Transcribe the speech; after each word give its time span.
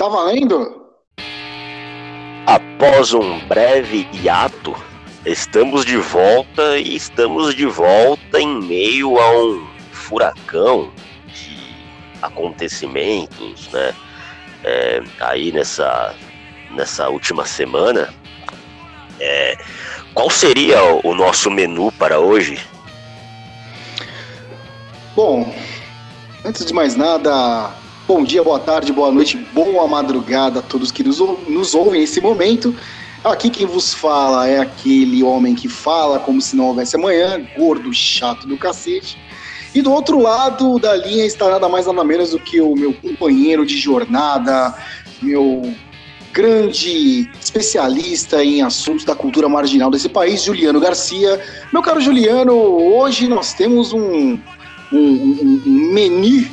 Tá 0.00 0.08
valendo? 0.08 0.86
Após 2.46 3.12
um 3.12 3.38
breve 3.40 4.08
hiato, 4.14 4.74
estamos 5.26 5.84
de 5.84 5.98
volta 5.98 6.78
e 6.78 6.96
estamos 6.96 7.54
de 7.54 7.66
volta 7.66 8.40
em 8.40 8.62
meio 8.62 9.18
a 9.18 9.30
um 9.38 9.68
furacão 9.92 10.90
de 11.26 11.76
acontecimentos, 12.22 13.68
né? 13.68 13.94
É, 14.64 15.02
aí 15.20 15.52
nessa, 15.52 16.14
nessa 16.70 17.10
última 17.10 17.44
semana. 17.44 18.08
É, 19.20 19.54
qual 20.14 20.30
seria 20.30 20.82
o 21.04 21.14
nosso 21.14 21.50
menu 21.50 21.92
para 21.92 22.18
hoje? 22.18 22.58
Bom, 25.14 25.54
antes 26.42 26.64
de 26.64 26.72
mais 26.72 26.96
nada, 26.96 27.78
bom 28.10 28.24
dia, 28.24 28.42
boa 28.42 28.58
tarde, 28.58 28.92
boa 28.92 29.12
noite, 29.12 29.36
boa 29.36 29.86
madrugada 29.86 30.58
a 30.58 30.62
todos 30.62 30.90
que 30.90 31.04
nos, 31.04 31.20
nos 31.48 31.76
ouvem 31.76 32.00
nesse 32.00 32.20
momento. 32.20 32.74
Aqui 33.22 33.48
quem 33.48 33.64
vos 33.64 33.94
fala 33.94 34.48
é 34.48 34.58
aquele 34.58 35.22
homem 35.22 35.54
que 35.54 35.68
fala 35.68 36.18
como 36.18 36.40
se 36.40 36.56
não 36.56 36.66
houvesse 36.66 36.96
amanhã, 36.96 37.40
gordo, 37.56 37.94
chato 37.94 38.48
do 38.48 38.58
cacete. 38.58 39.16
E 39.72 39.80
do 39.80 39.92
outro 39.92 40.18
lado 40.18 40.76
da 40.80 40.96
linha 40.96 41.24
está 41.24 41.48
nada 41.50 41.68
mais 41.68 41.86
nada 41.86 42.02
menos 42.02 42.30
do 42.30 42.40
que 42.40 42.60
o 42.60 42.74
meu 42.74 42.92
companheiro 42.94 43.64
de 43.64 43.78
jornada, 43.78 44.74
meu 45.22 45.72
grande 46.32 47.30
especialista 47.40 48.44
em 48.44 48.60
assuntos 48.60 49.04
da 49.04 49.14
cultura 49.14 49.48
marginal 49.48 49.88
desse 49.88 50.08
país, 50.08 50.42
Juliano 50.42 50.80
Garcia. 50.80 51.40
Meu 51.72 51.80
caro 51.80 52.00
Juliano, 52.00 52.54
hoje 52.54 53.28
nós 53.28 53.54
temos 53.54 53.92
um 53.92 54.36
um, 54.92 54.98
um, 54.98 55.62
um 55.64 55.92
menu, 55.92 56.48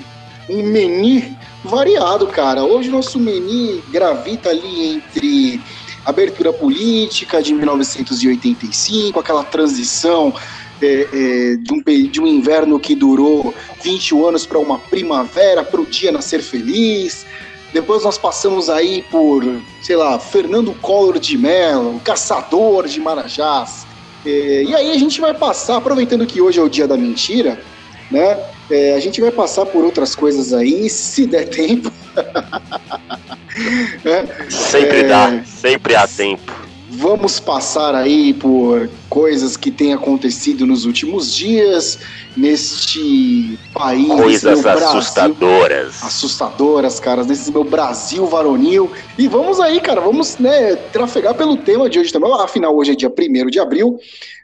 um 0.51 0.62
menu 0.62 1.37
variado, 1.67 2.27
cara. 2.27 2.63
Hoje 2.63 2.89
nosso 2.89 3.20
menu 3.20 3.81
gravita 3.89 4.49
ali 4.49 4.95
entre 4.95 5.62
abertura 6.05 6.53
política 6.53 7.41
de 7.41 7.54
1985, 7.54 9.20
aquela 9.20 9.43
transição 9.43 10.34
é, 10.82 11.07
é, 11.12 11.55
de, 11.57 11.73
um, 11.73 11.82
de 12.10 12.21
um 12.21 12.26
inverno 12.26 12.79
que 12.79 12.95
durou 12.95 13.54
21 13.84 14.27
anos 14.27 14.45
para 14.45 14.57
uma 14.57 14.79
primavera, 14.79 15.63
para 15.63 15.82
o 15.82 15.85
dia 15.85 16.12
nascer 16.12 16.41
feliz. 16.41 17.26
Depois 17.73 18.04
nós 18.04 18.18
passamos 18.18 18.70
aí 18.70 19.04
por, 19.12 19.43
sei 19.82 19.98
lá, 19.98 20.18
Fernando 20.18 20.73
Collor 20.76 21.20
de 21.20 21.38
Mello, 21.38 21.99
Caçador 21.99 22.88
de 22.88 23.01
Marajás. 23.01 23.85
É, 24.26 24.63
e 24.63 24.73
aí 24.73 24.91
a 24.91 24.98
gente 24.98 25.20
vai 25.20 25.34
passar, 25.34 25.77
aproveitando 25.77 26.26
que 26.26 26.40
hoje 26.40 26.60
é 26.60 26.63
o 26.63 26.70
dia 26.70 26.88
da 26.88 26.95
mentira, 26.95 27.62
né? 28.10 28.38
É, 28.70 28.93
a 28.96 28.99
gente 28.99 29.21
vai 29.21 29.32
passar 29.32 29.65
por 29.65 29.84
outras 29.85 30.13
coisas 30.15 30.54
aí, 30.54 30.90
se 30.90 31.26
der 31.26 31.48
tempo. 31.48 31.91
é, 34.05 34.49
sempre 34.49 34.99
é, 34.99 35.07
dá, 35.07 35.43
sempre 35.46 35.96
há 35.96 36.07
tempo. 36.07 36.66
Vamos 36.99 37.40
passar 37.40 37.93
aí 37.93 38.34
por 38.34 38.90
coisas 39.07 39.55
que 39.55 39.70
têm 39.70 39.93
acontecido 39.93 40.65
nos 40.65 40.84
últimos 40.84 41.31
dias 41.31 41.99
neste 42.35 43.59
país. 43.71 44.07
Coisas 44.07 44.65
assustadoras. 44.65 45.70
Brasil, 45.70 46.07
assustadoras, 46.07 46.99
caras, 46.99 47.27
nesse 47.27 47.51
meu 47.51 47.63
Brasil 47.63 48.26
varonil. 48.26 48.91
E 49.15 49.27
vamos 49.27 49.59
aí, 49.59 49.79
cara, 49.79 50.01
vamos 50.01 50.39
né, 50.39 50.76
trafegar 50.91 51.35
pelo 51.35 51.55
tema 51.57 51.87
de 51.87 51.99
hoje 51.99 52.12
também. 52.12 52.34
Afinal, 52.34 52.76
hoje 52.76 52.93
é 52.93 52.95
dia 52.95 53.13
1 53.15 53.45
de 53.45 53.59
abril. 53.59 53.99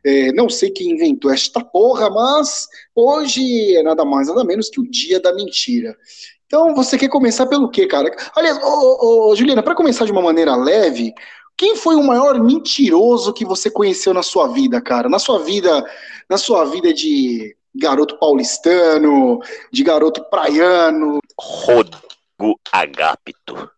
É, 0.05 0.31
não 0.33 0.47
sei 0.47 0.69
quem 0.69 0.91
inventou 0.91 1.31
esta 1.31 1.59
porra, 1.59 2.07
mas 2.11 2.67
hoje 2.95 3.75
é 3.75 3.81
nada 3.81 4.05
mais, 4.05 4.27
nada 4.27 4.43
menos 4.43 4.69
que 4.69 4.79
o 4.79 4.87
dia 4.87 5.19
da 5.19 5.33
mentira. 5.33 5.97
Então, 6.45 6.75
você 6.75 6.99
quer 6.99 7.09
começar 7.09 7.47
pelo 7.47 7.67
quê, 7.67 7.87
cara? 7.87 8.15
Aliás, 8.35 8.59
ô, 8.61 8.67
ô, 8.67 9.31
ô 9.31 9.35
Juliana, 9.35 9.63
para 9.63 9.73
começar 9.73 10.05
de 10.05 10.11
uma 10.11 10.21
maneira 10.21 10.55
leve, 10.55 11.15
quem 11.57 11.75
foi 11.75 11.95
o 11.95 12.03
maior 12.03 12.39
mentiroso 12.41 13.33
que 13.33 13.45
você 13.45 13.69
conheceu 13.69 14.13
na 14.13 14.23
sua 14.23 14.47
vida, 14.47 14.81
cara? 14.81 15.07
Na 15.07 15.19
sua 15.19 15.39
vida, 15.39 15.83
na 16.29 16.37
sua 16.37 16.65
vida 16.65 16.93
de 16.93 17.55
garoto 17.75 18.17
paulistano, 18.17 19.39
de 19.71 19.83
garoto 19.83 20.23
praiano? 20.29 21.19
Rodrigo 21.39 22.59
Agapito. 22.71 23.69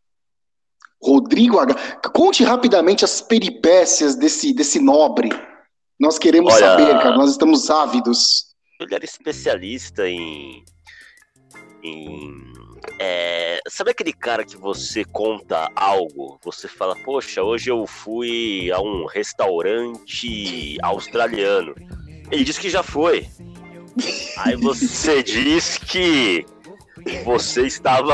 Rodrigo 1.02 1.60
Agapito. 1.60 2.12
Conte 2.12 2.44
rapidamente 2.44 3.06
as 3.06 3.22
peripécias 3.22 4.16
desse, 4.16 4.54
desse 4.54 4.80
nobre. 4.80 5.30
Nós 6.00 6.18
queremos 6.18 6.54
Olha, 6.54 6.66
saber, 6.66 6.94
cara. 6.94 7.18
Nós 7.18 7.32
estamos 7.32 7.70
ávidos. 7.70 8.56
Ele 8.80 8.96
era 8.96 9.06
especialista 9.06 10.08
em. 10.08 10.64
em 11.84 12.54
é, 13.00 13.60
sabe 13.68 13.92
aquele 13.92 14.14
cara 14.14 14.44
que 14.44 14.58
você 14.58 15.04
conta 15.04 15.70
algo? 15.76 16.40
Você 16.44 16.68
fala, 16.68 16.96
poxa, 17.04 17.44
hoje 17.44 17.70
eu 17.70 17.86
fui 17.86 18.72
a 18.72 18.80
um 18.82 19.06
restaurante 19.06 20.78
australiano. 20.82 21.76
Ele 22.32 22.44
disse 22.44 22.60
que 22.60 22.70
já 22.70 22.84
foi. 22.84 23.28
Aí 24.38 24.56
você 24.56 25.22
diz 25.24 25.78
que 25.78 26.46
você 27.24 27.68
estava 27.68 28.14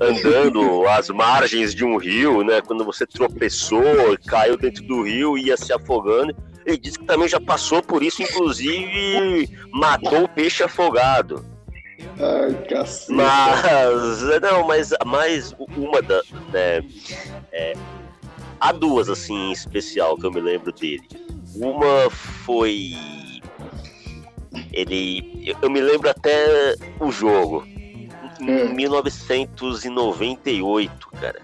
andando 0.00 0.86
às 0.88 1.08
margens 1.08 1.74
de 1.74 1.84
um 1.84 1.96
rio, 1.96 2.42
né? 2.42 2.60
Quando 2.60 2.84
você 2.84 3.06
tropeçou, 3.06 3.82
caiu 4.26 4.56
dentro 4.56 4.84
do 4.84 5.02
rio 5.02 5.38
e 5.38 5.46
ia 5.46 5.56
se 5.56 5.72
afogando. 5.72 6.34
Ele 6.64 6.76
disse 6.76 6.98
que 6.98 7.06
também 7.06 7.28
já 7.28 7.40
passou 7.40 7.82
por 7.82 8.02
isso, 8.02 8.22
inclusive 8.22 9.48
matou 9.70 10.24
o 10.24 10.28
peixe 10.28 10.62
afogado. 10.62 11.55
Ai, 12.20 12.54
cacete. 12.68 13.12
Mas, 13.12 14.20
não, 14.42 14.66
mas 14.66 14.92
mais 15.04 15.54
uma 15.76 16.02
da. 16.02 16.20
Né, 16.52 16.82
é, 17.52 17.74
há 18.60 18.72
duas, 18.72 19.08
assim, 19.08 19.48
em 19.48 19.52
especial 19.52 20.16
que 20.16 20.26
eu 20.26 20.32
me 20.32 20.40
lembro 20.40 20.72
dele. 20.72 21.06
Uma 21.54 22.10
foi. 22.10 22.96
Ele. 24.72 25.54
Eu 25.62 25.70
me 25.70 25.80
lembro 25.80 26.10
até 26.10 26.74
o 27.00 27.10
jogo. 27.10 27.64
Em 28.38 28.74
1998, 28.74 30.92
hum. 30.92 30.98
cara 31.18 31.40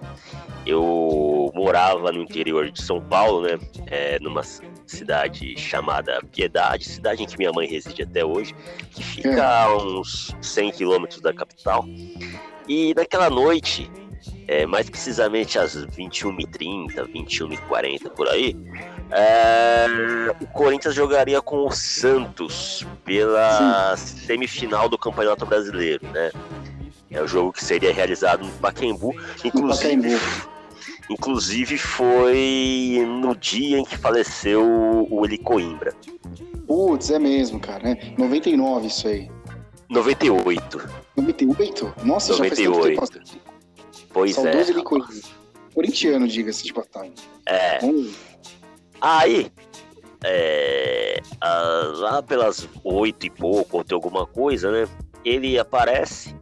eu 0.67 1.51
morava 1.55 2.13
no 2.13 2.23
interior 2.23 2.71
de 2.71 2.83
São 2.83 3.01
Paulo, 3.01 3.43
né? 3.43 3.59
É, 3.87 4.19
numa 4.21 4.43
cidade 4.87 5.59
chamada 5.59 6.21
Piedade, 6.33 6.85
cidade 6.85 7.23
em 7.23 7.27
que 7.27 7.39
minha 7.39 7.53
mãe 7.53 7.67
reside 7.67 8.03
até 8.03 8.25
hoje, 8.25 8.55
que 8.91 9.03
fica 9.03 9.47
a 9.47 9.77
uns 9.77 10.35
100 10.41 10.73
quilômetros 10.73 11.21
da 11.21 11.33
capital. 11.33 11.85
E 12.69 12.95
naquela 12.95 13.29
noite, 13.29 13.91
é, 14.47 14.67
mais 14.67 14.89
precisamente 14.89 15.59
às 15.59 15.75
21h30, 15.75 16.95
21h40 17.13 18.11
por 18.11 18.29
aí, 18.29 18.57
é, 19.11 20.35
o 20.41 20.47
Corinthians 20.47 20.95
jogaria 20.95 21.41
com 21.41 21.67
o 21.67 21.71
Santos 21.71 22.87
pela 23.05 23.97
Sim. 23.97 24.19
semifinal 24.27 24.89
do 24.89 24.97
Campeonato 24.97 25.45
Brasileiro, 25.45 26.07
né? 26.09 26.31
É 27.11 27.21
o 27.21 27.29
jogo 27.29 27.53
que 27.53 27.63
seria 27.63 27.93
realizado 27.93 28.45
no 28.45 28.53
Pacaembu. 28.53 29.15
Inclusive, 29.45 29.97
no 29.97 30.09
Pacaembu. 30.09 30.52
Inclusive 31.13 31.77
foi 31.77 33.05
no 33.07 33.37
dia 33.37 33.79
em 33.79 33.85
que 33.85 33.99
faleceu 33.99 35.07
o 35.11 35.25
Eli 35.27 35.37
Coimbra. 35.37 35.95
Putz, 36.67 37.11
é 37.11 37.19
mesmo, 37.19 37.61
cara. 37.61 37.83
Né? 37.83 38.15
99 38.17 38.87
isso 38.87 39.09
aí. 39.09 39.31
98. 39.91 40.89
98? 41.17 41.95
Nossa, 42.03 42.33
98. 42.33 42.89
já 42.89 42.97
faz 42.97 43.11
tempo. 43.11 43.27
Pois 44.11 44.35
Saudoso 44.35 44.71
é. 44.71 44.75
Eli 44.75 44.83
Coimbra. 44.83 45.15
Corintiano, 45.75 46.27
diga-se 46.27 46.65
de 46.65 46.73
passagem. 46.73 47.13
É. 47.47 47.79
Aí, 49.01 49.53
é, 50.25 51.21
lá 51.97 52.23
pelas 52.23 52.67
oito 52.85 53.27
e 53.27 53.31
pouco, 53.31 53.79
ou 53.79 53.85
tem 53.85 53.95
alguma 53.95 54.27
coisa, 54.27 54.71
né? 54.71 54.89
Ele 55.25 55.59
aparece 55.59 56.35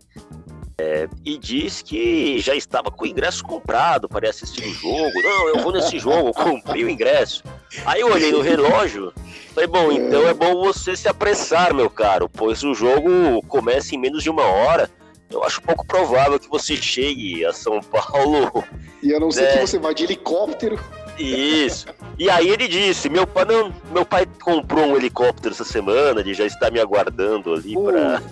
é, 0.80 1.08
e 1.24 1.36
diz 1.36 1.82
que 1.82 2.38
já 2.38 2.54
estava 2.54 2.90
com 2.90 3.04
o 3.04 3.06
ingresso 3.06 3.44
comprado 3.44 4.08
para 4.08 4.26
ir 4.26 4.30
assistir 4.30 4.66
o 4.66 4.72
jogo. 4.72 5.22
Não, 5.22 5.48
eu 5.48 5.58
vou 5.58 5.72
nesse 5.72 5.98
jogo, 5.98 6.32
comprei 6.32 6.84
o 6.84 6.88
ingresso. 6.88 7.44
Aí 7.84 8.00
eu 8.00 8.10
olhei 8.10 8.32
no 8.32 8.40
relógio, 8.40 9.12
falei, 9.54 9.66
bom, 9.66 9.92
então 9.92 10.26
é 10.26 10.32
bom 10.32 10.56
você 10.64 10.96
se 10.96 11.06
apressar, 11.06 11.74
meu 11.74 11.90
caro, 11.90 12.28
pois 12.28 12.64
o 12.64 12.72
jogo 12.72 13.42
começa 13.46 13.94
em 13.94 13.98
menos 13.98 14.22
de 14.22 14.30
uma 14.30 14.44
hora. 14.44 14.90
Eu 15.30 15.44
acho 15.44 15.62
pouco 15.62 15.86
provável 15.86 16.40
que 16.40 16.48
você 16.48 16.76
chegue 16.76 17.44
a 17.44 17.52
São 17.52 17.80
Paulo. 17.80 18.64
E 19.02 19.14
a 19.14 19.20
não 19.20 19.30
ser 19.30 19.52
que 19.52 19.66
você 19.66 19.78
vá 19.78 19.92
de 19.92 20.02
helicóptero. 20.02 20.80
Isso. 21.16 21.86
E 22.18 22.28
aí 22.28 22.48
ele 22.48 22.66
disse: 22.66 23.08
meu 23.08 23.26
pai, 23.26 23.44
não, 23.44 23.72
meu 23.92 24.04
pai 24.04 24.26
comprou 24.42 24.86
um 24.86 24.96
helicóptero 24.96 25.54
essa 25.54 25.64
semana, 25.64 26.20
ele 26.20 26.34
já 26.34 26.46
está 26.46 26.68
me 26.70 26.80
aguardando 26.80 27.54
ali 27.54 27.74
para, 27.74 28.22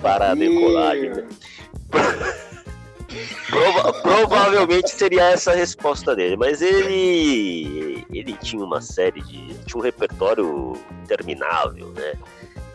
para 0.00 0.30
a 0.32 0.34
decolagem. 0.34 1.10
Né? 1.10 1.24
Prova 3.48 3.92
provavelmente 4.00 4.90
seria 4.90 5.30
essa 5.30 5.52
a 5.52 5.54
resposta 5.54 6.16
dele, 6.16 6.36
mas 6.36 6.62
ele 6.62 8.06
ele 8.12 8.32
tinha 8.34 8.64
uma 8.64 8.80
série 8.80 9.20
de 9.22 9.54
tinha 9.66 9.78
um 9.78 9.80
repertório 9.80 10.72
interminável, 11.02 11.88
né? 11.88 12.14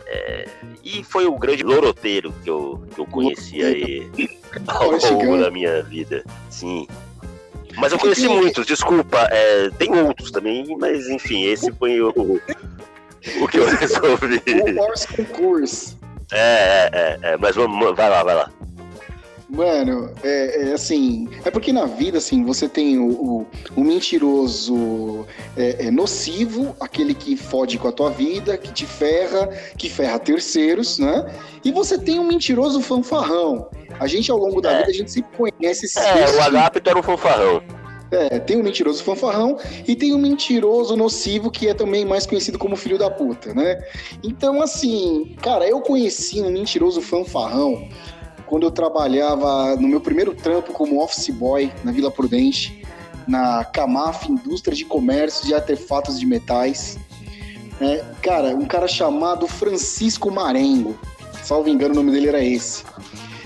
É, 0.06 0.48
e 0.82 1.04
foi 1.04 1.26
o 1.26 1.36
grande 1.36 1.62
loroteiro 1.62 2.32
que 2.42 2.48
eu, 2.48 2.82
que 2.94 3.00
eu 3.00 3.06
conheci 3.06 3.62
aí 3.62 4.10
ao 4.66 4.92
longo 4.92 5.38
da 5.38 5.50
minha 5.50 5.82
vida. 5.82 6.24
Sim. 6.48 6.86
Mas 7.76 7.92
eu 7.92 7.98
conheci 7.98 8.26
muitos, 8.26 8.66
desculpa. 8.66 9.28
É, 9.30 9.70
tem 9.78 9.94
outros 9.94 10.30
também, 10.30 10.76
mas 10.78 11.08
enfim, 11.08 11.44
esse 11.44 11.70
foi 11.72 12.00
o, 12.00 12.08
o 12.08 13.48
que 13.48 13.58
eu 13.58 13.66
resolvi. 13.76 14.42
O 14.46 14.80
Wars 14.80 15.06
Concurso. 15.06 15.98
É, 16.32 16.38
é, 16.40 16.90
é, 16.92 17.18
é, 17.22 17.36
mas 17.36 17.54
vamos, 17.54 17.94
vai 17.94 18.08
lá, 18.08 18.22
vai 18.22 18.34
lá. 18.34 18.50
Mano, 19.48 20.12
é, 20.22 20.68
é, 20.68 20.72
assim, 20.74 21.26
é 21.42 21.50
porque 21.50 21.72
na 21.72 21.86
vida, 21.86 22.18
assim, 22.18 22.44
você 22.44 22.68
tem 22.68 22.98
o, 22.98 23.08
o, 23.08 23.46
o 23.76 23.80
mentiroso 23.82 25.26
é, 25.56 25.86
é, 25.86 25.90
nocivo, 25.90 26.76
aquele 26.78 27.14
que 27.14 27.34
fode 27.34 27.78
com 27.78 27.88
a 27.88 27.92
tua 27.92 28.10
vida, 28.10 28.58
que 28.58 28.70
te 28.70 28.84
ferra, 28.84 29.48
que 29.78 29.88
ferra 29.88 30.18
terceiros, 30.18 30.98
né? 30.98 31.24
E 31.64 31.72
você 31.72 31.96
tem 31.98 32.18
um 32.18 32.26
mentiroso 32.26 32.82
fanfarrão. 32.82 33.70
A 33.98 34.06
gente, 34.06 34.30
ao 34.30 34.36
longo 34.36 34.60
da 34.60 34.70
é. 34.70 34.78
vida, 34.80 34.90
a 34.90 34.94
gente 34.94 35.10
sempre 35.10 35.30
conhece 35.34 35.86
esse. 35.86 35.98
É, 35.98 36.36
o 36.36 36.42
Agapito 36.42 36.90
era 36.90 36.98
um 36.98 37.02
fanfarrão. 37.02 37.62
É, 38.10 38.38
tem 38.38 38.56
o 38.56 38.60
um 38.60 38.62
mentiroso 38.62 39.02
fanfarrão 39.02 39.58
e 39.86 39.94
tem 39.94 40.12
o 40.12 40.16
um 40.16 40.18
mentiroso 40.18 40.96
nocivo, 40.96 41.50
que 41.50 41.68
é 41.68 41.74
também 41.74 42.04
mais 42.04 42.26
conhecido 42.26 42.58
como 42.58 42.76
filho 42.76 42.98
da 42.98 43.10
puta, 43.10 43.54
né? 43.54 43.78
Então, 44.22 44.62
assim, 44.62 45.36
cara, 45.42 45.66
eu 45.66 45.80
conheci 45.80 46.40
um 46.40 46.50
mentiroso 46.50 47.02
fanfarrão 47.02 47.88
quando 48.48 48.64
eu 48.64 48.70
trabalhava 48.70 49.76
no 49.76 49.86
meu 49.86 50.00
primeiro 50.00 50.34
trampo 50.34 50.72
como 50.72 51.02
office 51.02 51.28
boy 51.28 51.72
na 51.84 51.92
Vila 51.92 52.10
Prudente, 52.10 52.82
na 53.26 53.64
Camaf, 53.64 54.30
Indústria 54.30 54.74
de 54.74 54.84
Comércio 54.84 55.46
de 55.46 55.54
Artefatos 55.54 56.18
de 56.18 56.26
Metais. 56.26 56.98
É, 57.80 58.04
cara, 58.22 58.48
um 58.56 58.64
cara 58.64 58.88
chamado 58.88 59.46
Francisco 59.46 60.30
Marengo. 60.30 60.98
Salvo 61.44 61.68
engano, 61.68 61.92
o 61.92 61.96
nome 61.96 62.10
dele 62.10 62.28
era 62.28 62.42
esse. 62.42 62.84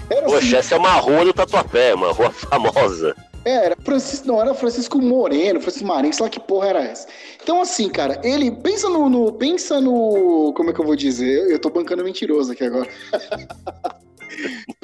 Era 0.08 0.26
Poxa, 0.26 0.38
assim, 0.38 0.56
essa 0.56 0.74
é 0.74 0.78
uma 0.78 0.94
rua 0.94 1.24
do 1.24 1.32
Tatuapé, 1.32 1.94
uma 1.94 2.12
rua 2.12 2.30
famosa. 2.32 3.14
É, 3.44 3.66
era 3.66 3.76
Francisco, 3.82 4.26
não, 4.28 4.40
era 4.40 4.54
Francisco 4.54 5.02
Moreno, 5.02 5.60
Francisco 5.60 5.86
Marengo, 5.86 6.14
sei 6.14 6.24
lá 6.24 6.30
que 6.30 6.38
porra 6.38 6.68
era 6.68 6.82
essa. 6.84 7.08
Então, 7.42 7.60
assim, 7.60 7.88
cara, 7.88 8.20
ele 8.22 8.50
pensa 8.52 8.88
no, 8.88 9.08
no, 9.08 9.32
Pensa 9.32 9.80
no. 9.80 10.52
Como 10.56 10.70
é 10.70 10.72
que 10.72 10.80
eu 10.80 10.86
vou 10.86 10.94
dizer? 10.94 11.50
Eu 11.50 11.58
tô 11.58 11.70
bancando 11.70 12.04
mentiroso 12.04 12.52
aqui 12.52 12.64
agora. 12.64 12.88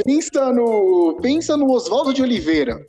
pensa 0.05 0.53
no. 0.53 1.19
Pensa 1.21 1.57
no 1.57 1.71
Oswaldo 1.71 2.13
de 2.13 2.23
Oliveira. 2.23 2.87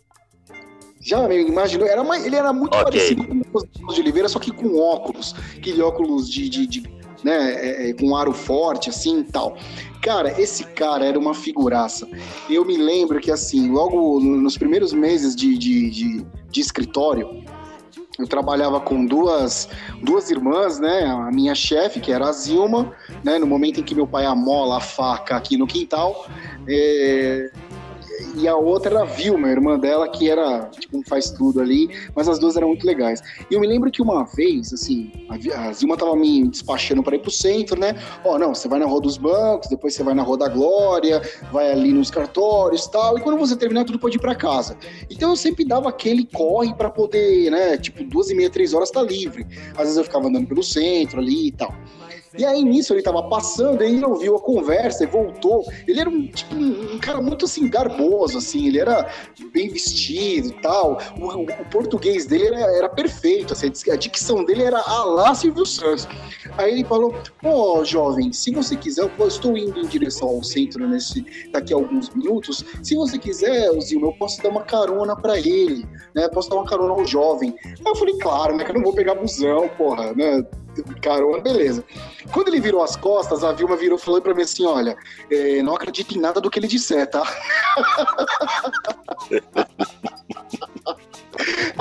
Já 1.02 1.28
me 1.28 1.42
imaginou? 1.42 1.88
Era 1.88 2.02
uma, 2.02 2.18
ele 2.18 2.36
era 2.36 2.52
muito 2.52 2.76
okay. 2.76 2.84
parecido 2.84 3.28
com 3.28 3.36
o 3.36 3.42
Oswaldo 3.54 3.94
de 3.94 4.02
Oliveira, 4.02 4.30
só 4.30 4.40
que 4.40 4.52
com 4.52 4.78
óculos. 4.78 5.36
Aquele 5.58 5.82
óculos 5.82 6.30
de. 6.30 6.50
de, 6.50 6.68
de 6.68 7.00
né, 7.24 7.54
é, 7.54 7.90
é, 7.90 7.94
com 7.94 8.16
aro 8.16 8.34
forte, 8.34 8.90
assim 8.90 9.20
e 9.20 9.24
tal. 9.24 9.58
Cara, 10.02 10.40
esse 10.42 10.64
cara 10.64 11.06
era 11.06 11.20
uma 11.20 11.34
figuraça. 11.34 12.08
Eu 12.50 12.64
me 12.64 12.78
lembro 12.78 13.20
que, 13.20 13.30
assim, 13.30 13.70
logo 13.70 14.20
nos 14.20 14.58
primeiros 14.58 14.94
meses 14.94 15.36
de, 15.36 15.58
de, 15.58 15.90
de, 15.90 16.26
de 16.50 16.62
escritório, 16.62 17.44
eu 18.20 18.28
trabalhava 18.28 18.82
com 18.82 19.06
duas, 19.06 19.70
duas 20.04 20.30
irmãs, 20.30 20.78
né? 20.78 21.06
A 21.06 21.32
minha 21.32 21.56
chefe, 21.56 22.02
que 22.02 22.12
era 22.12 22.28
a 22.28 22.32
Zilma, 22.34 22.94
né? 23.24 23.40
No 23.40 23.48
momento 23.48 23.80
em 23.80 23.84
que 23.84 23.96
meu 23.96 24.06
pai 24.06 24.26
amola 24.26 24.78
a 24.78 24.82
faca 24.82 25.38
aqui 25.38 25.56
no 25.56 25.66
quintal, 25.66 26.28
é, 26.68 27.50
e 28.36 28.48
a 28.48 28.56
outra 28.56 28.92
era 28.92 29.02
a 29.02 29.06
Vilma, 29.06 29.48
a 29.48 29.52
irmã 29.52 29.78
dela, 29.78 30.08
que 30.10 30.30
era, 30.30 30.66
tipo, 30.80 31.02
faz 31.08 31.30
tudo 31.32 31.62
ali, 31.62 31.90
mas 32.16 32.28
as 32.28 32.40
duas 32.40 32.56
eram 32.56 32.70
muito 32.70 32.86
legais. 32.86 33.22
E 33.50 33.54
eu 33.54 33.60
me 33.60 33.68
lembro 33.68 33.92
que 33.92 34.02
uma 34.02 34.24
vez, 34.24 34.74
assim, 34.74 35.12
a, 35.56 35.74
Zilma 35.74 35.98
tava 35.98 36.16
me 36.16 36.48
despachando 36.48 37.04
para 37.04 37.16
ir 37.16 37.20
pro 37.20 37.32
centro, 37.32 37.80
né? 37.80 37.96
Ó, 38.24 38.36
oh, 38.36 38.40
não, 38.40 38.54
você 38.54 38.68
vai 38.68 38.80
na 38.80 38.86
Rua 38.86 39.02
dos 39.02 39.18
Bancos, 39.18 39.70
depois 39.70 39.94
você 39.94 40.04
vai 40.04 40.14
na 40.14 40.24
Rua 40.24 40.38
da 40.38 40.48
Glória, 40.48 41.22
vai 41.52 41.72
ali 41.72 41.92
nos 41.92 42.12
cartórios 42.12 42.86
e 42.86 42.92
tal, 42.92 43.18
e 43.18 43.22
quando 43.22 43.38
você 43.38 43.56
terminar, 43.56 43.86
tudo 43.86 44.00
pode 44.00 44.18
ir 44.18 44.20
para 44.20 44.36
casa. 44.36 44.78
Então 45.10 45.30
eu 45.32 45.36
sempre 45.36 45.66
dava 45.66 45.90
aquele 45.90 46.26
corre 46.26 46.74
para 46.74 46.90
poder, 46.90 47.50
né? 47.50 47.78
Tipo, 47.78 48.04
duas 48.04 48.30
e 48.30 48.36
meia, 48.36 48.50
três 48.50 48.74
horas 48.74 48.92
tá 48.92 49.02
livre. 49.02 49.46
Às 49.72 49.84
vezes 49.84 49.98
eu 49.98 50.04
ficava 50.04 50.28
andando 50.28 50.48
pelo 50.48 50.64
centro 50.64 51.20
ali 51.20 51.48
e 51.48 51.52
tal. 51.52 51.74
E 52.38 52.46
aí 52.46 52.64
nisso 52.64 52.94
ele 52.94 53.02
tava 53.02 53.24
passando, 53.24 53.82
aí 53.82 53.96
ele 53.96 54.06
ouviu 54.06 54.36
a 54.36 54.40
conversa 54.40 55.04
e 55.04 55.08
voltou. 55.08 55.66
Ele 55.88 56.00
era 56.00 56.10
um, 56.10 56.28
tipo, 56.28 56.56
um, 56.56 57.00
cara 57.00 57.22
muito 57.22 57.46
assim, 57.46 57.70
garboso, 57.70 58.38
assim, 58.38 58.68
ele 58.68 58.80
era 58.80 59.10
bem 59.52 59.70
vestido 59.70 60.50
e 60.50 60.62
tal. 60.62 61.00
O, 61.20 61.42
o, 61.42 61.66
português 61.72 62.26
dele 62.26 62.46
era, 62.46 62.78
era 62.78 62.90
perfeito, 62.90 63.54
assim, 63.54 63.72
a 63.92 63.96
dicção 63.96 64.44
dele 64.44 64.64
era 64.64 64.80
a 64.80 65.04
lá 65.06 65.34
Silvio 65.34 65.66
Santos. 65.66 66.08
Aí 66.58 66.74
ele 66.74 66.84
falou: 66.84 67.14
Pô, 67.42 67.84
jovem, 67.84 68.32
se 68.32 68.52
você 68.52 68.76
quiser, 68.76 69.10
eu 69.18 69.28
estou 69.28 69.58
indo 69.58 69.80
em 69.80 69.88
direção 69.88 70.28
ao 70.30 70.44
centro 70.44 70.88
nesse, 70.88 71.26
daqui 71.52 71.74
a 71.74 71.78
alguns 71.78 72.10
minutos. 72.10 72.64
Se 72.84 72.96
você 72.96 73.18
quiser, 73.18 73.72
Zilma, 73.82 74.08
eu 74.08 74.14
posso 74.14 74.42
dar 74.42 74.50
uma 74.50 74.64
carona 74.64 75.16
para 75.16 75.38
ele, 75.38 75.88
né? 76.14 76.28
Posso 76.30 76.50
dar 76.50 76.58
uma 76.58 76.66
carona 76.66 76.94
ao 76.94 77.06
jovem. 77.06 77.56
Aí 77.66 77.76
eu 77.86 77.96
falei, 77.96 78.18
claro, 78.20 78.56
né? 78.56 78.64
Que 78.64 78.72
eu 78.72 78.76
não 78.76 78.84
vou 78.84 78.94
pegar 78.94 79.16
busão, 79.16 79.68
porra, 79.70 80.14
né? 80.14 80.44
Carona, 81.02 81.42
beleza. 81.42 81.84
Quando 82.32 82.50
ele 82.50 82.60
virou 82.60 82.84
as 82.84 82.96
costas, 82.96 83.44
a 83.44 83.52
Vilma 83.52 83.76
virou 83.76 83.98
falou 83.98 84.22
pra 84.22 84.34
mim 84.34 84.44
assim: 84.44 84.66
olha, 84.66 84.98
é, 85.32 85.62
não 85.62 85.76
acredito 85.76 86.16
em 86.16 86.20
nada 86.20 86.40
do 86.42 86.50
que 86.50 86.60
ele 86.60 86.68
disser, 86.68 87.08
tá? 87.10 87.24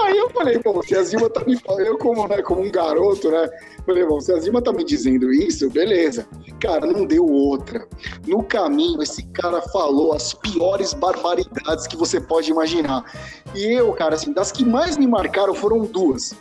Aí 0.00 0.16
eu 0.16 0.30
falei, 0.30 0.58
bom, 0.58 0.80
se 0.82 0.94
a 0.94 1.02
Zilma 1.02 1.28
tá 1.28 1.44
me 1.44 1.58
falando, 1.58 1.86
eu 1.86 1.98
como, 1.98 2.26
né, 2.28 2.40
como 2.42 2.62
um 2.62 2.70
garoto, 2.70 3.30
né? 3.30 3.48
Falei, 3.84 4.06
bom, 4.06 4.20
se 4.20 4.32
a 4.32 4.38
Zilma 4.38 4.62
tá 4.62 4.72
me 4.72 4.84
dizendo 4.84 5.32
isso, 5.32 5.68
beleza. 5.70 6.26
Cara, 6.60 6.86
não 6.86 7.04
deu 7.04 7.26
outra. 7.26 7.86
No 8.26 8.42
caminho, 8.42 9.02
esse 9.02 9.24
cara 9.28 9.60
falou 9.60 10.12
as 10.12 10.32
piores 10.34 10.94
barbaridades 10.94 11.86
que 11.86 11.96
você 11.96 12.20
pode 12.20 12.50
imaginar. 12.50 13.04
E 13.54 13.64
eu, 13.64 13.92
cara, 13.92 14.14
assim, 14.14 14.32
das 14.32 14.52
que 14.52 14.64
mais 14.64 14.96
me 14.96 15.06
marcaram 15.06 15.54
foram 15.54 15.84
duas. 15.84 16.34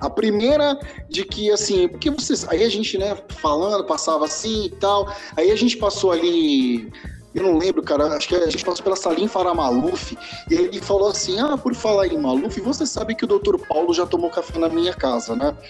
A 0.00 0.10
primeira 0.10 0.78
de 1.08 1.24
que, 1.24 1.50
assim, 1.50 1.88
porque 1.88 2.10
vocês. 2.10 2.46
Aí 2.48 2.62
a 2.62 2.68
gente, 2.68 2.98
né, 2.98 3.16
falando, 3.28 3.84
passava 3.84 4.24
assim 4.24 4.66
e 4.66 4.70
tal. 4.70 5.10
Aí 5.36 5.50
a 5.50 5.56
gente 5.56 5.76
passou 5.76 6.12
ali 6.12 6.92
eu 7.36 7.42
não 7.42 7.58
lembro, 7.58 7.82
cara, 7.82 8.06
acho 8.16 8.28
que 8.28 8.34
a 8.34 8.48
gente 8.48 8.64
passou 8.64 8.82
pela 8.82 8.96
Salim 8.96 9.28
Farah 9.28 9.52
Maluf, 9.52 10.16
e 10.50 10.54
ele 10.54 10.80
falou 10.80 11.08
assim: 11.08 11.38
Ah, 11.38 11.58
por 11.58 11.74
falar 11.74 12.06
em 12.06 12.18
Maluf, 12.18 12.58
você 12.60 12.86
sabe 12.86 13.14
que 13.14 13.24
o 13.24 13.28
doutor 13.28 13.58
Paulo 13.58 13.92
já 13.92 14.06
tomou 14.06 14.30
café 14.30 14.58
na 14.58 14.70
minha 14.70 14.94
casa, 14.94 15.36
né? 15.36 15.54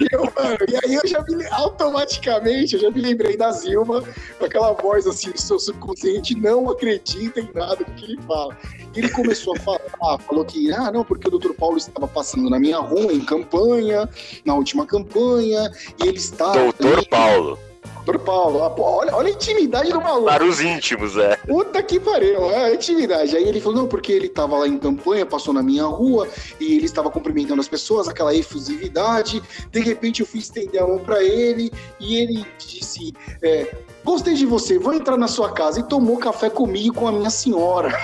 e, 0.00 0.08
eu, 0.10 0.24
mano, 0.24 0.58
e 0.68 0.76
aí 0.84 0.94
eu 0.94 1.06
já 1.06 1.22
me, 1.28 1.46
automaticamente, 1.46 2.74
eu 2.74 2.80
já 2.80 2.90
me 2.90 3.00
lembrei 3.00 3.36
da 3.36 3.52
Zilma, 3.52 4.02
com 4.38 4.44
aquela 4.44 4.72
voz 4.72 5.06
assim, 5.06 5.30
do 5.30 5.40
seu 5.40 5.60
subconsciente, 5.60 6.34
não 6.34 6.68
acredita 6.68 7.38
em 7.38 7.48
nada 7.54 7.76
do 7.76 7.92
que 7.92 8.04
ele 8.04 8.20
fala. 8.22 8.56
E 8.94 8.98
ele 8.98 9.10
começou 9.10 9.54
a 9.54 9.60
falar, 9.60 10.18
falou 10.18 10.44
que, 10.44 10.72
ah, 10.72 10.90
não, 10.90 11.04
porque 11.04 11.28
o 11.28 11.30
doutor 11.30 11.54
Paulo 11.54 11.76
estava 11.76 12.08
passando 12.08 12.50
na 12.50 12.58
minha 12.58 12.78
rua 12.78 13.12
em 13.12 13.20
campanha, 13.20 14.08
na 14.44 14.54
última 14.54 14.84
campanha, 14.84 15.70
e 16.02 16.08
ele 16.08 16.18
está. 16.18 16.52
Doutor 16.52 17.06
Paulo. 17.08 17.56
Doutor 18.04 18.18
Paulo, 18.18 18.58
olha, 18.58 19.14
olha 19.14 19.28
a 19.28 19.30
intimidade 19.30 19.90
do 19.90 20.00
maluco. 20.00 20.26
Para 20.26 20.44
os 20.44 20.60
íntimos, 20.60 21.16
é. 21.16 21.36
Puta 21.36 21.82
que 21.82 21.98
pariu, 21.98 22.50
é 22.50 22.66
a 22.66 22.74
intimidade. 22.74 23.34
Aí 23.34 23.48
ele 23.48 23.60
falou, 23.60 23.78
não, 23.78 23.86
porque 23.86 24.12
ele 24.12 24.28
tava 24.28 24.58
lá 24.58 24.68
em 24.68 24.76
campanha, 24.78 25.24
passou 25.24 25.54
na 25.54 25.62
minha 25.62 25.84
rua, 25.84 26.28
e 26.60 26.76
ele 26.76 26.84
estava 26.84 27.10
cumprimentando 27.10 27.60
as 27.60 27.68
pessoas, 27.68 28.06
aquela 28.06 28.34
efusividade. 28.34 29.42
De 29.70 29.80
repente 29.80 30.20
eu 30.20 30.26
fui 30.26 30.40
estender 30.40 30.82
a 30.82 30.86
mão 30.86 30.98
para 30.98 31.22
ele, 31.24 31.72
e 31.98 32.16
ele 32.16 32.46
disse, 32.58 33.14
é, 33.42 33.74
Gostei 34.04 34.34
de 34.34 34.44
você, 34.44 34.78
vou 34.78 34.92
entrar 34.92 35.16
na 35.16 35.26
sua 35.26 35.50
casa. 35.50 35.80
E 35.80 35.82
tomou 35.82 36.18
café 36.18 36.50
comigo 36.50 36.88
e 36.88 36.90
com 36.90 37.08
a 37.08 37.12
minha 37.12 37.30
senhora. 37.30 37.88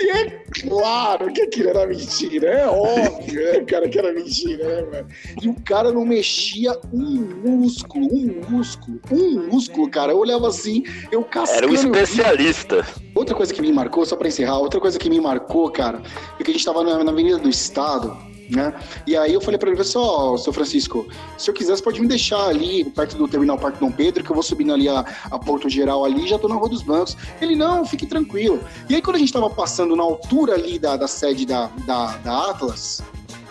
e 0.00 0.10
é 0.10 0.42
claro 0.60 1.32
que 1.32 1.42
aquilo 1.42 1.68
era 1.68 1.86
mentira, 1.86 2.48
é 2.48 2.66
óbvio, 2.66 3.44
né, 3.44 3.60
cara, 3.60 3.88
que 3.88 3.96
era 3.98 4.12
mentira, 4.12 4.64
né, 4.64 4.82
mano? 4.90 5.06
E 5.40 5.48
o 5.48 5.54
cara 5.62 5.92
não 5.92 6.04
mexia 6.04 6.76
um 6.92 7.30
músculo, 7.44 8.08
um 8.12 8.40
músculo, 8.48 9.00
um 9.12 9.46
músculo, 9.46 9.88
cara. 9.88 10.10
Eu 10.12 10.18
olhava 10.18 10.48
assim, 10.48 10.82
eu 11.12 11.22
cascando. 11.22 11.58
Era 11.58 11.68
um 11.68 11.74
especialista. 11.74 12.84
Outra 13.14 13.36
coisa 13.36 13.54
que 13.54 13.62
me 13.62 13.72
marcou, 13.72 14.04
só 14.04 14.16
pra 14.16 14.26
encerrar, 14.26 14.58
outra 14.58 14.80
coisa 14.80 14.98
que 14.98 15.08
me 15.08 15.20
marcou, 15.20 15.70
cara, 15.70 16.02
é 16.40 16.42
que 16.42 16.50
a 16.50 16.54
gente 16.54 16.64
tava 16.64 16.82
na, 16.82 17.04
na 17.04 17.12
Avenida 17.12 17.38
do 17.38 17.48
Estado 17.48 18.18
né? 18.48 18.72
E 19.06 19.16
aí 19.16 19.34
eu 19.34 19.40
falei 19.40 19.58
para 19.58 19.70
ele, 19.70 19.84
só, 19.84 20.36
seu 20.36 20.52
Francisco, 20.52 21.06
se 21.36 21.50
eu 21.50 21.54
quiser, 21.54 21.76
você 21.76 21.82
pode 21.82 22.00
me 22.00 22.06
deixar 22.06 22.48
ali, 22.48 22.84
perto 22.84 23.16
do 23.16 23.28
terminal 23.28 23.58
Parque 23.58 23.78
Dom 23.78 23.90
Pedro, 23.90 24.24
que 24.24 24.30
eu 24.30 24.34
vou 24.34 24.42
subindo 24.42 24.72
ali 24.72 24.88
a, 24.88 25.04
a 25.30 25.38
Porto 25.38 25.68
Geral 25.68 26.04
ali 26.04 26.26
já 26.26 26.38
tô 26.38 26.48
na 26.48 26.54
Rua 26.54 26.68
dos 26.68 26.82
Bancos. 26.82 27.16
Ele, 27.40 27.54
não, 27.54 27.84
fique 27.84 28.06
tranquilo. 28.06 28.60
E 28.88 28.94
aí 28.94 29.02
quando 29.02 29.16
a 29.16 29.18
gente 29.18 29.32
tava 29.32 29.50
passando 29.50 29.94
na 29.94 30.02
altura 30.02 30.54
ali 30.54 30.78
da, 30.78 30.96
da 30.96 31.08
sede 31.08 31.46
da, 31.46 31.66
da, 31.86 32.16
da 32.18 32.50
Atlas, 32.50 33.02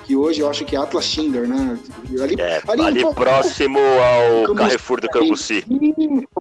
que 0.08 0.16
hoje 0.16 0.40
eu 0.40 0.50
acho 0.50 0.64
que 0.64 0.74
é 0.74 0.80
Atlas 0.80 1.04
Schindler, 1.04 1.46
né? 1.46 1.78
Ali, 2.22 2.36
é, 2.40 2.62
ali, 2.66 2.82
ali 2.82 3.06
um 3.06 3.14
próximo 3.14 3.78
ao 4.48 4.56
Carrefour 4.56 5.02
do 5.02 5.10
Cambuci. 5.10 5.66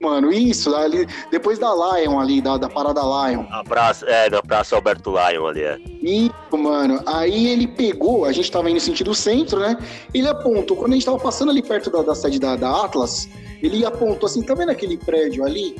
Mano, 0.00 0.32
isso, 0.32 0.72
ali, 0.76 1.04
depois 1.32 1.58
da 1.58 1.74
Lion 1.74 2.20
ali, 2.20 2.40
da, 2.40 2.56
da 2.56 2.68
parada 2.68 3.00
Lion. 3.00 3.44
A 3.50 3.64
praça, 3.64 4.06
é, 4.06 4.30
da 4.30 4.40
Praça 4.40 4.76
Alberto 4.76 5.10
Lion 5.10 5.46
ali, 5.48 5.62
é. 5.64 5.80
Isso, 6.00 6.32
mano. 6.56 7.02
Aí 7.06 7.48
ele 7.48 7.66
pegou, 7.66 8.24
a 8.24 8.30
gente 8.30 8.50
tava 8.52 8.70
indo 8.70 8.76
no 8.76 8.80
sentido 8.80 9.12
centro, 9.16 9.58
né? 9.58 9.76
Ele 10.14 10.28
apontou, 10.28 10.76
quando 10.76 10.92
a 10.92 10.94
gente 10.94 11.04
tava 11.04 11.18
passando 11.18 11.50
ali 11.50 11.60
perto 11.60 11.90
da, 11.90 12.02
da 12.02 12.14
sede 12.14 12.38
da, 12.38 12.54
da 12.54 12.84
Atlas, 12.84 13.28
ele 13.60 13.84
apontou 13.84 14.26
assim, 14.28 14.42
tá 14.42 14.54
vendo 14.54 14.70
aquele 14.70 14.96
prédio 14.96 15.44
ali? 15.44 15.74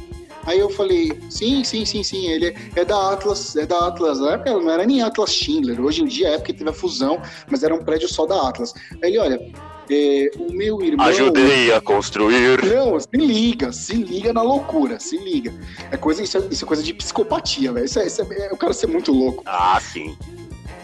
Aí 0.47 0.61
eu 0.61 0.71
falei, 0.71 1.13
sim, 1.29 1.65
sim, 1.65 1.85
sim, 1.85 2.03
sim, 2.03 2.29
ele 2.29 2.55
é 2.77 2.85
da 2.85 3.13
Atlas, 3.13 3.57
é 3.57 3.67
da 3.67 3.89
Atlas. 3.89 4.21
Na 4.21 4.35
época 4.35 4.53
não 4.53 4.71
era 4.71 4.87
nem 4.87 5.03
Atlas 5.03 5.35
Schindler, 5.35 5.81
hoje 5.81 6.03
em 6.03 6.07
dia 6.07 6.29
é 6.29 6.39
porque 6.39 6.53
teve 6.53 6.71
a 6.71 6.73
fusão, 6.73 7.21
mas 7.51 7.63
era 7.63 7.75
um 7.75 7.85
prédio 7.85 8.09
só 8.09 8.27
da 8.27 8.49
Atlas. 8.49 8.73
Aí 9.03 9.11
ele, 9.11 9.19
olha, 9.19 9.53
é, 9.91 10.31
o 10.39 10.53
meu 10.53 10.83
irmão. 10.83 11.07
Ajudei 11.07 11.73
a 11.73 11.81
construir. 11.81 12.65
Não, 12.65 12.99
se 12.99 13.09
liga, 13.15 13.73
se 13.73 13.95
liga 13.95 14.33
na 14.33 14.43
loucura, 14.43 14.99
se 14.99 15.17
liga. 15.17 15.53
É 15.91 15.97
coisa, 15.97 16.23
isso, 16.23 16.39
é, 16.39 16.43
isso 16.51 16.65
é 16.65 16.69
coisa 16.69 16.83
de 16.83 16.95
psicopatia, 16.95 17.73
velho. 17.73 17.87
Isso, 17.87 17.99
é, 17.99 18.07
isso 18.07 18.23
é, 18.23 18.47
é 18.47 18.53
o 18.53 18.57
cara 18.57 18.73
ser 18.73 18.87
muito 18.87 19.13
louco. 19.13 19.43
Ah, 19.47 19.79
sim. 19.81 20.17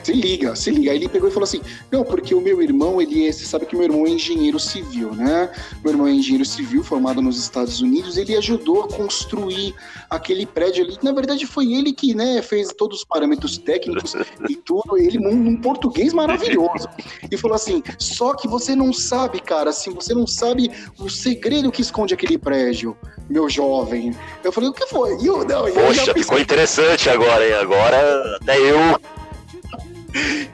Se 0.03 0.13
liga, 0.13 0.57
se 0.57 0.71
liga. 0.71 0.91
Aí 0.91 0.97
ele 0.97 1.09
pegou 1.09 1.29
e 1.29 1.33
falou 1.33 1.45
assim: 1.45 1.61
Não, 1.91 2.05
porque 2.05 2.35
o 2.35 2.41
meu 2.41 2.61
irmão, 2.63 3.01
ele 3.01 3.27
é, 3.27 3.33
você 3.33 3.45
sabe 3.45 3.67
que 3.67 3.75
meu 3.75 3.85
irmão 3.85 4.07
é 4.07 4.11
engenheiro 4.11 4.59
civil, 4.59 5.15
né? 5.15 5.51
Meu 5.83 5.93
irmão 5.93 6.07
é 6.07 6.13
engenheiro 6.13 6.45
civil, 6.45 6.83
formado 6.83 7.23
nos 7.23 7.39
Estados 7.39 7.81
Unidos. 7.81 8.17
Ele 8.17 8.37
ajudou 8.37 8.85
a 8.85 8.89
construir 8.89 9.75
aquele 10.11 10.47
prédio 10.47 10.85
ali. 10.85 10.99
Na 11.03 11.13
verdade, 11.13 11.47
foi 11.47 11.73
ele 11.73 11.93
que, 11.93 12.15
né, 12.15 12.43
fez 12.43 12.73
todos 12.73 12.99
os 12.99 13.05
parâmetros 13.05 13.59
técnicos 13.59 14.15
e 14.49 14.57
tudo. 14.57 14.99
Ele, 14.99 15.19
num, 15.19 15.35
num 15.35 15.57
português 15.57 16.13
maravilhoso. 16.13 16.89
E 17.31 17.37
falou 17.37 17.55
assim: 17.55 17.83
Só 17.99 18.35
que 18.35 18.49
você 18.49 18.75
não 18.75 18.93
sabe, 18.93 19.41
cara, 19.41 19.71
assim, 19.71 19.91
você 19.93 20.15
não 20.15 20.27
sabe 20.27 20.71
o 20.99 21.09
segredo 21.09 21.71
que 21.71 21.83
esconde 21.83 22.15
aquele 22.15 22.39
prédio, 22.39 22.97
meu 23.29 23.49
jovem. 23.49 24.17
Eu 24.43 24.53
falei: 24.53 24.71
O 24.71 24.73
que 24.73 24.87
foi? 24.87 25.17
E 25.21 25.27
eu, 25.27 25.45
não, 25.45 25.71
Poxa, 25.73 26.13
ficou 26.13 26.39
interessante 26.39 27.09
agora, 27.09 27.47
hein? 27.47 27.55
Agora 27.55 28.39
até 28.41 28.59
eu 28.59 28.99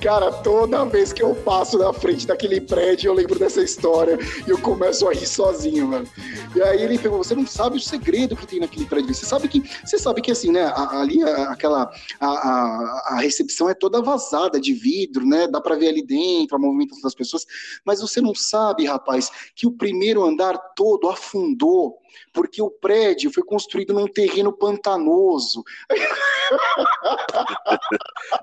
Cara, 0.00 0.30
toda 0.32 0.84
vez 0.84 1.12
que 1.12 1.22
eu 1.22 1.34
passo 1.34 1.78
na 1.78 1.92
frente 1.92 2.26
daquele 2.26 2.60
prédio, 2.60 3.08
eu 3.08 3.14
lembro 3.14 3.38
dessa 3.38 3.62
história 3.62 4.18
e 4.46 4.50
eu 4.50 4.58
começo 4.58 5.08
a 5.08 5.12
rir 5.12 5.26
sozinho, 5.26 5.88
mano. 5.88 6.08
E 6.54 6.62
aí 6.62 6.82
ele 6.82 6.98
pegou, 6.98 7.18
você 7.18 7.34
não 7.34 7.46
sabe 7.46 7.76
o 7.76 7.80
segredo 7.80 8.36
que 8.36 8.46
tem 8.46 8.60
naquele 8.60 8.86
prédio. 8.86 9.14
Você 9.14 9.26
sabe 9.26 9.48
que, 9.48 9.62
você 9.84 9.98
sabe 9.98 10.22
que 10.22 10.30
assim, 10.30 10.52
né, 10.52 10.72
ali 10.74 11.22
aquela 11.22 11.90
a, 12.20 12.26
a, 12.26 13.14
a 13.14 13.20
recepção 13.20 13.68
é 13.68 13.74
toda 13.74 14.00
vazada 14.00 14.60
de 14.60 14.72
vidro, 14.72 15.26
né? 15.26 15.48
Dá 15.48 15.60
para 15.60 15.76
ver 15.76 15.88
ali 15.88 16.02
dentro 16.02 16.56
a 16.56 16.60
movimentação 16.60 17.02
das 17.02 17.14
pessoas, 17.14 17.46
mas 17.84 18.00
você 18.00 18.20
não 18.20 18.34
sabe, 18.34 18.86
rapaz, 18.86 19.30
que 19.54 19.66
o 19.66 19.72
primeiro 19.72 20.24
andar 20.24 20.56
todo 20.74 21.08
afundou 21.08 21.98
porque 22.32 22.62
o 22.62 22.70
prédio 22.70 23.32
foi 23.32 23.42
construído 23.42 23.92
num 23.94 24.06
terreno 24.06 24.52
pantanoso. 24.52 25.64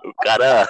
o 0.03 0.13
cara. 0.23 0.67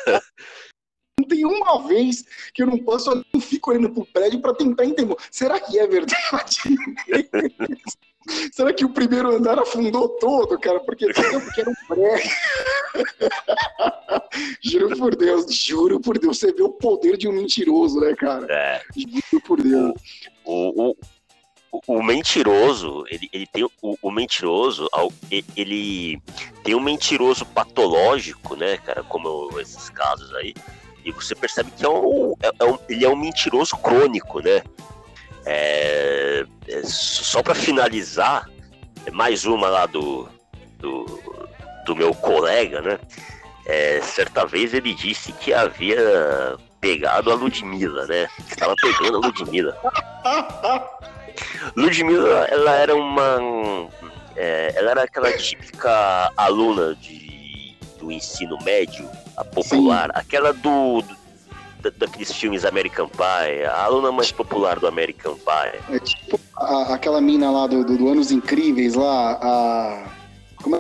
Não 1.18 1.28
tem 1.28 1.46
uma 1.46 1.88
vez 1.88 2.26
que 2.54 2.62
eu 2.62 2.68
não 2.68 2.78
posso 2.78 3.10
ali, 3.10 3.24
fico 3.40 3.72
olhando 3.72 3.90
pro 3.90 4.06
prédio 4.06 4.42
para 4.42 4.54
tentar 4.54 4.86
entender. 4.86 5.16
Será 5.32 5.60
que 5.60 5.80
é 5.80 5.88
verdade? 5.88 6.58
Será 8.52 8.74
que 8.74 8.84
o 8.84 8.90
primeiro 8.90 9.36
andar 9.36 9.60
afundou 9.60 10.10
todo, 10.10 10.60
cara? 10.60 10.80
Porque, 10.80 11.08
porque 11.14 11.62
era 11.62 11.70
um 11.70 11.76
prédio. 11.88 12.32
juro 14.62 14.98
por 14.98 15.16
Deus, 15.16 15.46
juro 15.54 16.00
por 16.00 16.18
Deus. 16.18 16.40
Você 16.40 16.52
vê 16.52 16.64
o 16.64 16.72
poder 16.72 17.18
de 17.18 17.28
um 17.28 17.34
mentiroso, 17.34 18.00
né, 18.00 18.16
cara? 18.16 18.48
É. 18.50 18.82
Juro 18.96 19.44
por 19.46 19.62
Deus. 19.62 19.94
O, 20.44 20.90
o, 20.90 20.98
o, 21.88 22.04
mentiroso, 22.04 23.06
ele, 23.10 23.30
ele 23.32 23.48
tem 23.48 23.64
o, 23.64 23.98
o, 24.02 24.12
mentiroso, 24.12 24.90
ele 25.56 26.22
tem 26.64 26.76
um 26.76 26.80
mentiroso 26.80 27.46
patológico, 27.46 28.56
né, 28.56 28.78
cara, 28.78 29.04
como 29.04 29.60
esses 29.60 29.90
casos 29.90 30.34
aí, 30.36 30.54
e 31.04 31.12
você 31.12 31.36
percebe 31.36 31.72
que 31.72 31.86
é 31.86 31.90
um, 31.90 32.34
é, 32.42 32.52
é 32.60 32.66
um 32.66 32.80
ele 32.90 33.06
é 33.06 33.10
um 33.10 33.16
mentiroso 33.16 33.78
crônico, 33.78 34.40
né? 34.40 34.64
É, 35.46 36.46
é 36.68 36.82
só 36.84 37.44
para 37.44 37.54
finalizar, 37.54 38.50
mais 39.12 39.46
uma 39.46 39.70
lá 39.70 39.86
do, 39.86 40.28
do, 40.80 41.06
do 41.86 41.96
meu 41.96 42.14
colega, 42.16 42.82
né? 42.82 43.00
É, 43.68 44.02
certa 44.02 44.46
vez 44.46 44.74
ele 44.74 44.96
disse 44.96 45.32
que 45.34 45.54
havia 45.54 46.58
pegado 46.82 47.32
a 47.32 47.36
Ludmilla, 47.36 48.06
né? 48.08 48.28
Que 48.48 48.54
estava 48.54 48.74
pegando 48.82 49.18
a 49.18 49.28
Ludmilla. 49.28 49.78
Ludmilla, 51.76 52.46
ela 52.46 52.76
era 52.76 52.96
uma. 52.96 53.90
É, 54.36 54.74
ela 54.76 54.92
era 54.92 55.04
aquela 55.04 55.32
típica 55.32 56.32
aluna 56.36 56.96
de, 56.96 57.76
do 58.00 58.12
ensino 58.12 58.58
médio, 58.64 59.10
a 59.38 59.44
popular, 59.44 60.12
Sim. 60.14 60.20
aquela 60.20 60.52
do, 60.52 61.02
do, 61.02 61.92
daqueles 61.92 62.32
filmes 62.32 62.66
American 62.66 63.08
Pie, 63.08 63.64
a 63.66 63.84
aluna 63.84 64.12
mais 64.12 64.32
popular 64.32 64.80
do 64.80 64.88
American 64.88 65.36
Pie. 65.36 65.96
É 65.96 66.00
tipo 66.00 66.40
a, 66.58 66.94
aquela 66.94 67.22
mina 67.22 67.50
lá 67.50 67.68
do, 67.68 67.84
do, 67.84 67.98
do, 67.98 68.10
Anos 68.10 68.32
Incríveis 68.32 68.96
lá, 68.96 69.40
a. 69.42 70.08
Como 70.62 70.76
é 70.76 70.80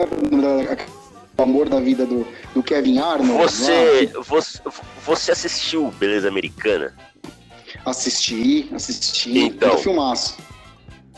o 1.37 1.41
amor 1.41 1.69
da 1.69 1.79
vida 1.79 2.05
do, 2.05 2.25
do 2.53 2.63
Kevin 2.63 2.97
Arnold? 2.97 3.43
Você, 3.43 4.09
você, 4.25 4.59
você 5.05 5.31
assistiu 5.31 5.93
Beleza 5.99 6.27
Americana? 6.27 6.93
Assisti, 7.85 8.69
assisti. 8.73 9.37
Então. 9.37 9.77
filmaço. 9.77 10.37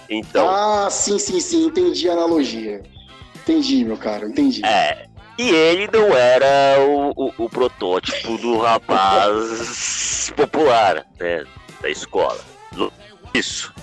Então. 0.10 0.50
Ah, 0.50 0.90
sim, 0.90 1.20
sim, 1.20 1.40
sim, 1.40 1.66
entendi 1.66 2.10
a 2.10 2.14
analogia. 2.14 2.82
Entendi, 3.36 3.84
meu 3.84 3.98
cara, 3.98 4.26
entendi. 4.28 4.66
É. 4.66 5.08
E 5.38 5.50
ele 5.50 5.88
não 5.94 6.18
era 6.18 6.80
o, 6.80 7.12
o, 7.12 7.34
o 7.46 7.50
protótipo 7.50 8.38
do 8.38 8.58
rapaz 8.58 10.32
popular, 10.36 11.06
né? 11.20 11.46
Da 11.80 11.90
escola. 11.90 12.40
Isso. 13.34 13.74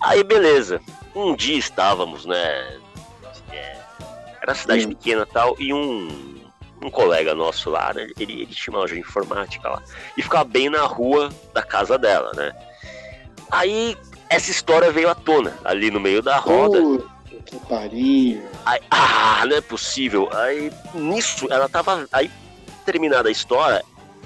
Aí, 0.00 0.24
beleza. 0.24 0.80
Um 1.14 1.36
dia 1.36 1.58
estávamos, 1.58 2.24
né? 2.24 2.80
É, 3.52 3.76
era 4.42 4.54
cidade 4.54 4.86
hum. 4.86 4.90
pequena 4.90 5.22
e 5.28 5.32
tal, 5.32 5.56
e 5.58 5.74
um 5.74 6.39
um 6.82 6.90
colega 6.90 7.34
nosso 7.34 7.70
lá, 7.70 7.92
né, 7.92 8.08
ele, 8.18 8.42
ele 8.42 8.46
tinha 8.46 8.74
uma 8.74 8.80
loja 8.80 8.94
de 8.94 9.00
informática 9.00 9.68
lá, 9.68 9.82
e 10.16 10.22
ficava 10.22 10.44
bem 10.44 10.70
na 10.70 10.82
rua 10.82 11.30
da 11.52 11.62
casa 11.62 11.98
dela, 11.98 12.32
né? 12.34 12.52
Aí 13.50 13.96
essa 14.28 14.50
história 14.50 14.92
veio 14.92 15.10
à 15.10 15.14
tona 15.14 15.58
ali 15.64 15.90
no 15.90 16.00
meio 16.00 16.22
da 16.22 16.38
roda. 16.38 16.80
Puta 16.80 17.20
que 17.50 17.58
pariu. 17.66 18.42
Aí, 18.64 18.80
ah, 18.90 19.44
não 19.46 19.56
é 19.56 19.60
possível. 19.60 20.28
Aí 20.32 20.72
nisso 20.94 21.46
ela 21.50 21.68
tava. 21.68 22.06
Aí, 22.12 22.30
terminada 22.84 23.28
a 23.28 23.32
história, 23.32 23.84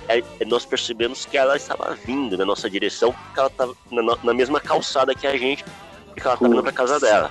é, 0.08 0.22
nós 0.44 0.64
percebemos 0.64 1.24
que 1.24 1.36
ela 1.36 1.56
estava 1.56 1.96
vindo 2.04 2.36
na 2.36 2.44
nossa 2.44 2.68
direção, 2.68 3.12
porque 3.12 3.40
ela 3.40 3.48
estava 3.48 3.74
na, 3.90 4.16
na, 4.22 4.34
mesma 4.34 4.60
calçada 4.60 5.14
que 5.14 5.26
a 5.26 5.36
gente, 5.36 5.64
porque 6.06 6.26
ela 6.26 6.34
estava 6.34 6.52
indo 6.52 6.62
pra 6.62 6.72
casa 6.72 7.00
dela. 7.00 7.30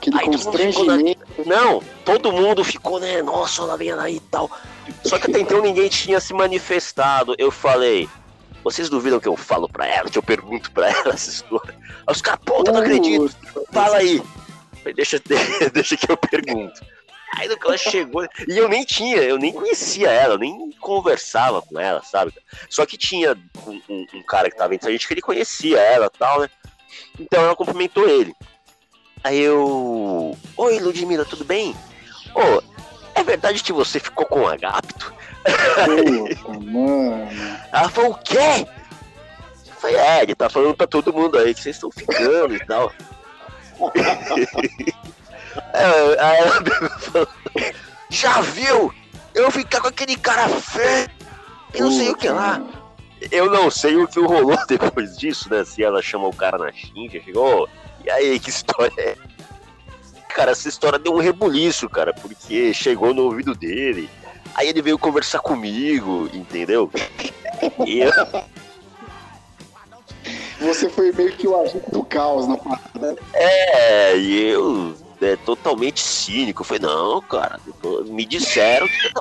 Que 0.00 0.10
aí, 0.14 0.26
constrangimento. 0.26 1.20
Na... 1.44 1.56
Não, 1.56 1.82
todo 2.04 2.32
mundo 2.32 2.62
ficou, 2.64 3.00
né? 3.00 3.22
Nossa, 3.22 3.62
ela 3.62 3.76
vem 3.76 3.92
aí 3.92 4.16
e 4.16 4.20
tal. 4.20 4.50
Só 5.04 5.18
que 5.18 5.30
até 5.30 5.40
então 5.40 5.60
ninguém 5.60 5.88
tinha 5.88 6.20
se 6.20 6.32
manifestado. 6.32 7.34
Eu 7.38 7.50
falei, 7.50 8.08
vocês 8.62 8.88
duvidam 8.88 9.20
que 9.20 9.28
eu 9.28 9.36
falo 9.36 9.68
pra 9.68 9.86
ela, 9.86 10.10
que 10.10 10.18
eu 10.18 10.22
pergunto 10.22 10.70
pra 10.72 10.90
ela 10.90 11.14
essa 11.14 11.30
história? 11.30 11.74
Aí 12.06 12.12
os 12.12 12.20
caras, 12.22 12.40
eu 12.46 12.72
não 12.72 12.80
acredito. 12.80 13.36
Fala 13.72 13.98
aí. 13.98 14.22
Deixa, 14.94 15.20
deixa 15.72 15.96
que 15.96 16.08
eu 16.08 16.16
pergunto. 16.16 16.80
Aí 17.34 17.48
no 17.48 17.58
que 17.58 17.66
ela 17.66 17.76
chegou, 17.76 18.24
e 18.46 18.56
eu 18.56 18.68
nem 18.68 18.84
tinha, 18.84 19.16
eu 19.16 19.36
nem 19.36 19.52
conhecia 19.52 20.08
ela, 20.10 20.34
eu 20.34 20.38
nem 20.38 20.70
conversava 20.80 21.60
com 21.60 21.78
ela, 21.78 22.02
sabe? 22.04 22.32
Só 22.70 22.86
que 22.86 22.96
tinha 22.96 23.36
um, 23.66 23.80
um, 23.88 24.06
um 24.14 24.22
cara 24.22 24.48
que 24.48 24.56
tava 24.56 24.76
entre 24.76 24.88
a 24.88 24.92
gente 24.92 25.08
que 25.08 25.14
ele 25.14 25.20
conhecia 25.20 25.80
ela 25.80 26.06
e 26.06 26.18
tal, 26.18 26.40
né? 26.40 26.48
Então 27.18 27.42
ela 27.42 27.56
cumprimentou 27.56 28.08
ele. 28.08 28.32
Aí 29.26 29.40
eu. 29.40 30.38
Oi, 30.56 30.78
Ludmila, 30.78 31.24
tudo 31.24 31.44
bem? 31.44 31.74
Ô, 32.32 32.40
oh, 32.40 32.62
é 33.12 33.24
verdade 33.24 33.60
que 33.60 33.72
você 33.72 33.98
ficou 33.98 34.24
com 34.24 34.42
o 34.42 34.46
Agapto? 34.46 35.12
Puta, 35.84 36.52
mano. 36.62 37.28
Ela 37.72 37.88
falou, 37.88 38.12
o 38.12 38.18
quê? 38.18 38.64
Eu 39.66 39.72
falei, 39.80 39.96
é, 39.96 40.22
ele 40.22 40.36
tá 40.36 40.48
falando 40.48 40.76
pra 40.76 40.86
todo 40.86 41.12
mundo 41.12 41.36
aí 41.38 41.52
que 41.52 41.60
vocês 41.60 41.74
estão 41.74 41.90
ficando 41.90 42.54
e 42.54 42.64
tal. 42.66 42.92
aí 45.74 46.38
ela 46.38 46.62
falou, 47.00 47.28
já 48.08 48.40
viu? 48.42 48.94
Eu 49.34 49.50
ficar 49.50 49.80
com 49.80 49.88
aquele 49.88 50.16
cara 50.16 50.48
feio 50.48 51.10
e 51.74 51.80
não 51.80 51.90
sei 51.90 52.10
o 52.10 52.16
que 52.16 52.28
lá. 52.28 52.62
Eu 53.32 53.50
não 53.50 53.72
sei 53.72 53.96
o 53.96 54.06
que 54.06 54.20
rolou 54.20 54.56
depois 54.68 55.18
disso, 55.18 55.50
né? 55.50 55.64
Se 55.64 55.82
ela 55.82 56.00
chama 56.00 56.28
o 56.28 56.32
cara 56.32 56.56
na 56.58 56.70
xinga, 56.70 57.20
chegou, 57.20 57.68
e 58.06 58.10
aí, 58.10 58.38
que 58.38 58.50
história 58.50 58.92
é? 58.98 59.16
Cara, 60.28 60.52
essa 60.52 60.68
história 60.68 60.98
deu 60.98 61.12
um 61.12 61.18
rebuliço, 61.18 61.88
cara, 61.88 62.14
porque 62.14 62.72
chegou 62.72 63.12
no 63.12 63.22
ouvido 63.22 63.54
dele. 63.54 64.08
Aí 64.54 64.68
ele 64.68 64.80
veio 64.80 64.98
conversar 64.98 65.40
comigo, 65.40 66.30
entendeu? 66.32 66.90
E 67.84 68.00
eu... 68.00 68.12
Você 70.60 70.88
foi 70.88 71.12
meio 71.12 71.32
que 71.32 71.46
o 71.46 71.60
agente 71.60 71.90
do 71.90 72.04
caos 72.04 72.46
na 72.46 72.56
parada. 72.56 73.16
É, 73.34 74.16
e 74.16 74.48
eu 74.48 74.96
é, 75.20 75.36
totalmente 75.36 76.00
cínico. 76.00 76.62
Eu 76.62 76.64
falei, 76.64 76.82
não, 76.82 77.20
cara, 77.22 77.60
me 78.06 78.24
disseram 78.24 78.86
que 78.86 79.12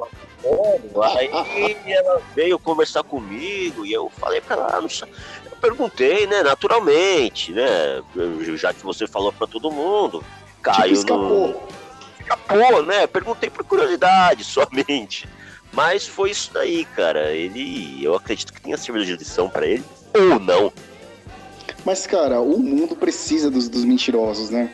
Aí 1.17 1.77
ela 1.87 2.21
veio 2.35 2.59
conversar 2.59 3.03
comigo 3.03 3.85
e 3.85 3.91
eu 3.91 4.09
falei 4.09 4.41
pra 4.41 4.55
ela, 4.55 4.69
ah, 4.73 4.81
não 4.81 4.89
perguntei, 5.65 6.27
né, 6.27 6.43
naturalmente, 6.43 7.51
né? 7.51 8.03
Já 8.55 8.73
que 8.73 8.83
você 8.83 9.07
falou 9.07 9.31
pra 9.33 9.47
todo 9.47 9.71
mundo, 9.71 10.23
caiu 10.61 10.99
tipo, 10.99 11.17
no. 11.17 11.55
Escapou, 12.19 12.83
né? 12.85 13.07
Perguntei 13.07 13.49
por 13.49 13.63
curiosidade 13.63 14.43
somente. 14.45 15.27
Mas 15.71 16.07
foi 16.07 16.31
isso 16.31 16.51
daí, 16.53 16.85
cara. 16.85 17.31
Ele. 17.31 18.03
Eu 18.03 18.15
acredito 18.15 18.53
que 18.53 18.61
tenha 18.61 18.77
servido 18.77 19.05
de 19.05 19.17
lição 19.17 19.49
para 19.49 19.65
ele. 19.65 19.83
Ou 20.13 20.39
não. 20.39 20.71
Mas, 21.83 22.07
cara, 22.07 22.39
o 22.39 22.57
mundo 22.57 22.95
precisa 22.95 23.51
dos, 23.51 23.69
dos 23.69 23.83
mentirosos, 23.83 24.49
né? 24.49 24.73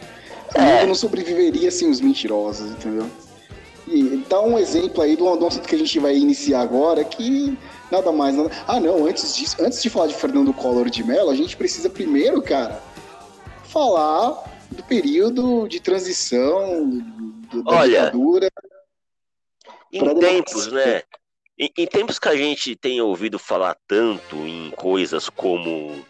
O 0.55 0.59
é. 0.59 0.75
mundo 0.75 0.87
não 0.89 0.95
sobreviveria 0.95 1.71
sem 1.71 1.89
os 1.89 1.99
mentirosos, 1.99 2.71
entendeu? 2.71 3.09
Dá 4.31 4.39
um 4.39 4.57
exemplo 4.57 5.03
aí 5.03 5.17
do, 5.17 5.35
do 5.35 5.45
assunto 5.45 5.67
que 5.67 5.75
a 5.75 5.77
gente 5.77 5.99
vai 5.99 6.15
iniciar 6.15 6.61
agora, 6.61 7.03
que 7.03 7.57
nada 7.91 8.13
mais. 8.13 8.33
Nada... 8.33 8.49
Ah, 8.65 8.79
não, 8.79 9.05
antes 9.05 9.35
disso, 9.35 9.57
antes 9.59 9.83
de 9.83 9.89
falar 9.89 10.07
de 10.07 10.15
Fernando 10.15 10.53
Collor 10.53 10.89
de 10.89 11.03
Mello, 11.03 11.29
a 11.29 11.35
gente 11.35 11.57
precisa 11.57 11.89
primeiro, 11.89 12.41
cara, 12.41 12.81
falar 13.65 14.41
do 14.71 14.81
período 14.83 15.67
de 15.67 15.81
transição, 15.81 17.03
do, 17.51 17.61
da 17.61 17.71
Olha, 17.71 18.05
ditadura. 18.05 18.49
Em 19.91 20.19
tempos, 20.19 20.71
né? 20.71 21.01
Em, 21.59 21.69
em, 21.77 21.85
tempos 21.85 22.17
que 22.17 22.29
a 22.29 22.35
gente 22.37 22.73
tem 22.73 23.01
ouvido 23.01 23.37
falar 23.37 23.75
tanto 23.85 24.37
em 24.47 24.71
coisas 24.77 25.27
como. 25.27 26.05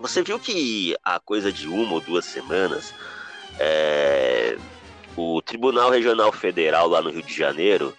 Você 0.00 0.22
viu 0.22 0.40
que 0.40 0.96
a 1.04 1.20
coisa 1.20 1.52
de 1.52 1.68
uma 1.68 1.92
ou 1.92 2.00
duas 2.00 2.24
semanas, 2.24 2.94
é, 3.58 4.56
o 5.16 5.40
Tribunal 5.42 5.90
Regional 5.90 6.32
Federal 6.32 6.88
lá 6.88 7.00
no 7.00 7.10
Rio 7.10 7.22
de 7.22 7.34
Janeiro, 7.34 7.94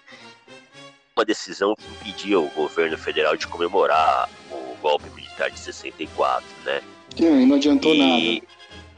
uma 1.16 1.26
decisão 1.26 1.76
que 1.76 1.86
impedia 1.88 2.40
o 2.40 2.50
governo 2.50 2.98
federal 2.98 3.38
de 3.38 3.48
comemorar 3.48 4.30
o 4.52 4.76
golpe 4.82 5.10
militar 5.16 5.50
de 5.50 5.60
64, 5.60 6.44
né? 6.66 6.82
E 7.16 7.24
não 7.24 7.56
adiantou 7.56 7.94
e, 7.94 7.98
nada. 8.00 8.48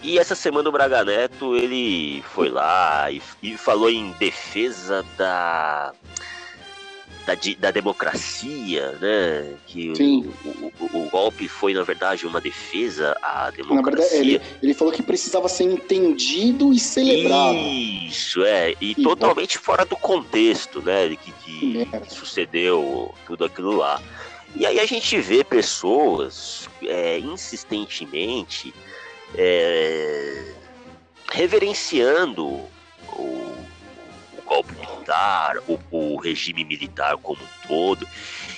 E 0.02 0.20
essa 0.20 0.36
semana 0.36 0.70
o 0.70 0.72
Braga 0.72 1.04
Neto, 1.04 1.56
ele 1.56 2.24
foi 2.34 2.50
lá 2.50 3.12
e, 3.12 3.22
e 3.42 3.58
falou 3.58 3.90
em 3.90 4.12
defesa 4.14 5.06
da, 5.18 5.94
da, 7.28 7.34
da 7.60 7.72
democracia, 7.72 8.94
né? 9.02 9.54
Que 9.68 9.92
o, 9.92 10.86
o, 10.86 11.04
o, 11.04 11.10
golpe 11.10 11.50
foi, 11.50 11.74
na 11.74 11.84
verdade, 11.84 12.26
uma 12.26 12.40
defesa 12.40 13.18
à 13.22 13.52
democracia. 13.52 13.82
Na 13.82 13.92
verdade, 13.92 14.16
ele, 14.16 14.42
ele 14.64 14.74
falou 14.74 14.94
que 14.94 15.04
precisava 15.04 15.50
ser 15.50 15.66
entendido 15.66 16.74
e 16.74 16.80
celebrado. 16.80 17.58
Isso, 17.58 18.46
é. 18.46 18.72
E, 18.80 18.92
e 18.92 18.96
totalmente 18.96 19.58
fora 19.58 19.84
do 19.84 19.98
contexto, 19.98 20.82
né? 20.82 21.10
Que, 21.18 21.34
que 21.34 21.88
sucedeu 22.08 23.14
tudo 23.26 23.44
aquilo 23.44 23.76
lá. 23.76 24.02
E 24.56 24.66
aí 24.66 24.80
a 24.80 24.86
gente 24.86 25.20
vê 25.20 25.44
pessoas 25.44 26.70
é, 26.82 27.20
insistentemente 27.20 28.74
é, 29.36 30.54
reverenciando 31.30 32.62
militar, 35.08 35.58
o, 35.68 35.80
o 35.92 36.20
regime 36.20 36.64
militar 36.64 37.18
como 37.18 37.42
um 37.42 37.68
todo, 37.68 38.08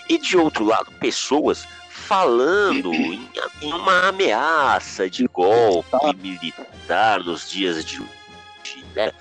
e 0.07 0.17
de 0.17 0.35
outro 0.35 0.65
lado, 0.65 0.91
pessoas 0.93 1.67
falando 1.89 2.93
em, 2.93 3.29
em, 3.61 3.73
uma 3.73 4.07
ameaça 4.07 5.09
de 5.09 5.27
golpe 5.27 6.15
militar 6.17 7.23
nos 7.23 7.49
dias 7.49 7.85
de 7.85 8.01
hoje, 8.01 8.85
né? 8.95 9.11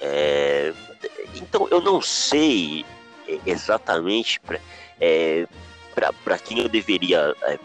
É, 0.00 0.72
então 1.36 1.68
eu 1.70 1.80
não 1.80 2.02
sei 2.02 2.84
exatamente 3.46 4.40
para 4.40 4.58
é, 5.00 5.46
quem 6.44 6.58
eu 6.58 6.68
deveria 6.68 7.34
é, 7.42 7.58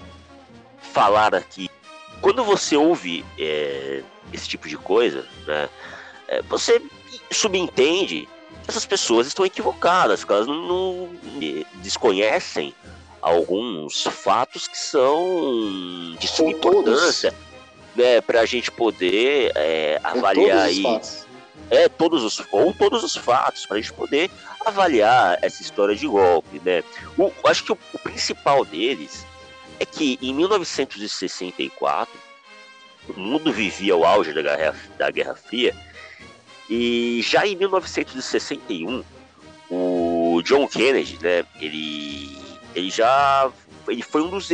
falar 0.94 1.34
aqui 1.34 1.68
quando 2.22 2.44
você 2.44 2.78
ouve 2.78 3.26
é, 3.40 4.04
esse 4.32 4.48
tipo 4.48 4.68
de 4.68 4.78
coisa, 4.78 5.26
né, 5.48 5.70
é, 6.28 6.42
você 6.44 6.82
subentende 7.32 8.28
essas 8.68 8.86
pessoas 8.86 9.28
estão 9.28 9.46
equivocadas, 9.46 10.26
elas 10.28 10.48
não, 10.48 10.62
não 10.68 11.10
desconhecem 11.76 12.74
alguns 13.22 14.04
fatos 14.04 14.68
que 14.68 14.78
são 14.78 16.16
de 16.20 16.28
suma 16.28 16.52
importância 16.52 17.34
né, 17.96 18.22
para 18.22 18.42
a 18.42 18.46
gente 18.46 18.72
poder 18.72 19.52
é, 19.56 20.00
avaliar 20.04 20.60
aí. 20.60 20.84
É, 21.70 21.90
todos 21.90 22.24
os, 22.24 22.42
ou 22.50 22.74
todos 22.74 23.04
os 23.04 23.18
fatos, 23.18 23.66
para 23.66 23.76
a 23.76 23.82
gente 23.82 23.92
poder 23.92 24.32
avaliar 24.66 25.38
essa 25.42 25.62
história 25.62 25.94
de 25.94 26.08
golpe, 26.08 26.62
né? 26.64 26.82
O, 27.18 27.30
acho 27.44 27.62
que 27.66 27.74
o, 27.74 27.78
o 27.94 28.00
principal 28.00 28.64
deles 28.64 29.26
é 29.78 29.86
que 29.86 30.18
em 30.22 30.34
1964 30.34 32.14
o 33.10 33.20
mundo 33.20 33.52
vivia 33.52 33.98
o 33.98 34.06
auge 34.06 34.32
da 34.32 34.42
Guerra, 34.42 34.76
da 34.98 35.12
Guerra 35.12 35.36
Fria 35.36 35.76
e 36.70 37.22
já 37.24 37.46
em 37.46 37.56
1961 37.56 39.04
o 39.70 40.42
John 40.44 40.68
Kennedy, 40.68 41.18
né, 41.22 41.46
ele, 41.60 42.38
ele 42.76 42.90
já 42.90 43.50
ele 43.88 44.02
foi 44.02 44.22
um 44.22 44.30
dos 44.30 44.50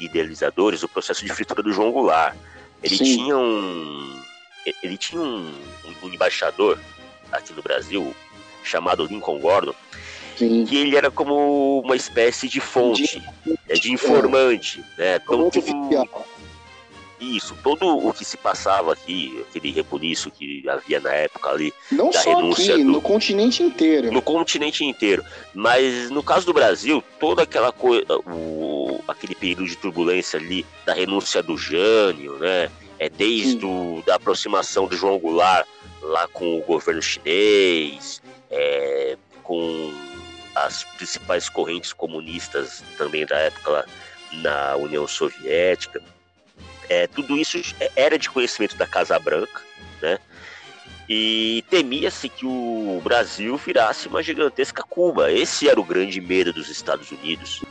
idealizadores 0.00 0.80
do 0.80 0.88
processo 0.88 1.24
de 1.24 1.32
fritura 1.32 1.62
do 1.62 1.72
João 1.72 1.92
Goulart. 1.92 2.36
Ele 2.82 2.96
Sim. 2.96 3.04
tinha 3.04 3.36
um 3.36 4.20
ele 4.82 4.96
tinha 4.96 5.22
um, 5.22 5.54
um 6.02 6.08
embaixador 6.08 6.78
aqui 7.30 7.52
no 7.52 7.62
Brasil 7.62 8.14
chamado 8.64 9.06
Lincoln 9.06 9.38
Gordon 9.38 9.74
Sim. 10.36 10.64
que 10.66 10.76
ele 10.76 10.96
era 10.96 11.10
como 11.10 11.80
uma 11.80 11.96
espécie 11.96 12.48
de 12.48 12.60
fonte, 12.60 13.22
de, 13.44 13.58
é, 13.68 13.74
de 13.74 13.92
informante, 13.92 14.84
né? 14.98 15.16
Então, 15.16 15.50
tudo, 15.50 15.66
isso, 17.20 17.56
todo 17.62 17.86
o 17.86 18.12
que 18.12 18.24
se 18.24 18.36
passava 18.36 18.92
aqui, 18.92 19.44
aquele 19.48 19.72
rebuliço 19.72 20.30
que 20.30 20.68
havia 20.68 21.00
na 21.00 21.12
época 21.12 21.50
ali, 21.50 21.72
não 21.90 22.10
da 22.10 22.20
só 22.20 22.36
renúncia 22.36 22.74
aqui, 22.74 22.84
do, 22.84 22.90
no 22.90 23.00
continente 23.00 23.62
inteiro, 23.62 24.12
no 24.12 24.22
continente 24.22 24.84
inteiro, 24.84 25.24
mas 25.54 26.10
no 26.10 26.22
caso 26.22 26.46
do 26.46 26.52
Brasil, 26.52 27.02
toda 27.18 27.42
aquela 27.42 27.72
coisa, 27.72 28.06
o, 28.26 29.00
aquele 29.08 29.34
período 29.34 29.66
de 29.66 29.76
turbulência 29.76 30.38
ali 30.38 30.64
da 30.84 30.94
renúncia 30.94 31.42
do 31.42 31.56
Jânio, 31.56 32.36
né? 32.38 32.70
É 32.98 33.10
desde 33.10 33.64
o, 33.64 34.02
da 34.06 34.14
aproximação 34.14 34.86
do 34.86 34.96
João 34.96 35.18
Goulart 35.18 35.66
lá 36.00 36.26
com 36.28 36.58
o 36.58 36.62
governo 36.62 37.02
chinês, 37.02 38.22
é, 38.50 39.18
com 39.42 39.92
as 40.54 40.84
principais 40.84 41.48
correntes 41.50 41.92
comunistas 41.92 42.82
também 42.96 43.26
da 43.26 43.36
época 43.36 43.70
lá 43.70 43.84
na 44.32 44.76
União 44.76 45.06
Soviética. 45.06 46.02
É, 46.88 47.06
tudo 47.06 47.36
isso 47.36 47.60
era 47.94 48.18
de 48.18 48.30
conhecimento 48.30 48.76
da 48.76 48.86
Casa 48.86 49.18
Branca, 49.18 49.62
né? 50.00 50.18
E 51.08 51.64
temia-se 51.70 52.28
que 52.28 52.44
o 52.44 53.00
Brasil 53.02 53.56
virasse 53.56 54.08
uma 54.08 54.22
gigantesca 54.22 54.82
Cuba. 54.82 55.30
Esse 55.30 55.68
era 55.68 55.80
o 55.80 55.84
grande 55.84 56.20
medo 56.20 56.52
dos 56.52 56.68
Estados 56.68 57.10
Unidos. 57.12 57.62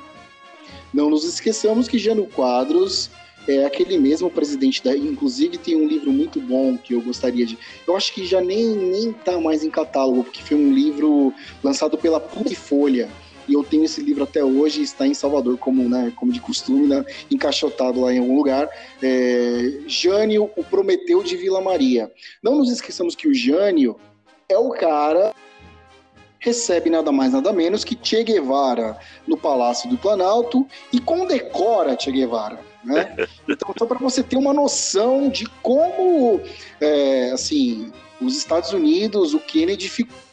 Não 0.93 1.09
nos 1.09 1.25
esqueçamos 1.25 1.89
que 1.89 1.99
Jânio 1.99 2.25
Quadros 2.27 3.09
é 3.47 3.65
aquele 3.65 3.97
mesmo 3.97 4.29
presidente 4.29 4.81
da. 4.81 4.95
Inclusive 4.95 5.57
tem 5.57 5.75
um 5.75 5.87
livro 5.87 6.11
muito 6.11 6.39
bom 6.39 6.77
que 6.77 6.93
eu 6.93 7.01
gostaria 7.01 7.45
de. 7.45 7.57
Eu 7.85 7.97
acho 7.97 8.13
que 8.13 8.25
já 8.25 8.39
nem, 8.39 8.65
nem 8.65 9.11
tá 9.11 9.39
mais 9.39 9.63
em 9.63 9.69
catálogo, 9.69 10.23
porque 10.23 10.41
foi 10.41 10.55
um 10.57 10.73
livro 10.73 11.33
lançado 11.61 11.97
pela 11.97 12.21
Folha 12.55 13.09
E 13.47 13.53
eu 13.53 13.63
tenho 13.63 13.83
esse 13.83 14.01
livro 14.01 14.23
até 14.23 14.43
hoje, 14.43 14.81
está 14.81 15.05
em 15.05 15.13
Salvador, 15.13 15.57
como, 15.57 15.87
né, 15.87 16.11
como 16.15 16.31
de 16.31 16.39
costume, 16.39 16.87
né, 16.87 17.05
encaixotado 17.29 18.01
lá 18.01 18.13
em 18.13 18.19
algum 18.19 18.35
lugar. 18.35 18.69
É, 19.01 19.79
Jânio, 19.87 20.49
o 20.55 20.63
Prometeu 20.63 21.23
de 21.23 21.35
Vila 21.35 21.61
Maria. 21.61 22.11
Não 22.41 22.55
nos 22.55 22.71
esqueçamos 22.71 23.15
que 23.15 23.27
o 23.27 23.33
Jânio 23.33 23.95
é 24.49 24.57
o 24.57 24.69
cara 24.69 25.33
recebe 26.45 26.91
nada 26.91 27.11
mais 27.11 27.33
nada 27.33 27.51
menos 27.51 27.83
que 27.83 27.97
Che 27.99 28.23
Guevara 28.23 28.99
no 29.27 29.35
Palácio 29.35 29.89
do 29.89 29.97
Planalto 29.97 30.67
e 30.93 30.99
condecora 30.99 31.97
Che 31.99 32.11
Guevara. 32.11 32.59
Né? 32.83 33.15
Então, 33.49 33.73
só 33.77 33.85
para 33.85 33.97
você 33.97 34.21
ter 34.21 34.37
uma 34.37 34.53
noção 34.53 35.29
de 35.29 35.45
como, 35.61 36.39
é, 36.79 37.31
assim, 37.31 37.91
os 38.21 38.37
Estados 38.37 38.73
Unidos, 38.73 39.33
o 39.33 39.39
Kennedy 39.39 39.89
ficou 39.89 40.24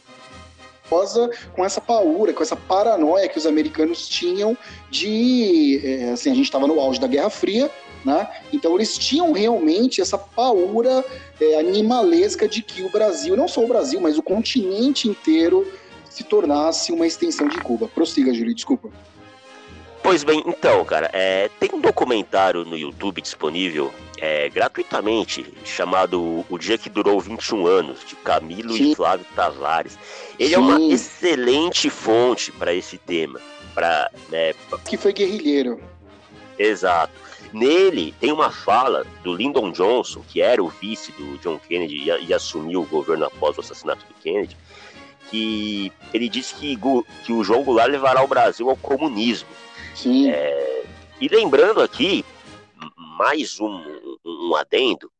com 1.55 1.65
essa 1.65 1.81
paura, 1.81 2.33
com 2.33 2.43
essa 2.43 2.55
paranoia 2.55 3.27
que 3.27 3.37
os 3.37 3.45
americanos 3.45 4.07
tinham 4.07 4.57
de, 4.91 5.81
é, 5.83 6.11
assim, 6.11 6.31
a 6.31 6.35
gente 6.35 6.45
estava 6.45 6.67
no 6.67 6.79
auge 6.79 6.99
da 6.99 7.07
Guerra 7.07 7.29
Fria, 7.29 7.71
né? 8.05 8.27
Então 8.51 8.75
eles 8.75 8.97
tinham 8.97 9.31
realmente 9.31 10.01
essa 10.01 10.17
paura 10.17 11.03
é, 11.39 11.59
animalesca 11.59 12.47
de 12.47 12.61
que 12.61 12.83
o 12.83 12.89
Brasil, 12.89 13.35
não 13.35 13.47
só 13.47 13.63
o 13.63 13.67
Brasil, 13.67 13.99
mas 13.99 14.17
o 14.17 14.23
continente 14.23 15.07
inteiro 15.07 15.65
se 16.09 16.23
tornasse 16.23 16.91
uma 16.91 17.07
extensão 17.07 17.47
de 17.47 17.57
Cuba. 17.59 17.87
Prossiga, 17.87 18.33
Júlio, 18.33 18.53
desculpa. 18.53 18.89
Pois 20.03 20.21
bem, 20.23 20.43
então, 20.45 20.83
cara, 20.83 21.09
é, 21.13 21.49
tem 21.59 21.69
um 21.73 21.79
documentário 21.79 22.65
no 22.65 22.77
YouTube 22.77 23.21
disponível 23.21 23.91
é, 24.23 24.47
gratuitamente 24.47 25.45
chamado 25.65 26.45
O 26.49 26.57
Dia 26.57 26.77
que 26.77 26.89
Durou 26.89 27.19
21 27.19 27.67
Anos, 27.67 28.05
de 28.05 28.15
Camilo 28.15 28.73
Sim. 28.73 28.91
e 28.91 28.95
Flávio 28.95 29.25
Tavares. 29.35 29.99
Ele 30.39 30.47
Sim. 30.47 30.55
é 30.55 30.59
uma 30.59 30.81
excelente 30.81 31.89
fonte 31.89 32.49
para 32.53 32.73
esse 32.73 32.97
tema. 32.97 33.41
Pra, 33.73 34.09
né, 34.29 34.53
que 34.85 34.95
foi 34.95 35.11
guerrilheiro. 35.11 35.77
Exato. 36.57 37.11
Nele 37.51 38.15
tem 38.17 38.31
uma 38.31 38.49
fala 38.49 39.05
do 39.25 39.33
Lyndon 39.33 39.71
Johnson, 39.71 40.23
que 40.25 40.41
era 40.41 40.63
o 40.63 40.69
vice 40.69 41.11
do 41.11 41.37
John 41.39 41.59
Kennedy 41.59 42.09
e, 42.09 42.27
e 42.27 42.33
assumiu 42.33 42.83
o 42.83 42.85
governo 42.85 43.25
após 43.25 43.57
o 43.57 43.59
assassinato 43.59 44.05
do 44.05 44.13
Kennedy, 44.21 44.55
que 45.29 45.91
ele 46.13 46.29
disse 46.29 46.55
que, 46.55 46.77
que 47.25 47.33
o 47.33 47.43
João 47.43 47.61
Goulart 47.61 47.91
levará 47.91 48.23
o 48.23 48.27
Brasil 48.27 48.69
ao 48.69 48.77
comunismo. 48.77 49.49
Sim. 49.93 50.29
É, 50.29 50.85
e 51.19 51.27
lembrando 51.27 51.81
aqui, 51.81 52.23
mais 53.17 53.59
um, 53.59 53.83
um 54.43 54.55
adendo, 54.55 55.11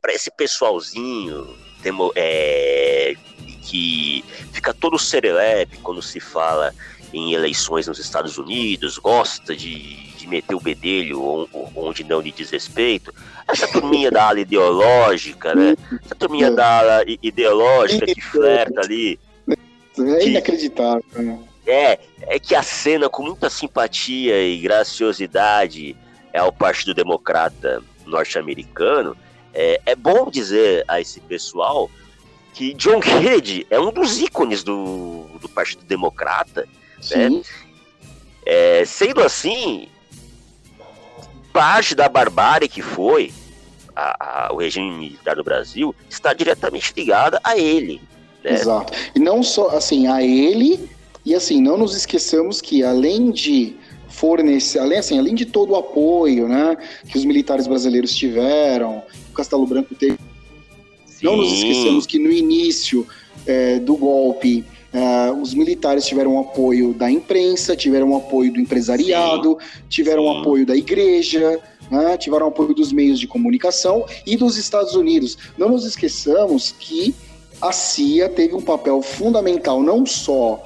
para 0.00 0.12
esse 0.12 0.30
pessoalzinho 0.30 1.56
demo, 1.82 2.12
é, 2.14 3.14
que 3.62 4.24
fica 4.52 4.74
todo 4.74 4.98
serelepe 4.98 5.78
quando 5.78 6.02
se 6.02 6.20
fala 6.20 6.74
em 7.12 7.32
eleições 7.32 7.86
nos 7.86 7.98
Estados 7.98 8.36
Unidos, 8.38 8.98
gosta 8.98 9.54
de, 9.54 10.08
de 10.16 10.26
meter 10.26 10.54
o 10.54 10.60
bedelho 10.60 11.48
onde 11.74 12.02
não 12.02 12.20
lhe 12.20 12.32
diz 12.32 12.50
respeito. 12.50 13.14
Essa 13.46 13.68
turminha 13.68 14.10
da 14.10 14.28
ala 14.28 14.40
ideológica, 14.40 15.54
né? 15.54 15.76
Essa 16.04 16.14
turminha 16.14 16.50
da 16.50 16.78
ala 16.80 17.04
ideológica 17.22 18.06
que 18.06 18.20
flerta 18.20 18.80
ali. 18.80 19.20
É 19.96 20.26
inacreditável, 20.26 21.04
né? 21.14 21.38
É, 21.66 21.98
é 22.22 22.38
que 22.38 22.54
a 22.54 22.62
cena 22.62 23.08
com 23.08 23.22
muita 23.22 23.48
simpatia 23.48 24.42
e 24.42 24.58
graciosidade 24.58 25.96
é 26.32 26.38
ao 26.38 26.52
Partido 26.52 26.92
Democrata 26.92 27.82
norte-americano. 28.06 29.16
É, 29.52 29.80
é 29.86 29.96
bom 29.96 30.30
dizer 30.30 30.84
a 30.88 31.00
esse 31.00 31.20
pessoal 31.20 31.90
que 32.52 32.74
John 32.74 33.00
Kennedy 33.00 33.66
é 33.68 33.78
um 33.78 33.92
dos 33.92 34.20
ícones 34.20 34.62
do, 34.62 35.26
do 35.40 35.48
Partido 35.48 35.84
Democrata. 35.84 36.68
Né? 37.10 37.42
É, 38.46 38.84
sendo 38.84 39.20
assim, 39.22 39.88
parte 41.52 41.94
da 41.94 42.08
barbárie 42.08 42.68
que 42.68 42.82
foi 42.82 43.32
a, 43.94 44.46
a, 44.46 44.52
o 44.52 44.58
regime 44.58 44.90
militar 44.90 45.36
do 45.36 45.44
Brasil 45.44 45.94
está 46.08 46.32
diretamente 46.32 46.92
ligada 46.96 47.40
a 47.42 47.56
ele. 47.56 48.00
Né? 48.42 48.52
Exato. 48.52 48.92
E 49.14 49.18
não 49.18 49.42
só 49.42 49.68
assim, 49.68 50.06
a 50.06 50.22
ele 50.22 50.88
e 51.24 51.34
assim, 51.34 51.60
não 51.60 51.78
nos 51.78 51.96
esqueçamos 51.96 52.60
que 52.60 52.84
além 52.84 53.30
de 53.30 53.76
fornecer, 54.14 54.78
além, 54.78 54.98
assim, 54.98 55.18
além 55.18 55.34
de 55.34 55.44
todo 55.44 55.72
o 55.72 55.76
apoio 55.76 56.48
né, 56.48 56.76
que 57.08 57.18
os 57.18 57.24
militares 57.24 57.66
brasileiros 57.66 58.14
tiveram, 58.14 59.02
o 59.30 59.34
Castelo 59.34 59.66
Branco 59.66 59.94
teve. 59.94 60.16
Sim. 61.04 61.26
Não 61.26 61.36
nos 61.36 61.52
esqueçamos 61.52 62.06
que 62.06 62.18
no 62.18 62.30
início 62.30 63.06
é, 63.44 63.78
do 63.80 63.96
golpe, 63.96 64.64
é, 64.92 65.32
os 65.32 65.52
militares 65.52 66.06
tiveram 66.06 66.38
apoio 66.38 66.94
da 66.94 67.10
imprensa, 67.10 67.74
tiveram 67.74 68.14
apoio 68.16 68.52
do 68.52 68.60
empresariado, 68.60 69.58
Sim. 69.60 69.82
tiveram 69.88 70.22
Sim. 70.22 70.40
apoio 70.40 70.64
da 70.64 70.76
igreja, 70.76 71.60
né, 71.90 72.16
tiveram 72.16 72.46
apoio 72.46 72.72
dos 72.72 72.92
meios 72.92 73.18
de 73.18 73.26
comunicação 73.26 74.06
e 74.24 74.36
dos 74.36 74.56
Estados 74.56 74.94
Unidos. 74.94 75.36
Não 75.58 75.68
nos 75.68 75.84
esqueçamos 75.84 76.72
que 76.78 77.14
a 77.60 77.72
CIA 77.72 78.28
teve 78.28 78.54
um 78.54 78.62
papel 78.62 79.02
fundamental 79.02 79.82
não 79.82 80.06
só 80.06 80.64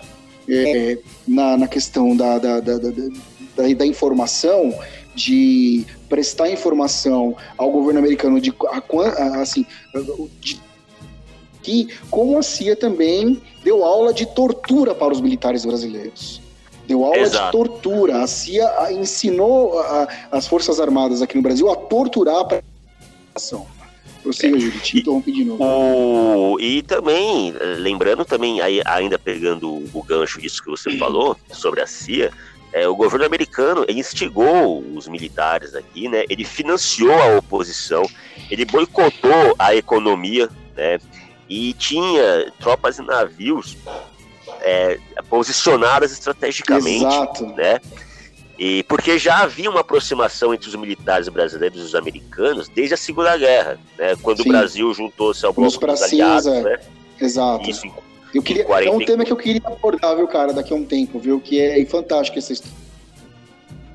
é, 0.48 0.98
na, 1.26 1.56
na, 1.56 1.68
questão 1.68 2.16
da, 2.16 2.38
da, 2.38 2.60
da, 2.60 2.78
da, 3.58 3.74
da 3.74 3.84
informação, 3.84 4.72
de 5.14 5.84
prestar 6.08 6.48
informação 6.48 7.36
ao 7.56 7.70
governo 7.72 7.98
americano 7.98 8.40
de 8.40 8.54
assim 9.34 9.66
de, 10.40 10.60
que 11.60 11.88
como 12.08 12.38
a 12.38 12.42
CIA 12.42 12.76
também 12.76 13.42
deu 13.64 13.84
aula 13.84 14.14
de 14.14 14.24
tortura 14.26 14.94
para 14.94 15.12
os 15.12 15.20
militares 15.20 15.64
brasileiros 15.64 16.40
deu 16.86 17.04
aula 17.04 17.18
Exato. 17.18 17.46
de 17.46 17.52
tortura 17.52 18.22
a 18.22 18.26
CIA 18.28 18.92
ensinou 18.92 19.78
a, 19.80 20.08
as 20.30 20.46
forças 20.46 20.78
armadas 20.78 21.20
aqui 21.20 21.36
no 21.36 21.42
Brasil 21.42 21.68
a 21.68 21.74
torturar 21.74 22.36
a 22.36 22.44
população 22.44 23.66
Prossiga, 24.22 24.58
Júlio, 24.58 24.80
te 24.80 24.98
interrompi 24.98 25.32
de 25.32 25.44
novo. 25.44 25.64
O... 25.64 26.60
E 26.60 26.82
também, 26.82 27.54
lembrando 27.78 28.24
também, 28.24 28.60
aí, 28.60 28.82
ainda 28.84 29.18
pegando 29.18 29.70
o 29.70 30.02
gancho 30.02 30.40
disso 30.40 30.62
que 30.62 30.68
você 30.68 30.98
falou, 30.98 31.36
sobre 31.52 31.80
a 31.80 31.86
CIA, 31.86 32.32
é, 32.72 32.86
o 32.86 32.94
governo 32.94 33.24
americano 33.24 33.84
ele 33.88 34.00
instigou 34.00 34.80
os 34.94 35.08
militares 35.08 35.74
aqui, 35.74 36.08
né? 36.08 36.24
Ele 36.28 36.44
financiou 36.44 37.14
a 37.14 37.38
oposição, 37.38 38.02
ele 38.50 38.64
boicotou 38.64 39.54
a 39.58 39.74
economia, 39.74 40.48
né? 40.76 40.98
E 41.48 41.72
tinha 41.74 42.52
tropas 42.60 42.98
e 42.98 43.02
navios 43.02 43.76
é, 44.60 44.98
posicionadas 45.30 46.12
estrategicamente, 46.12 47.04
Exato. 47.04 47.46
né? 47.54 47.80
E 48.58 48.82
porque 48.82 49.18
já 49.18 49.38
havia 49.38 49.70
uma 49.70 49.80
aproximação 49.80 50.52
entre 50.52 50.68
os 50.68 50.74
militares 50.74 51.28
brasileiros 51.28 51.80
e 51.80 51.84
os 51.84 51.94
americanos 51.94 52.68
desde 52.68 52.94
a 52.94 52.96
Segunda 52.96 53.36
Guerra, 53.36 53.78
né? 53.96 54.14
Quando 54.20 54.42
Sim. 54.42 54.48
o 54.48 54.52
Brasil 54.52 54.92
juntou-se 54.92 55.46
ao 55.46 55.52
bloco 55.52 55.86
dos 55.86 56.02
aliados, 56.02 56.46
né? 56.46 56.80
Exato. 57.20 57.68
Isso, 57.70 57.86
eu 58.34 58.42
queria, 58.42 58.64
40... 58.64 58.90
É 58.90 58.92
um 58.92 59.04
tema 59.04 59.24
que 59.24 59.32
eu 59.32 59.36
queria 59.36 59.62
abordar, 59.64 60.16
viu, 60.16 60.28
cara, 60.28 60.52
daqui 60.52 60.72
a 60.72 60.76
um 60.76 60.84
tempo, 60.84 61.18
viu? 61.18 61.40
Que 61.40 61.60
é 61.60 61.84
fantástico 61.86 62.38
essa 62.38 62.52
história. 62.52 62.76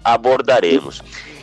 Abordaremos. 0.04 1.02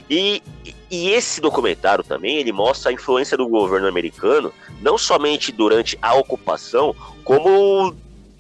E, 0.08 0.42
e 0.90 1.10
esse 1.10 1.40
documentário 1.40 2.02
também, 2.02 2.36
ele 2.38 2.52
mostra 2.52 2.90
a 2.90 2.92
influência 2.92 3.36
do 3.36 3.48
governo 3.48 3.86
americano, 3.86 4.52
não 4.82 4.98
somente 4.98 5.52
durante 5.52 5.96
a 6.02 6.14
ocupação, 6.14 6.94
como 7.22 7.94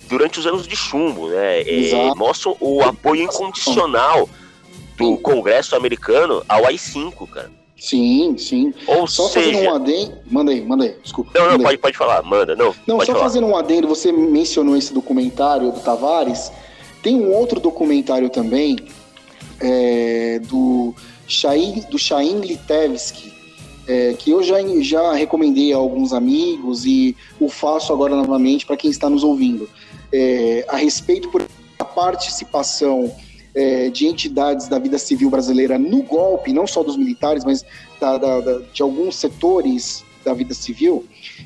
durante 0.08 0.40
os 0.40 0.46
anos 0.46 0.66
de 0.66 0.74
chumbo, 0.74 1.28
né? 1.28 1.62
É, 1.62 2.14
mostra 2.16 2.52
o 2.58 2.82
apoio 2.82 3.22
incondicional 3.22 4.28
do 4.96 5.16
Congresso 5.18 5.76
americano 5.76 6.44
ao 6.48 6.66
AI-5, 6.66 7.28
cara. 7.30 7.59
Sim, 7.80 8.36
sim. 8.36 8.74
Ou 8.86 9.06
só 9.06 9.26
seja... 9.28 9.46
fazendo 9.46 9.70
um 9.70 9.74
adendo. 9.74 10.12
Manda 10.30 10.52
aí, 10.52 10.60
manda 10.60 10.84
aí, 10.84 10.94
desculpa. 11.02 11.30
Não, 11.34 11.52
não, 11.52 11.60
pode, 11.60 11.78
pode 11.78 11.96
falar, 11.96 12.22
manda. 12.22 12.54
Não, 12.54 12.74
não 12.86 13.00
só 13.00 13.06
falar. 13.06 13.20
fazendo 13.20 13.46
um 13.46 13.56
adendo, 13.56 13.88
você 13.88 14.12
mencionou 14.12 14.76
esse 14.76 14.92
documentário 14.92 15.72
do 15.72 15.80
Tavares. 15.80 16.52
Tem 17.02 17.16
um 17.16 17.32
outro 17.32 17.58
documentário 17.58 18.28
também 18.28 18.76
é, 19.58 20.40
do 20.40 20.94
Shain, 21.26 21.82
do 21.90 21.98
Shain 21.98 22.40
Litevski, 22.40 23.32
é, 23.88 24.12
que 24.12 24.30
eu 24.30 24.42
já, 24.42 24.56
já 24.80 25.14
recomendei 25.14 25.72
a 25.72 25.78
alguns 25.78 26.12
amigos 26.12 26.84
e 26.84 27.16
o 27.40 27.48
faço 27.48 27.94
agora 27.94 28.14
novamente 28.14 28.66
para 28.66 28.76
quem 28.76 28.90
está 28.90 29.08
nos 29.08 29.24
ouvindo. 29.24 29.68
É, 30.12 30.66
a 30.68 30.76
respeito 30.76 31.30
por 31.30 31.42
a 31.78 31.84
participação 31.84 33.10
é, 33.54 33.90
de 33.90 34.06
entidades 34.06 34.68
da 34.68 34.78
vida 34.78 34.98
civil 34.98 35.30
brasileira 35.30 35.78
no 35.78 36.02
golpe, 36.02 36.52
não 36.52 36.66
só 36.66 36.82
dos 36.82 36.96
militares, 36.96 37.44
mas 37.44 37.64
da, 38.00 38.18
da, 38.18 38.40
da, 38.40 38.58
de 38.72 38.82
alguns 38.82 39.16
setores 39.16 40.04
da 40.24 40.32
vida 40.34 40.54
civil. 40.54 41.04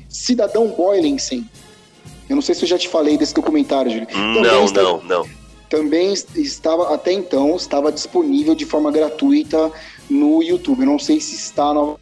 Cidadão 0.09 0.67
Boylensen, 0.67 1.49
eu 2.29 2.35
não 2.35 2.41
sei 2.41 2.55
se 2.55 2.63
eu 2.63 2.67
já 2.67 2.77
te 2.77 2.87
falei 2.87 3.17
desse 3.17 3.33
documentário, 3.33 3.91
Júlio. 3.91 4.07
Não, 4.13 4.65
está, 4.65 4.81
não, 4.81 5.03
não. 5.03 5.29
Também 5.69 6.13
estava, 6.35 6.93
até 6.93 7.11
então, 7.11 7.55
estava 7.55 7.91
disponível 7.91 8.55
de 8.55 8.65
forma 8.65 8.91
gratuita 8.91 9.71
no 10.09 10.41
YouTube. 10.41 10.81
Eu 10.81 10.85
não 10.85 10.99
sei 10.99 11.19
se 11.19 11.35
está 11.35 11.73
no, 11.73 11.99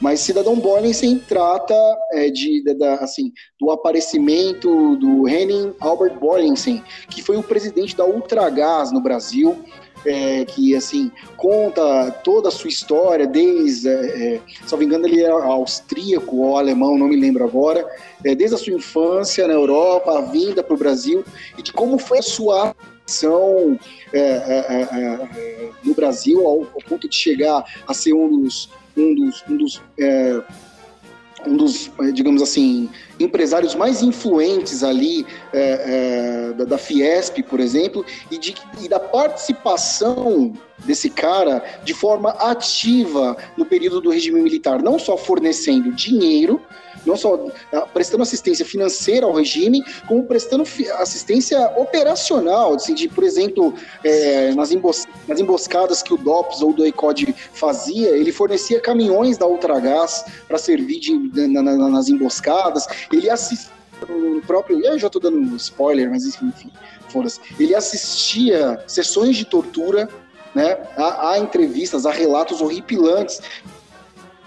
mas 0.00 0.20
Cidadão 0.20 0.58
Borgensen 0.58 1.18
trata 1.18 1.74
é, 2.12 2.30
de, 2.30 2.62
de, 2.62 2.74
de, 2.74 2.84
assim, 2.84 3.32
do 3.60 3.70
aparecimento 3.70 4.96
do 4.96 5.28
Henning 5.28 5.74
Albert 5.78 6.18
Borgensen, 6.18 6.82
que 7.10 7.22
foi 7.22 7.36
o 7.36 7.42
presidente 7.42 7.94
da 7.94 8.06
Ultragás 8.06 8.90
no 8.90 9.00
Brasil, 9.00 9.58
é, 10.04 10.44
que 10.46 10.74
assim 10.74 11.10
conta 11.36 12.10
toda 12.24 12.48
a 12.48 12.50
sua 12.50 12.68
história, 12.68 13.26
desde, 13.26 13.88
é, 13.88 14.34
é 14.34 14.40
se 14.64 14.72
não 14.72 14.78
me 14.78 14.86
engano, 14.86 15.06
ele 15.06 15.22
é 15.22 15.28
austríaco 15.28 16.36
ou 16.36 16.56
alemão, 16.56 16.96
não 16.96 17.08
me 17.08 17.16
lembro 17.16 17.44
agora, 17.44 17.86
é, 18.24 18.34
desde 18.34 18.54
a 18.54 18.58
sua 18.58 18.72
infância 18.72 19.46
na 19.46 19.54
Europa, 19.54 20.18
a 20.18 20.22
vinda 20.22 20.62
para 20.62 20.74
o 20.74 20.78
Brasil 20.78 21.24
e 21.58 21.62
de 21.62 21.72
como 21.72 21.98
foi 21.98 22.18
a 22.18 22.22
sua 22.22 22.74
ação 23.06 23.78
é, 24.12 24.20
é, 24.20 25.70
no 25.84 25.94
Brasil 25.94 26.46
ao, 26.46 26.60
ao, 26.60 26.80
ponto 26.88 27.08
de 27.08 27.14
chegar 27.14 27.64
a 27.86 27.92
ser 27.92 28.12
um 28.12 28.42
dos 28.42 28.70
um 28.96 29.14
dos, 29.14 29.44
um 29.48 29.56
dos, 29.56 29.82
é, 29.98 30.42
um 31.46 31.56
dos 31.56 31.90
é, 32.00 32.10
digamos 32.12 32.42
assim, 32.42 32.88
empresários 33.18 33.74
mais 33.74 34.02
influentes 34.02 34.82
ali 34.82 35.26
é, 35.52 36.50
é, 36.50 36.52
da, 36.54 36.64
da, 36.64 36.78
Fiesp, 36.78 37.42
por 37.42 37.60
exemplo, 37.60 38.04
e, 38.30 38.38
de, 38.38 38.54
e 38.80 38.88
da 38.88 39.00
participação 39.00 40.52
desse 40.84 41.10
cara 41.10 41.62
de 41.84 41.94
forma 41.94 42.30
ativa 42.30 43.36
no 43.56 43.64
período 43.64 44.00
do 44.00 44.10
regime 44.10 44.40
militar, 44.40 44.82
não 44.82 44.98
só 44.98 45.16
fornecendo 45.16 45.92
dinheiro, 45.92 46.60
não 47.04 47.16
só 47.16 47.46
ah, 47.72 47.82
prestando 47.82 48.22
assistência 48.22 48.64
financeira 48.64 49.26
ao 49.26 49.32
regime, 49.32 49.82
como 50.06 50.24
prestando 50.24 50.64
assistência 50.98 51.58
operacional, 51.76 52.74
assim, 52.74 52.94
de, 52.94 53.08
por 53.08 53.24
exemplo, 53.24 53.74
é, 54.04 54.52
nas, 54.54 54.70
embos 54.70 55.06
nas, 55.26 55.40
emboscadas 55.40 56.02
que 56.02 56.12
o 56.12 56.18
DOPS 56.18 56.62
ou 56.62 56.72
do 56.72 56.86
ECOD 56.86 57.34
fazia, 57.52 58.10
ele 58.10 58.32
fornecia 58.32 58.80
caminhões 58.80 59.38
da 59.38 59.46
Ultragás 59.46 60.24
para 60.46 60.58
servir 60.58 61.00
de, 61.00 61.48
na, 61.48 61.62
na, 61.62 61.88
nas 61.88 62.08
emboscadas, 62.08 62.86
ele 63.12 63.30
assistia 63.30 63.80
o 64.08 64.40
próprio, 64.46 64.82
eu 64.84 64.98
já 64.98 65.08
estou 65.08 65.20
dando 65.20 65.54
spoiler, 65.56 66.08
mas 66.10 66.24
enfim, 66.24 66.70
ele 67.58 67.74
assistia 67.74 68.82
sessões 68.86 69.36
de 69.36 69.44
tortura 69.44 70.08
né? 70.54 70.76
Há, 70.96 71.30
há, 71.30 71.38
entrevistas, 71.38 72.06
há 72.06 72.10
relatos 72.10 72.60
horripilantes 72.60 73.40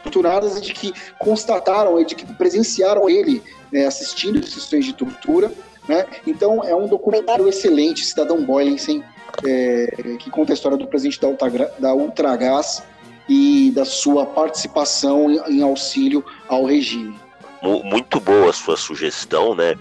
torturadas 0.03 0.61
de 0.61 0.73
que 0.73 0.93
constataram, 1.17 2.01
de 2.03 2.13
que 2.13 2.25
presenciaram 2.33 3.09
ele 3.09 3.41
né, 3.71 3.85
assistindo 3.85 4.45
sessões 4.45 4.85
de 4.85 4.93
tortura. 4.93 5.51
Né? 5.87 6.05
Então 6.27 6.63
é 6.63 6.75
um 6.75 6.87
documentário 6.87 7.47
excelente, 7.47 8.05
Cidadão 8.05 8.43
Boylensen, 8.43 9.03
é, 9.45 10.17
que 10.19 10.29
conta 10.29 10.53
a 10.53 10.55
história 10.55 10.77
do 10.77 10.87
presidente 10.87 11.19
da, 11.19 11.27
Ultra, 11.27 11.73
da 11.79 11.93
Ultragás 11.93 12.83
e 13.27 13.71
da 13.73 13.85
sua 13.85 14.25
participação 14.25 15.31
em, 15.31 15.57
em 15.57 15.63
auxílio 15.63 16.23
ao 16.47 16.65
regime. 16.65 17.17
Muito 17.61 18.19
boa 18.19 18.49
a 18.49 18.53
sua 18.53 18.75
sugestão, 18.75 19.55
né? 19.55 19.75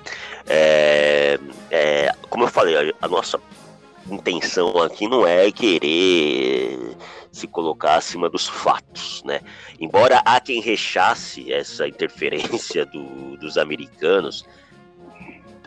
É, 0.47 1.37
é, 1.69 2.13
como 2.31 2.45
eu 2.45 2.49
falei, 2.49 2.95
a 3.03 3.09
nossa 3.09 3.41
intenção 4.11 4.79
aqui 4.83 5.09
não 5.09 5.27
é 5.27 5.51
querer 5.51 6.97
se 7.31 7.47
colocar 7.47 7.97
acima 7.97 8.29
dos 8.29 8.47
fatos, 8.47 9.23
né? 9.25 9.41
Embora 9.81 10.23
há 10.25 10.41
quem 10.41 10.61
rechace 10.61 11.53
essa 11.53 11.88
interferência 11.88 12.85
do, 12.85 13.37
dos 13.38 13.57
americanos, 13.57 14.45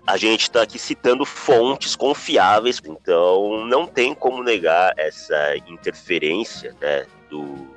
a 0.06 0.18
gente 0.18 0.42
está 0.42 0.62
aqui 0.62 0.78
citando 0.78 1.26
fontes 1.26 1.96
confiáveis, 1.96 2.80
então 2.86 3.66
não 3.66 3.88
tem 3.88 4.14
como 4.14 4.44
negar 4.44 4.94
essa 4.98 5.56
interferência 5.68 6.76
né, 6.80 7.08
do, 7.30 7.68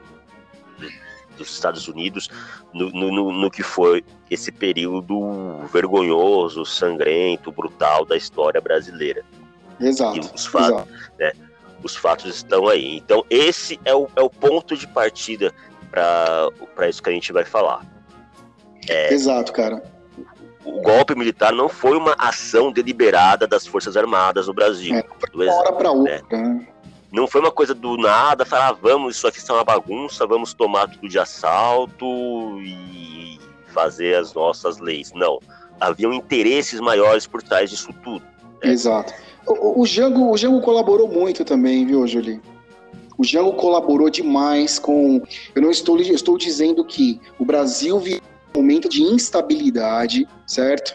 dos 1.39 1.51
Estados 1.51 1.89
Unidos 1.89 2.29
no, 2.75 2.91
no, 2.91 3.33
no, 3.33 3.51
que 3.51 3.63
foi 3.63 4.05
esse 4.31 4.53
período 4.53 5.67
vergonhoso, 5.73 6.67
sangrento, 6.67 7.51
brutal 7.51 8.05
da 8.05 8.17
história 8.17 8.61
brasileira. 8.61 9.25
Exato. 9.81 10.21
os 10.35 10.47
fatos, 10.47 10.71
exato. 10.71 10.89
Né, 11.19 11.33
os 11.83 11.97
fatos 11.97 12.35
estão 12.35 12.69
aí. 12.69 12.97
Então, 12.97 13.25
esse 13.31 13.79
é 13.85 13.95
o, 13.95 14.09
é 14.17 14.23
o 14.23 14.31
ponto 14.31 14.77
de 14.77 14.87
partida 14.87 15.53
para 15.91 16.89
isso 16.89 17.03
que 17.03 17.11
a 17.11 17.13
gente 17.13 17.33
vai 17.33 17.45
falar. 17.45 17.85
É, 18.89 19.13
Exato, 19.13 19.53
cara. 19.53 19.83
O 20.65 20.81
golpe 20.81 21.15
militar 21.15 21.53
não 21.53 21.69
foi 21.69 21.97
uma 21.97 22.15
ação 22.19 22.71
deliberada 22.71 23.47
das 23.47 23.67
Forças 23.67 23.97
Armadas 23.97 24.49
no 24.49 24.55
Brasil. 24.55 24.95
É, 24.95 25.51
hora 25.51 25.73
para 25.73 25.91
outra. 25.91 26.23
Né? 26.31 26.67
Não 27.11 27.27
foi 27.27 27.41
uma 27.41 27.51
coisa 27.51 27.75
do 27.75 27.97
nada, 27.97 28.45
falar, 28.45 28.69
ah, 28.69 28.73
vamos, 28.73 29.17
isso 29.17 29.27
aqui 29.27 29.41
é 29.49 29.53
uma 29.53 29.65
bagunça, 29.65 30.27
vamos 30.27 30.53
tomar 30.53 30.89
tudo 30.89 31.09
de 31.09 31.19
assalto 31.19 32.07
e 32.61 33.41
fazer 33.69 34.17
as 34.17 34.35
nossas 34.35 34.79
leis. 34.79 35.13
Não. 35.15 35.41
Haviam 35.81 36.13
interesses 36.13 36.81
maiores 36.81 37.27
por 37.27 37.43
trás 37.43 37.71
disso 37.71 37.93
tudo. 38.05 38.25
Né? 38.63 38.73
Exato. 38.73 39.15
O, 39.49 39.81
o, 39.81 39.85
Django, 39.87 40.31
o 40.31 40.37
Django 40.37 40.61
colaborou 40.61 41.09
muito 41.09 41.45
também, 41.45 41.87
viu, 41.87 42.07
Julie? 42.07 42.41
O 43.17 43.23
Django 43.23 43.53
colaborou 43.55 44.11
demais 44.11 44.79
com. 44.79 45.23
Eu 45.55 45.63
não 45.63 45.71
estou, 45.71 45.99
estou 45.99 46.37
dizendo 46.37 46.85
que 46.85 47.21
o 47.39 47.45
Brasil 47.45 47.99
vive 47.99 48.23
um 48.55 48.61
momento 48.61 48.89
de 48.89 49.03
instabilidade, 49.03 50.29
certo? 50.47 50.95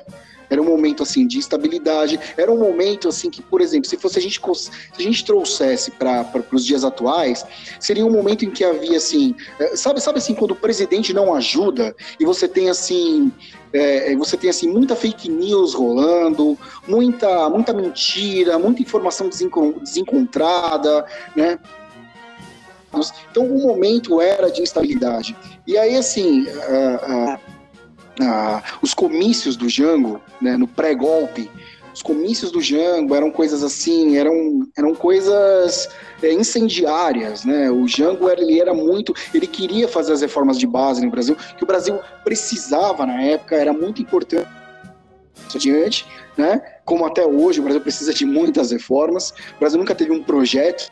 Era 0.54 0.62
um 0.62 0.66
momento 0.66 1.04
assim 1.04 1.26
de 1.26 1.40
instabilidade. 1.40 2.20
Era 2.38 2.52
um 2.52 2.58
momento 2.58 3.10
assim 3.10 3.30
que, 3.30 3.42
por 3.42 3.60
exemplo, 3.60 3.90
se 3.90 3.98
fosse 3.98 4.20
a 4.20 4.22
gente 4.22 4.40
se 4.40 4.72
a 4.98 5.02
gente 5.02 5.26
trouxesse 5.26 5.92
para 5.92 6.46
os 6.52 6.64
dias 6.64 6.84
atuais, 6.84 7.46
seria 7.80 8.06
um 8.06 8.12
momento 8.12 8.46
em 8.46 8.52
que 8.52 8.64
havia 8.64 8.98
assim, 8.98 9.36
eh, 9.60 9.76
sabe, 9.76 10.00
sabe 10.00 10.20
assim 10.20 10.36
quando 10.36 10.52
o 10.52 10.56
presidente 10.56 11.14
não 11.14 11.34
ajuda 11.34 11.96
e 12.20 12.26
você 12.26 12.48
tem 12.48 12.70
assim 12.70 13.32
é, 13.74 14.16
você 14.16 14.38
tem 14.38 14.52
assim 14.52 14.70
muita 14.70 14.96
fake 14.96 15.30
news 15.30 15.74
rolando, 15.74 16.58
muita 16.88 17.50
muita 17.50 17.74
mentira, 17.74 18.60
muita 18.60 18.84
informação 18.84 19.28
desencontrada, 19.28 21.06
né? 21.36 21.58
Então 23.32 23.48
o 23.48 23.64
momento 23.64 24.22
era 24.22 24.52
de 24.52 24.62
instabilidade. 24.62 25.36
E 25.66 25.76
aí 25.76 25.96
assim, 25.96 26.44
uh, 26.44 27.34
uh, 27.34 27.40
ah, 28.22 28.62
os 28.82 28.94
comícios 28.94 29.56
do 29.56 29.70
Jango, 29.70 30.22
né, 30.42 30.58
no 30.58 30.68
pré-golpe, 30.68 31.50
os 31.94 32.02
comícios 32.02 32.52
do 32.52 32.60
Jango 32.60 33.14
eram 33.14 33.30
coisas 33.30 33.64
assim, 33.64 34.18
eram, 34.18 34.68
eram 34.76 34.96
coisas 34.96 35.88
é, 36.24 36.34
incendiárias, 36.34 37.46
né? 37.46 37.70
O 37.70 37.88
Jango 37.88 38.28
ele 38.30 38.60
era 38.60 38.74
muito, 38.74 39.14
ele 39.32 39.46
queria 39.46 39.88
fazer 39.88 40.12
as 40.14 40.22
reformas 40.22 40.58
de 40.58 40.66
base 40.66 41.06
no 41.06 41.12
Brasil, 41.12 41.36
que 41.56 41.64
o 41.64 41.68
Brasil 41.68 42.00
precisava 42.24 43.06
na 43.06 43.22
época, 43.22 43.56
era 43.56 43.72
muito 43.72 44.02
importante 44.02 44.50
adiante, 45.56 46.08
né? 46.36 46.62
Como 46.84 47.06
até 47.06 47.24
hoje 47.24 47.60
o 47.60 47.64
Brasil 47.64 47.82
precisa 47.82 48.12
de 48.12 48.26
muitas 48.26 48.72
reformas. 48.72 49.32
O 49.56 49.60
Brasil 49.60 49.78
nunca 49.78 49.94
teve 49.94 50.12
um 50.12 50.24
projeto 50.24 50.90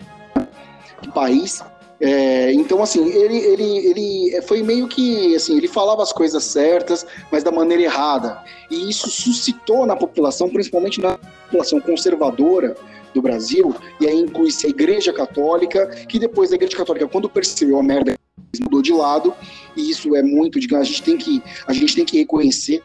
de 1.02 1.10
país 1.12 1.64
é, 2.02 2.52
então, 2.54 2.82
assim, 2.82 3.08
ele, 3.10 3.38
ele, 3.38 3.78
ele 3.88 4.42
foi 4.42 4.64
meio 4.64 4.88
que, 4.88 5.36
assim, 5.36 5.56
ele 5.56 5.68
falava 5.68 6.02
as 6.02 6.12
coisas 6.12 6.44
certas, 6.44 7.06
mas 7.32 7.44
da 7.44 7.52
maneira 7.52 7.84
errada. 7.84 8.44
E 8.72 8.90
isso 8.90 9.08
suscitou 9.08 9.86
na 9.86 9.96
população, 9.96 10.50
principalmente 10.50 11.00
na 11.00 11.20
população 11.46 11.80
conservadora 11.80 12.76
do 13.14 13.22
Brasil, 13.22 13.76
e 14.00 14.08
aí 14.08 14.20
inclui-se 14.20 14.66
a 14.66 14.70
Igreja 14.70 15.14
Católica, 15.14 15.86
que 16.08 16.18
depois 16.18 16.52
a 16.52 16.56
Igreja 16.56 16.76
Católica, 16.76 17.08
quando 17.08 17.30
percebeu 17.30 17.78
a 17.78 17.84
merda, 17.84 18.18
mudou 18.60 18.82
de 18.82 18.94
lado, 18.94 19.34
e 19.78 19.90
isso 19.90 20.16
é 20.16 20.24
muito, 20.24 20.60
digamos, 20.60 20.88
a 20.88 20.90
gente 20.90 21.04
tem 21.04 21.18
que, 21.18 21.44
a 21.68 21.74
gente 21.74 21.96
tem 21.96 22.06
que 22.06 22.18
reconhecer 22.18 22.82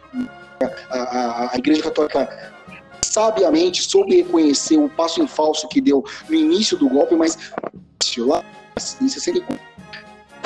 a, 0.91 0.99
a, 0.99 1.55
a 1.55 1.59
Igreja 1.59 1.83
Católica 1.83 2.53
sabiamente 3.01 3.83
soube 3.83 4.17
reconhecer 4.17 4.77
o 4.77 4.91
passo 4.91 5.23
em 5.23 5.27
falso 5.27 5.69
que 5.69 5.81
deu 5.81 6.05
no 6.29 6.35
início 6.35 6.77
do 6.77 6.89
golpe, 6.89 7.15
mas 7.15 7.39
lá 8.21 8.45
em 9.01 9.09
64 9.09 9.77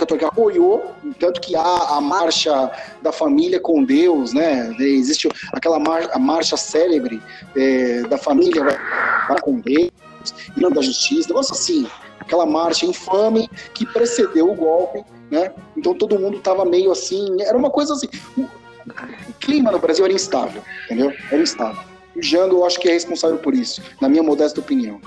católica 0.00 0.28
apoiou, 0.28 0.94
tanto 1.18 1.40
que 1.40 1.54
há 1.54 1.96
a 1.96 2.00
marcha 2.00 2.70
da 3.02 3.12
família 3.12 3.61
com 3.61 3.85
Deus, 3.85 4.33
né? 4.33 4.74
Existe 4.78 5.28
aquela 5.52 5.78
mar, 5.78 6.09
a 6.12 6.18
marcha 6.18 6.56
célebre 6.56 7.22
é, 7.54 8.02
da 8.02 8.16
família 8.16 8.64
para 9.26 9.40
com 9.40 9.61
Deus, 9.61 9.90
e 10.56 10.61
não 10.61 10.70
da 10.70 10.80
justiça, 10.80 11.28
negócio 11.28 11.54
assim, 11.54 11.87
aquela 12.18 12.46
marcha 12.46 12.87
infame 12.87 13.48
que 13.74 13.85
precedeu 13.87 14.50
o 14.50 14.54
golpe, 14.54 15.04
né? 15.30 15.52
Então 15.76 15.94
todo 15.94 16.18
mundo 16.18 16.38
estava 16.38 16.64
meio 16.64 16.90
assim, 16.90 17.37
era 17.42 17.56
uma 17.56 17.70
coisa 17.70 17.92
assim. 17.92 18.09
O 18.37 19.33
clima 19.38 19.70
no 19.70 19.78
Brasil 19.78 20.04
era 20.04 20.14
instável, 20.14 20.62
entendeu? 20.87 21.12
Era 21.30 21.42
instável. 21.42 21.83
O 22.16 22.22
Jango, 22.22 22.56
eu 22.56 22.66
acho 22.66 22.80
que 22.80 22.88
é 22.88 22.92
responsável 22.92 23.38
por 23.38 23.54
isso, 23.54 23.83
na 24.00 24.09
minha 24.09 24.22
modesta 24.22 24.61
opinião 24.61 25.00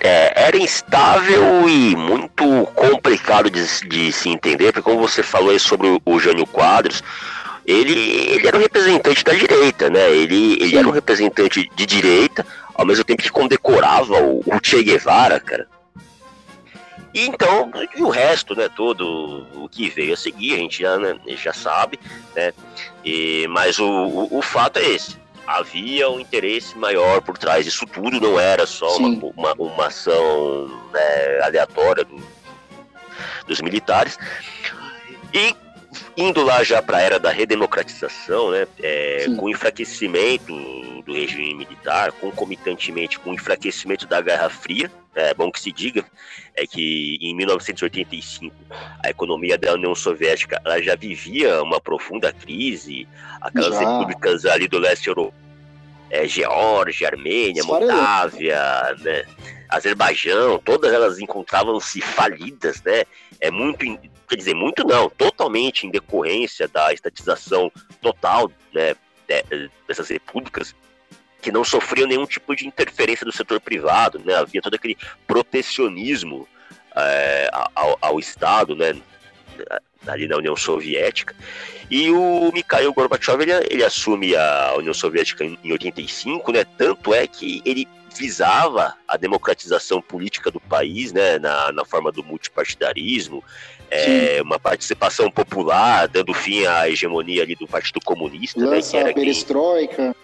é, 0.00 0.46
era 0.46 0.56
instável 0.56 1.68
e 1.68 1.94
muito 1.96 2.66
complicado 2.74 3.50
de, 3.50 3.64
de, 3.88 4.12
se 4.12 4.28
entender, 4.28 4.72
porque 4.72 4.82
como 4.82 5.06
você 5.06 5.22
falou 5.22 5.50
aí 5.50 5.58
sobre 5.58 5.88
o, 5.88 6.00
o 6.04 6.18
Jânio 6.18 6.46
Quadros, 6.46 7.02
ele, 7.66 7.92
ele 7.92 8.46
era 8.46 8.56
um 8.56 8.60
representante 8.60 9.24
da 9.24 9.32
direita, 9.32 9.90
né? 9.90 10.10
Ele, 10.10 10.54
ele 10.62 10.76
era 10.76 10.86
um 10.86 10.92
representante 10.92 11.68
de 11.74 11.86
direita, 11.86 12.46
ao 12.74 12.86
mesmo 12.86 13.04
tempo 13.04 13.22
que 13.22 13.30
condecorava 13.30 14.14
o, 14.20 14.40
o 14.40 14.60
Che 14.62 14.82
Guevara, 14.82 15.40
cara. 15.40 15.66
E 17.12 17.26
então, 17.26 17.70
e 17.96 18.02
o 18.02 18.10
resto, 18.10 18.54
né, 18.54 18.68
todo 18.68 19.46
o 19.54 19.68
que 19.68 19.88
veio 19.88 20.12
a 20.12 20.16
seguir, 20.16 20.54
a 20.54 20.58
gente 20.58 20.82
já, 20.82 20.98
né, 20.98 21.18
já 21.28 21.52
sabe, 21.52 21.98
né? 22.34 22.52
E, 23.04 23.46
mas 23.48 23.78
o, 23.78 23.86
o, 23.86 24.38
o 24.38 24.42
fato 24.42 24.78
é 24.78 24.90
esse 24.90 25.25
havia 25.46 26.10
um 26.10 26.18
interesse 26.18 26.76
maior 26.76 27.22
por 27.22 27.38
trás 27.38 27.64
disso 27.64 27.86
tudo, 27.86 28.20
não 28.20 28.38
era 28.38 28.66
só 28.66 28.96
uma, 28.96 29.32
uma, 29.36 29.52
uma, 29.54 29.86
ação 29.86 30.68
né, 30.92 31.40
aleatória 31.42 32.04
do, 32.04 32.16
dos 33.46 33.60
militares. 33.60 34.18
E 35.32 35.54
indo 36.16 36.42
lá 36.42 36.64
já 36.64 36.82
para 36.82 36.98
a 36.98 37.00
era 37.00 37.18
da 37.18 37.30
redemocratização, 37.30 38.50
né, 38.50 38.66
é, 38.82 39.26
com 39.36 39.46
o 39.46 39.50
enfraquecimento 39.50 40.52
do 41.06 41.14
regime 41.14 41.54
militar, 41.54 42.10
concomitantemente 42.12 43.18
com 43.18 43.30
o 43.30 43.34
enfraquecimento 43.34 44.06
da 44.06 44.20
Guerra 44.20 44.50
Fria, 44.50 44.90
é 45.14 45.32
bom 45.32 45.50
que 45.50 45.60
se 45.60 45.72
diga, 45.72 46.04
é 46.54 46.66
que 46.66 47.16
em 47.22 47.34
1985 47.34 48.54
a 49.02 49.08
economia 49.08 49.56
da 49.56 49.72
União 49.72 49.94
Soviética 49.94 50.60
ela 50.64 50.82
já 50.82 50.94
vivia 50.96 51.62
uma 51.62 51.80
profunda 51.80 52.32
crise, 52.32 53.08
aquelas 53.40 53.74
já. 53.74 53.80
repúblicas 53.80 54.44
ali 54.44 54.68
do 54.68 54.78
leste 54.78 55.06
europeu, 55.06 55.32
é, 56.10 56.26
Geórgia, 56.26 57.08
Armênia, 57.08 57.64
Moldávia, 57.64 58.60
né? 59.00 59.24
Azerbaijão, 59.68 60.58
todas 60.58 60.92
elas 60.92 61.18
encontravam-se 61.18 62.00
falidas, 62.00 62.82
né? 62.82 63.04
É 63.40 63.50
muito, 63.50 63.84
quer 64.28 64.36
dizer, 64.36 64.54
muito 64.54 64.86
não, 64.86 65.10
totalmente 65.10 65.86
em 65.86 65.90
decorrência 65.90 66.68
da 66.68 66.92
estatização 66.92 67.70
total, 68.00 68.50
né, 68.72 68.94
dessas 69.88 70.08
repúblicas 70.08 70.74
que 71.46 71.52
não 71.52 71.62
sofriam 71.62 72.08
nenhum 72.08 72.26
tipo 72.26 72.56
de 72.56 72.66
interferência 72.66 73.24
do 73.24 73.30
setor 73.30 73.60
privado, 73.60 74.20
né? 74.24 74.34
Havia 74.34 74.60
todo 74.60 74.74
aquele 74.74 74.98
protecionismo 75.28 76.48
é, 76.96 77.48
ao, 77.72 77.96
ao, 78.00 78.18
Estado, 78.18 78.74
né? 78.74 78.96
Ali 80.08 80.26
na 80.26 80.38
União 80.38 80.56
Soviética. 80.56 81.36
E 81.88 82.10
o 82.10 82.50
Mikhail 82.52 82.92
Gorbachev 82.92 83.40
ele, 83.42 83.52
ele 83.70 83.84
assume 83.84 84.34
a 84.34 84.74
União 84.76 84.92
Soviética 84.92 85.44
em, 85.44 85.56
em 85.62 85.70
85, 85.70 86.50
né? 86.50 86.64
Tanto 86.64 87.14
é 87.14 87.28
que 87.28 87.62
ele 87.64 87.86
visava 88.12 88.94
a 89.06 89.16
democratização 89.16 90.02
política 90.02 90.50
do 90.50 90.58
país, 90.58 91.12
né, 91.12 91.38
na, 91.38 91.70
na 91.70 91.84
forma 91.84 92.10
do 92.10 92.24
multipartidarismo, 92.24 93.44
é, 93.90 94.40
uma 94.42 94.58
participação 94.58 95.30
popular, 95.30 96.08
dando 96.08 96.32
fim 96.32 96.64
à 96.64 96.88
hegemonia 96.88 97.42
ali 97.42 97.54
do 97.54 97.68
Partido 97.68 98.00
Comunista, 98.00 98.58
Lança 98.58 98.74
né, 98.74 98.82
que 98.90 98.96
era 98.96 99.10
a 99.10 99.14
perestroika. 99.14 99.96
Quem, 99.96 100.14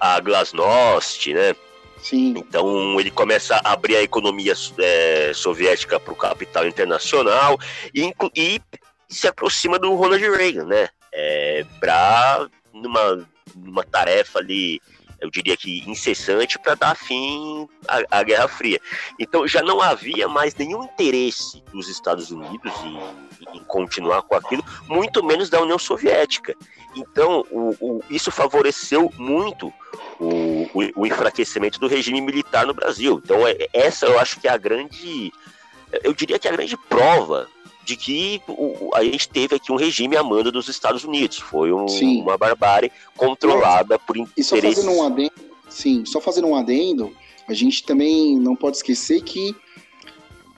a 0.00 0.20
Glasnost, 0.20 1.32
né? 1.32 1.54
Sim. 1.98 2.34
Então 2.36 3.00
ele 3.00 3.10
começa 3.10 3.56
a 3.64 3.72
abrir 3.72 3.96
a 3.96 4.02
economia 4.02 4.54
é, 4.78 5.32
soviética 5.34 5.98
para 5.98 6.12
o 6.12 6.16
capital 6.16 6.66
internacional 6.66 7.58
e, 7.94 8.12
e, 8.34 8.60
se 9.08 9.26
aproxima 9.26 9.78
do 9.78 9.94
Ronald 9.94 10.22
Reagan, 10.22 10.64
né? 10.64 10.88
É, 11.12 11.64
para 11.80 12.48
numa, 12.72 13.26
numa 13.54 13.84
tarefa 13.84 14.38
ali 14.38 14.80
eu 15.20 15.30
diria 15.30 15.56
que 15.56 15.82
incessante, 15.90 16.58
para 16.58 16.74
dar 16.74 16.94
fim 16.94 17.68
à, 17.88 18.18
à, 18.18 18.22
Guerra 18.22 18.48
Fria. 18.48 18.80
Então 19.18 19.46
já 19.48 19.62
não 19.62 19.80
havia 19.80 20.28
mais 20.28 20.54
nenhum 20.54 20.84
interesse 20.84 21.62
dos 21.72 21.88
Estados 21.88 22.30
Unidos 22.30 22.72
em, 22.84 23.56
em 23.56 23.64
continuar 23.64 24.22
com 24.22 24.34
aquilo, 24.34 24.64
muito 24.88 25.24
menos 25.24 25.48
da 25.48 25.60
União 25.60 25.78
Soviética. 25.78 26.54
Então 26.96 27.44
o, 27.50 27.74
o, 27.80 28.00
isso 28.10 28.30
favoreceu 28.30 29.12
muito 29.18 29.72
o, 30.18 30.68
o, 30.96 31.06
enfraquecimento 31.06 31.78
do 31.78 31.86
regime 31.86 32.20
militar 32.20 32.66
no 32.66 32.74
Brasil. 32.74 33.20
Então 33.22 33.46
é, 33.46 33.68
essa 33.72 34.06
eu 34.06 34.18
acho 34.18 34.40
que 34.40 34.48
é 34.48 34.50
a 34.50 34.56
grande, 34.56 35.32
eu 36.02 36.14
diria 36.14 36.38
que 36.38 36.48
é 36.48 36.50
a 36.50 36.56
grande 36.56 36.76
prova 36.88 37.48
de 37.84 37.96
que 37.96 38.42
a 38.94 39.04
gente 39.04 39.28
teve 39.28 39.54
aqui 39.54 39.70
um 39.70 39.76
regime 39.76 40.16
a 40.16 40.22
mando 40.22 40.50
dos 40.50 40.68
Estados 40.68 41.04
Unidos. 41.04 41.38
Foi 41.38 41.72
um, 41.72 41.86
uma 42.20 42.36
barbárie 42.36 42.90
controlada 43.16 43.96
por 43.98 44.16
interesses... 44.16 44.36
E 44.36 44.44
só 44.44 44.60
fazendo 44.60 44.90
um 44.90 45.06
adendo, 45.06 45.32
sim, 45.68 46.04
só 46.04 46.20
fazendo 46.20 46.48
um 46.48 46.56
adendo, 46.56 47.14
a 47.46 47.54
gente 47.54 47.84
também 47.84 48.36
não 48.40 48.56
pode 48.56 48.78
esquecer 48.78 49.22
que 49.22 49.54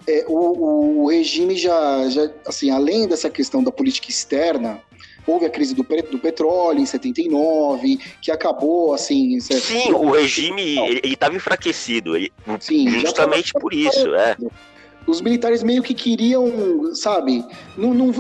é, 0.09 0.25
o, 0.27 1.03
o, 1.03 1.09
regime 1.09 1.55
já, 1.55 2.09
já, 2.09 2.31
assim, 2.47 2.71
além 2.71 3.07
dessa 3.07 3.29
questão 3.29 3.63
da 3.63 3.71
política 3.71 4.09
externa, 4.09 4.83
houve 5.31 5.47
a 5.47 5.51
crise 5.51 5.75
do, 5.75 5.83
do 5.83 6.19
petróleo 6.19 6.81
em 6.81 6.87
79, 6.87 7.99
que 8.21 8.31
acabou 8.31 8.95
assim. 8.95 9.39
Sim, 9.41 9.93
o 9.93 10.11
regime 10.11 10.79
ele 10.79 11.15
estava 11.15 11.35
enfraquecido, 11.35 12.17
ele, 12.17 12.33
Sim, 12.61 12.89
justamente 12.91 13.53
por 13.53 13.73
isso, 13.73 14.15
é 14.15 14.37
os 15.09 15.23
militares 15.23 15.63
meio 15.63 15.83
que 15.83 15.95
queriam, 15.95 16.95
sabe, 16.95 17.43
não, 17.77 17.95
não, 17.95 18.13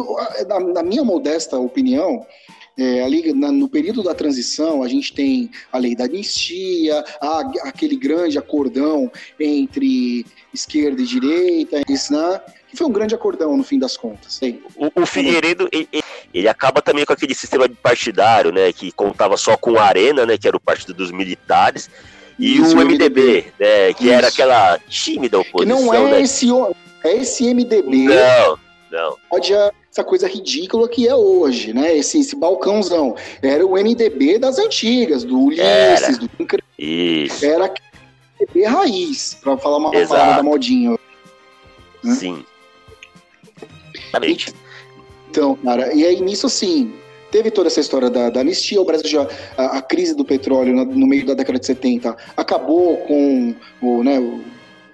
na, 0.48 0.58
na 0.58 0.82
minha 0.82 1.04
modesta 1.04 1.58
opinião, 1.58 2.26
é, 2.78 3.02
ali 3.02 3.32
na, 3.34 3.52
no 3.52 3.68
período 3.68 4.02
da 4.02 4.14
transição, 4.14 4.82
a 4.82 4.88
gente 4.88 5.12
tem 5.12 5.50
a 5.70 5.78
lei 5.78 5.94
da 5.94 6.04
anistia, 6.04 7.04
a, 7.20 7.40
aquele 7.64 7.96
grande 7.96 8.38
acordão 8.38 9.10
entre 9.38 10.24
esquerda 10.54 11.02
e 11.02 11.04
direita, 11.04 11.82
isso, 11.88 12.12
né? 12.12 12.40
Que 12.68 12.76
foi 12.76 12.86
um 12.86 12.92
grande 12.92 13.14
acordão 13.14 13.56
no 13.56 13.64
fim 13.64 13.78
das 13.78 13.96
contas. 13.96 14.40
O, 14.76 15.02
o 15.02 15.06
Figueiredo, 15.06 15.68
ele, 15.72 15.88
ele, 16.32 16.48
acaba 16.48 16.82
também 16.82 17.04
com 17.04 17.12
aquele 17.12 17.34
sistema 17.34 17.68
partidário, 17.82 18.52
né, 18.52 18.72
que 18.72 18.92
contava 18.92 19.36
só 19.36 19.56
com 19.56 19.78
a 19.78 19.84
Arena, 19.84 20.26
né, 20.26 20.36
que 20.36 20.46
era 20.46 20.56
o 20.56 20.60
partido 20.60 20.94
dos 20.94 21.10
militares, 21.10 21.90
e 22.38 22.58
Isso, 22.58 22.76
o 22.76 22.80
MDB, 22.80 23.20
MDB, 23.20 23.52
né, 23.58 23.92
que 23.94 24.04
Isso. 24.04 24.12
era 24.12 24.28
aquela 24.28 24.78
tímida 24.88 25.38
oposição. 25.38 25.78
Que 25.78 25.84
não 25.84 25.94
é 25.94 26.10
né? 26.12 26.22
esse, 26.22 26.46
é 27.04 27.16
esse 27.16 27.52
MDB. 27.52 28.04
Não, 28.04 28.58
não. 28.90 29.16
Pode 29.28 29.52
essa 29.98 30.04
coisa 30.04 30.28
ridícula 30.28 30.88
que 30.88 31.08
é 31.08 31.14
hoje, 31.14 31.72
né? 31.72 31.96
Esse, 31.96 32.20
esse 32.20 32.36
balcãozão. 32.36 33.16
Era 33.42 33.66
o 33.66 33.72
MDB 33.72 34.38
das 34.38 34.58
antigas, 34.58 35.24
do 35.24 35.40
Ulisses, 35.40 35.64
era. 35.64 36.12
do 36.12 36.30
Isso. 36.78 37.44
Era 37.44 37.64
o 37.64 38.44
MDB 38.44 38.64
raiz, 38.64 39.34
para 39.42 39.58
falar 39.58 39.78
uma 39.78 39.94
Exato. 39.94 40.08
palavra 40.08 40.36
da 40.36 40.42
modinha. 40.42 40.90
Né? 42.04 42.14
Sim. 42.14 42.44
Exatamente. 44.08 44.54
Então, 45.30 45.56
cara, 45.56 45.94
e 45.94 46.04
aí 46.04 46.20
nisso 46.20 46.46
assim, 46.46 46.92
Teve 47.30 47.50
toda 47.50 47.68
essa 47.68 47.80
história 47.80 48.08
da, 48.08 48.30
da 48.30 48.40
anistia, 48.40 48.80
o 48.80 48.84
Brasil 48.84 49.08
já. 49.08 49.28
A, 49.56 49.78
a 49.78 49.82
crise 49.82 50.14
do 50.14 50.24
petróleo 50.24 50.74
no, 50.74 50.84
no, 50.84 51.06
meio 51.06 51.26
da 51.26 51.34
década 51.34 51.58
de 51.58 51.66
70 51.66 52.16
acabou 52.36 52.96
com 52.98 53.54
o, 53.82 54.02
né, 54.02 54.18
o 54.18 54.40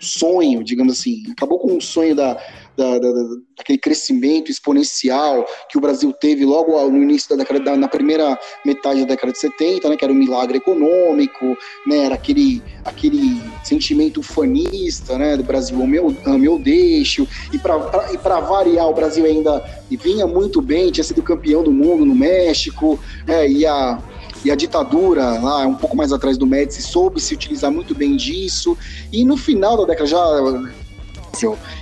sonho, 0.01 0.65
digamos 0.65 0.99
assim, 0.99 1.23
acabou 1.31 1.59
com 1.59 1.77
o 1.77 1.81
sonho 1.81 2.15
da, 2.15 2.37
da, 2.77 2.99
da, 2.99 3.09
daquele 3.57 3.79
crescimento 3.79 4.51
exponencial 4.51 5.45
que 5.71 5.79
o 5.79 5.81
Brasil 5.81 6.13
teve 6.13 6.45
logo 6.45 6.73
no 6.91 7.03
início 7.03 7.31
da 7.31 7.37
década, 7.37 7.61
da, 7.61 7.77
na 7.77 7.89
primeira 7.89 8.39
metade 8.65 9.01
da 9.01 9.07
década 9.07 9.33
de 9.33 9.39
70, 9.39 9.89
né, 9.89 9.97
que 9.97 10.05
era 10.05 10.13
um 10.13 10.17
milagre 10.17 10.59
econômico, 10.59 11.57
né, 11.87 12.05
era 12.05 12.15
aquele, 12.15 12.63
aquele 12.85 13.41
sentimento 13.63 14.21
ufanista, 14.21 15.17
né, 15.19 15.37
do 15.37 15.45
Brasil, 15.45 15.79
o 15.79 15.87
meu, 15.87 16.09
o 16.09 16.39
meu 16.39 16.59
deixo, 16.59 17.27
e 17.53 17.59
para 17.59 18.41
variar, 18.41 18.89
o 18.89 18.95
Brasil 18.95 19.25
ainda 19.25 19.65
vinha 19.91 20.27
muito 20.27 20.61
bem, 20.61 20.91
tinha 20.91 21.05
sido 21.05 21.23
campeão 21.23 21.63
do 21.63 21.73
mundo 21.73 22.05
no 22.05 22.15
México, 22.15 22.99
é, 23.27 23.49
e 23.49 23.65
a 23.67 23.99
e 24.45 24.51
a 24.51 24.55
ditadura, 24.55 25.39
lá 25.39 25.67
um 25.67 25.75
pouco 25.75 25.97
mais 25.97 26.13
atrás 26.13 26.37
do 26.37 26.47
Médici, 26.47 26.83
soube 26.83 27.19
se 27.19 27.33
utilizar 27.33 27.73
muito 27.73 27.95
bem 27.95 28.15
disso. 28.15 28.77
E 29.11 29.25
no 29.25 29.39
final 29.39 29.75
da 29.79 29.85
década, 29.87 30.07
já 30.07 30.19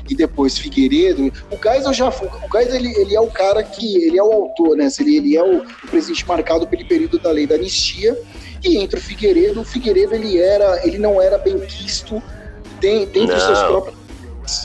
e 0.08 0.14
depois 0.14 0.58
Figueiredo. 0.58 1.32
O 1.50 1.58
Geisel 1.62 1.92
já 1.92 2.08
o 2.08 2.52
Geisel 2.52 2.76
ele, 2.76 2.94
ele 2.96 3.14
é 3.14 3.20
o 3.20 3.28
cara 3.28 3.62
que 3.62 3.96
ele 4.04 4.18
é 4.18 4.22
o 4.22 4.32
autor, 4.32 4.76
né? 4.76 4.88
Ele, 5.00 5.16
ele 5.16 5.36
é 5.36 5.42
o, 5.42 5.62
o 5.62 5.88
presidente 5.88 6.26
marcado 6.26 6.66
pelo 6.66 6.86
período 6.86 7.18
da 7.18 7.30
lei 7.30 7.46
da 7.46 7.54
anistia. 7.54 8.18
E 8.64 8.78
entre 8.78 8.98
o 8.98 9.02
Figueiredo, 9.02 9.60
o 9.60 9.64
Figueiredo 9.64 10.14
ele 10.14 10.38
era, 10.38 10.86
ele 10.86 10.98
não 10.98 11.20
era 11.20 11.36
bem 11.36 11.58
quisto 11.60 12.22
dentro 12.80 13.26
dos 13.26 13.42
seus 13.42 13.62
próprios 13.62 14.02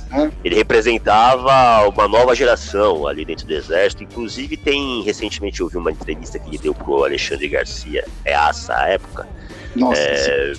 né? 0.09 0.31
Ele 0.43 0.55
representava 0.55 1.87
uma 1.87 2.07
nova 2.07 2.35
geração 2.35 3.07
ali 3.07 3.23
dentro 3.25 3.45
do 3.45 3.53
exército. 3.53 4.03
Inclusive, 4.03 4.57
tem 4.57 5.03
recentemente 5.03 5.63
vi 5.63 5.77
uma 5.77 5.91
entrevista 5.91 6.39
que 6.39 6.49
ele 6.49 6.57
deu 6.57 6.73
pro 6.73 7.03
Alexandre 7.03 7.47
Garcia, 7.47 8.05
é 8.25 8.33
essa 8.33 8.73
época. 8.87 9.27
Nossa, 9.75 9.99
é, 10.01 10.53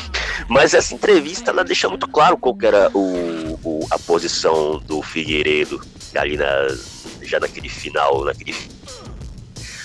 Mas 0.50 0.74
essa 0.74 0.92
entrevista 0.92 1.52
ela 1.52 1.62
deixa 1.62 1.88
muito 1.88 2.08
claro 2.08 2.36
qual 2.36 2.56
era 2.60 2.90
o, 2.92 3.56
o, 3.62 3.86
a 3.88 3.96
posição 4.00 4.80
do 4.80 5.00
Figueiredo 5.00 5.80
ali 6.12 6.36
na, 6.36 6.66
já 7.22 7.38
naquele 7.38 7.68
final, 7.68 8.24
naquele. 8.24 8.52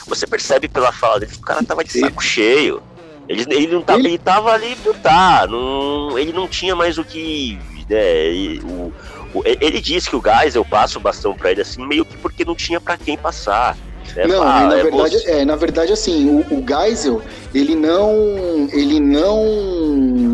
Você 0.07 0.25
percebe 0.25 0.67
pela 0.67 0.91
fala 0.91 1.19
dele 1.19 1.33
que 1.33 1.37
o 1.37 1.41
cara 1.41 1.61
tava 1.61 1.83
de 1.83 1.99
saco 1.99 2.23
cheio. 2.23 2.81
Ele, 3.29 3.45
ele 3.47 3.67
não 3.67 3.83
tava, 3.83 3.99
ele... 3.99 4.07
ele 4.07 4.17
tava 4.17 4.51
ali 4.51 4.75
por 4.77 4.95
tá, 4.95 5.45
não, 5.47 6.17
ele 6.17 6.33
não 6.33 6.47
tinha 6.47 6.75
mais 6.75 6.97
o 6.97 7.03
que. 7.03 7.59
Né, 7.87 8.59
o, 8.63 8.91
o, 9.37 9.43
ele 9.45 9.79
disse 9.79 10.09
que 10.09 10.15
o 10.15 10.21
gás 10.21 10.55
eu 10.55 10.65
passo 10.65 10.97
o 10.97 11.01
bastão 11.01 11.35
para 11.35 11.51
ele 11.51 11.61
assim, 11.61 11.85
meio 11.85 12.03
que 12.03 12.17
porque 12.17 12.43
não 12.43 12.55
tinha 12.55 12.81
para 12.81 12.97
quem 12.97 13.15
passar. 13.15 13.77
É, 14.15 14.27
não, 14.27 14.39
fala, 14.39 14.67
na, 14.67 14.77
é 14.77 14.83
verdade, 14.83 15.27
é, 15.27 15.45
na 15.45 15.55
verdade, 15.55 15.93
assim, 15.93 16.29
o, 16.29 16.39
o 16.55 16.65
Geisel, 16.65 17.21
ele 17.53 17.75
não, 17.75 18.69
ele 18.71 18.99
não 18.99 20.24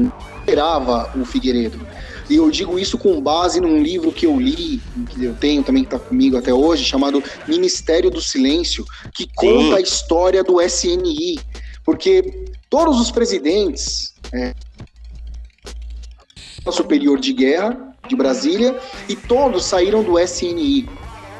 esperava 0.51 1.09
o 1.15 1.23
Figueiredo. 1.23 1.79
E 2.29 2.35
eu 2.35 2.49
digo 2.51 2.77
isso 2.77 2.97
com 2.97 3.21
base 3.21 3.59
num 3.59 3.81
livro 3.81 4.11
que 4.11 4.25
eu 4.25 4.39
li, 4.39 4.81
que 5.09 5.23
eu 5.23 5.33
tenho 5.35 5.63
também 5.63 5.83
que 5.83 5.93
está 5.93 5.99
comigo 5.99 6.37
até 6.37 6.53
hoje, 6.53 6.83
chamado 6.83 7.23
Ministério 7.47 8.11
do 8.11 8.21
Silêncio, 8.21 8.85
que 9.13 9.27
conta 9.35 9.63
Sim. 9.63 9.73
a 9.75 9.81
história 9.81 10.43
do 10.43 10.61
SNI. 10.61 11.39
Porque 11.83 12.45
todos 12.69 12.99
os 12.99 13.11
presidentes 13.11 14.13
é, 14.33 14.53
superior 16.71 17.19
de 17.19 17.33
guerra 17.33 17.95
de 18.07 18.15
Brasília 18.15 18.77
e 19.09 19.15
todos 19.15 19.65
saíram 19.65 20.03
do 20.03 20.19
SNI. 20.19 20.87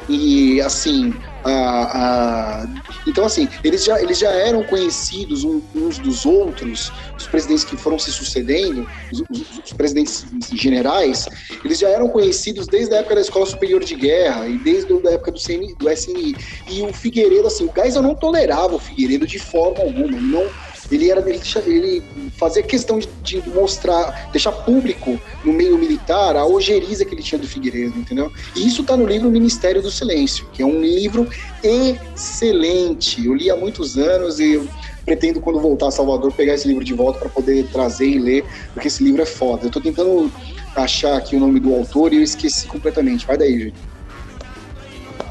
E 0.08 0.60
assim, 0.60 1.14
a, 1.44 2.62
a, 2.62 2.66
então, 3.06 3.24
assim, 3.24 3.48
eles 3.64 3.84
já, 3.84 4.00
eles 4.00 4.18
já 4.18 4.30
eram 4.30 4.62
conhecidos 4.62 5.44
uns 5.44 5.98
dos 5.98 6.24
outros, 6.24 6.92
os 7.16 7.26
presidentes 7.26 7.64
que 7.64 7.76
foram 7.76 7.98
se 7.98 8.12
sucedendo, 8.12 8.88
os, 9.12 9.22
os, 9.64 9.72
presidentes 9.72 10.24
generais, 10.52 11.28
eles 11.64 11.78
já 11.78 11.88
eram 11.88 12.08
conhecidos 12.08 12.66
desde 12.66 12.94
a 12.94 12.98
época 12.98 13.16
da 13.16 13.20
Escola 13.20 13.46
Superior 13.46 13.82
de 13.82 13.94
Guerra 13.94 14.46
e 14.46 14.58
desde 14.58 14.92
a 14.92 15.12
época 15.12 15.32
do, 15.32 15.38
CN, 15.38 15.74
do 15.74 15.90
SNI. 15.90 16.36
E 16.70 16.82
o 16.82 16.92
Figueiredo, 16.92 17.46
assim, 17.46 17.64
o 17.64 17.72
Geisel 17.74 18.02
não 18.02 18.14
tolerava 18.14 18.76
o 18.76 18.78
Figueiredo 18.78 19.26
de 19.26 19.38
forma 19.38 19.80
alguma, 19.80 20.20
não 20.20 20.46
ele 20.94 21.10
era 21.10 21.22
ele, 21.66 22.02
fazia 22.36 22.62
questão 22.62 22.98
de, 22.98 23.08
de, 23.22 23.48
mostrar, 23.50 24.30
deixar 24.30 24.52
público 24.52 25.18
no 25.44 25.52
meio 25.52 25.78
militar 25.78 26.36
a 26.36 26.46
ojeriza 26.46 27.04
que 27.04 27.14
ele 27.14 27.22
tinha 27.22 27.38
do 27.38 27.46
Figueiredo, 27.46 27.98
entendeu? 27.98 28.30
E 28.54 28.66
isso 28.66 28.82
está 28.82 28.96
no 28.96 29.06
livro 29.06 29.30
Ministério 29.30 29.82
do 29.82 29.90
Silêncio, 29.90 30.46
que 30.52 30.62
é 30.62 30.66
um 30.66 30.80
livro 30.80 31.28
excelente. 31.62 33.24
Eu 33.24 33.34
li 33.34 33.50
há 33.50 33.56
muitos 33.56 33.96
anos 33.96 34.40
e 34.40 34.60
pretendo, 35.04 35.40
quando 35.40 35.60
voltar 35.60 35.88
a 35.88 35.90
Salvador, 35.90 36.32
pegar 36.32 36.54
esse 36.54 36.68
livro 36.68 36.84
de 36.84 36.94
volta 36.94 37.18
para 37.18 37.28
poder 37.28 37.66
trazer 37.68 38.06
e 38.06 38.18
ler, 38.18 38.44
porque 38.72 38.88
esse 38.88 39.02
livro 39.02 39.22
é 39.22 39.26
foda. 39.26 39.64
Eu 39.64 39.68
estou 39.68 39.82
tentando 39.82 40.30
achar 40.74 41.16
aqui 41.16 41.36
o 41.36 41.40
nome 41.40 41.60
do 41.60 41.74
autor 41.74 42.12
e 42.12 42.16
eu 42.16 42.22
esqueci 42.22 42.66
completamente. 42.66 43.26
Vai 43.26 43.36
daí, 43.36 43.58
gente. 43.58 43.91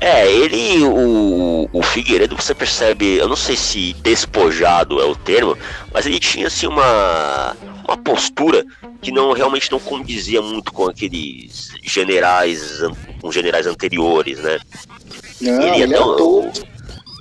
É, 0.02 0.30
ele, 0.32 0.84
o, 0.84 1.70
o 1.72 1.84
Figueiredo, 1.84 2.36
você 2.36 2.56
percebe, 2.56 3.18
eu 3.18 3.28
não 3.28 3.36
sei 3.36 3.56
se 3.56 3.94
despojado 4.02 5.00
é 5.00 5.06
o 5.06 5.16
termo, 5.16 5.56
mas 5.94 6.08
ele 6.08 6.20
tinha 6.20 6.48
assim 6.48 6.66
uma, 6.66 7.56
uma 7.88 7.96
postura 7.98 8.66
que 9.00 9.12
não 9.12 9.32
realmente 9.32 9.72
não 9.72 9.80
condizia 9.80 10.42
muito 10.42 10.74
com 10.74 10.90
aqueles 10.90 11.70
generais, 11.84 12.82
com 13.22 13.32
generais 13.32 13.68
anteriores, 13.68 14.40
né? 14.40 14.60
Não, 15.40 15.62
ele, 15.62 15.84
ele 15.84 15.94
é 15.94 15.98
tão, 15.98 16.52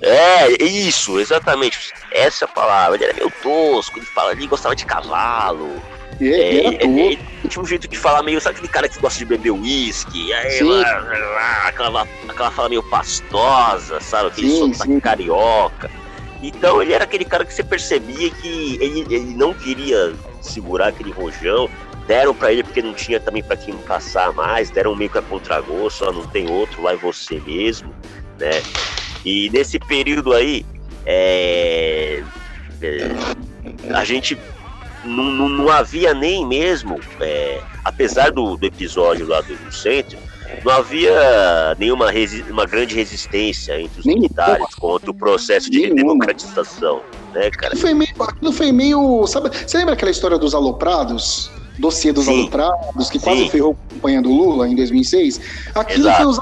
é, 0.01 0.63
isso, 0.63 1.19
exatamente. 1.19 1.93
Essa 2.11 2.45
é 2.45 2.47
a 2.47 2.51
palavra. 2.51 2.95
Ele 2.97 3.05
era 3.05 3.13
meio 3.13 3.31
tosco, 3.43 3.99
ele 3.99 4.05
fala, 4.07 4.31
ele 4.31 4.47
gostava 4.47 4.75
de 4.75 4.85
cavalo. 4.85 5.69
É, 6.19 6.25
é, 6.25 6.55
ele, 6.55 6.77
ele, 6.81 7.19
tinha 7.51 7.61
um 7.61 7.65
jeito 7.65 7.87
de 7.87 7.97
falar 7.97 8.23
meio, 8.23 8.39
sabe 8.39 8.55
aquele 8.55 8.71
cara 8.71 8.87
que 8.87 8.99
gosta 8.99 9.19
de 9.19 9.25
beber 9.25 9.51
uísque? 9.51 10.33
Aí, 10.33 10.63
lá, 10.63 10.99
lá, 11.01 11.67
aquela, 11.67 12.07
aquela 12.27 12.51
fala 12.51 12.69
meio 12.69 12.81
pastosa, 12.83 13.99
sabe? 13.99 14.29
Aquele 14.29 14.49
sim, 14.49 14.73
sotaque 14.73 15.01
carioca. 15.01 15.91
Então 16.41 16.81
ele 16.81 16.93
era 16.93 17.03
aquele 17.03 17.25
cara 17.25 17.45
que 17.45 17.53
você 17.53 17.63
percebia 17.63 18.31
que 18.31 18.77
ele, 18.81 19.01
ele 19.13 19.35
não 19.35 19.53
queria 19.53 20.13
segurar 20.41 20.87
aquele 20.87 21.11
rojão. 21.11 21.69
Deram 22.07 22.33
para 22.33 22.51
ele 22.51 22.63
porque 22.63 22.81
não 22.81 22.93
tinha 22.93 23.19
também 23.19 23.43
para 23.43 23.55
quem 23.55 23.75
passar 23.77 24.33
mais, 24.33 24.71
deram 24.71 24.95
meio 24.95 25.09
que 25.09 25.17
a 25.17 25.21
contragosto, 25.21 26.11
não 26.11 26.25
tem 26.27 26.49
outro, 26.49 26.81
lá 26.81 26.93
é 26.93 26.95
você 26.95 27.39
mesmo, 27.45 27.93
né? 28.39 28.63
E 29.23 29.49
nesse 29.51 29.77
período 29.77 30.33
aí, 30.33 30.65
é, 31.05 32.23
é, 32.81 33.11
a 33.93 34.03
gente 34.03 34.35
não, 35.03 35.23
não, 35.31 35.49
não, 35.49 35.69
havia 35.69 36.13
nem 36.13 36.45
mesmo, 36.45 36.99
é, 37.19 37.61
apesar 37.83 38.31
do, 38.31 38.55
do, 38.55 38.65
episódio 38.65 39.27
lá 39.27 39.41
do, 39.41 39.55
do, 39.55 39.71
centro, 39.71 40.17
não 40.63 40.71
havia 40.71 41.75
nenhuma 41.77 42.07
uma 42.49 42.65
grande 42.65 42.95
resistência 42.95 43.79
entre 43.79 43.99
os 43.99 44.05
militares 44.05 44.75
contra 44.75 45.09
o 45.09 45.13
processo 45.13 45.69
de 45.69 45.93
democratização, 45.93 47.01
né, 47.33 47.49
cara? 47.49 47.73
Aquilo 47.73 47.81
foi 47.81 47.93
meio, 47.93 48.11
aquilo 48.19 48.53
foi 48.53 48.71
meio, 48.71 49.27
sabe, 49.27 49.49
você 49.49 49.77
lembra 49.77 49.93
aquela 49.93 50.11
história 50.11 50.37
dos 50.37 50.53
aloprados? 50.53 51.51
Dossiê 51.79 52.11
dos 52.11 52.25
Sim. 52.25 52.41
aloprados, 52.41 53.09
que 53.09 53.17
quase 53.17 53.43
Sim. 53.43 53.49
ferrou 53.49 53.77
a 53.89 53.93
campanha 53.93 54.21
do 54.21 54.29
Lula 54.29 54.67
em 54.67 54.75
2006? 54.75 55.39
Aquilo 55.73 56.09
Exato. 56.09 56.17
foi 56.17 56.25
os, 56.27 56.39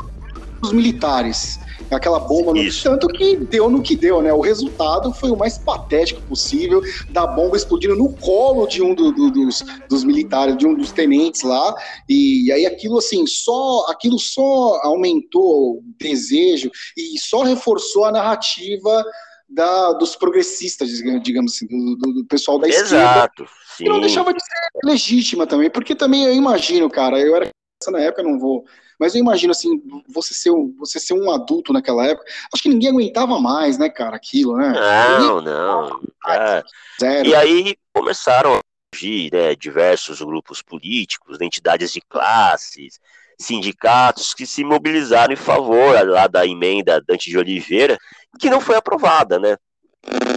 os 0.63 0.73
militares 0.73 1.59
aquela 1.95 2.19
bomba. 2.19 2.53
No... 2.53 2.61
Tanto 2.83 3.07
que 3.07 3.37
deu 3.37 3.69
no 3.69 3.81
que 3.81 3.95
deu, 3.95 4.21
né? 4.21 4.31
O 4.33 4.41
resultado 4.41 5.13
foi 5.13 5.31
o 5.31 5.37
mais 5.37 5.57
patético 5.57 6.21
possível, 6.21 6.81
da 7.09 7.25
bomba 7.25 7.57
explodindo 7.57 7.95
no 7.95 8.13
colo 8.13 8.67
de 8.67 8.81
um 8.81 8.93
do, 8.93 9.11
do, 9.11 9.31
dos, 9.31 9.63
dos 9.89 10.03
militares, 10.03 10.57
de 10.57 10.67
um 10.67 10.75
dos 10.75 10.91
tenentes 10.91 11.41
lá. 11.43 11.75
E 12.07 12.51
aí 12.51 12.65
aquilo 12.65 12.97
assim, 12.97 13.25
só 13.25 13.85
aquilo 13.89 14.19
só 14.19 14.79
aumentou 14.83 15.77
o 15.77 15.83
desejo 15.97 16.71
e 16.97 17.19
só 17.19 17.43
reforçou 17.43 18.05
a 18.05 18.11
narrativa 18.11 19.03
da, 19.49 19.93
dos 19.93 20.15
progressistas, 20.15 20.89
digamos 21.23 21.55
assim, 21.55 21.65
do, 21.65 21.95
do, 21.95 22.13
do 22.13 22.25
pessoal 22.25 22.59
da 22.59 22.67
Exato, 22.67 22.83
esquerda. 22.83 23.15
Exato. 23.15 23.45
E 23.79 23.89
não 23.89 23.99
deixava 23.99 24.33
de 24.33 24.39
ser 24.43 24.87
legítima 24.87 25.47
também, 25.47 25.69
porque 25.69 25.95
também 25.95 26.25
eu 26.25 26.33
imagino, 26.33 26.89
cara, 26.89 27.19
eu 27.19 27.35
era 27.35 27.49
na 27.87 27.99
época, 27.99 28.21
não 28.21 28.37
vou 28.37 28.65
mas 28.99 29.15
eu 29.15 29.21
imagino 29.21 29.51
assim, 29.51 29.81
você 30.07 30.33
ser, 30.33 30.51
você 30.77 30.99
ser 30.99 31.13
um 31.13 31.31
adulto 31.31 31.71
naquela 31.71 32.05
época, 32.05 32.29
acho 32.53 32.61
que 32.61 32.69
ninguém 32.69 32.89
aguentava 32.89 33.39
mais, 33.39 33.77
né, 33.77 33.89
cara, 33.89 34.17
aquilo, 34.17 34.57
né? 34.57 34.73
Não, 35.19 35.41
não. 35.41 36.01
É. 36.27 36.63
Zero. 36.99 37.29
E 37.29 37.33
aí 37.33 37.77
começaram 37.93 38.55
a 38.55 38.59
surgir 38.93 39.31
né, 39.31 39.55
diversos 39.55 40.21
grupos 40.21 40.61
políticos, 40.61 41.39
entidades 41.39 41.93
de 41.93 42.01
classes, 42.01 42.99
sindicatos 43.39 44.33
que 44.33 44.45
se 44.45 44.65
mobilizaram 44.65 45.31
em 45.33 45.37
favor 45.37 46.05
lá 46.05 46.27
da 46.27 46.45
emenda 46.45 47.01
Dante 47.01 47.29
de 47.29 47.37
Oliveira, 47.37 47.97
que 48.37 48.49
não 48.49 48.59
foi 48.59 48.75
aprovada, 48.75 49.39
né? 49.39 49.55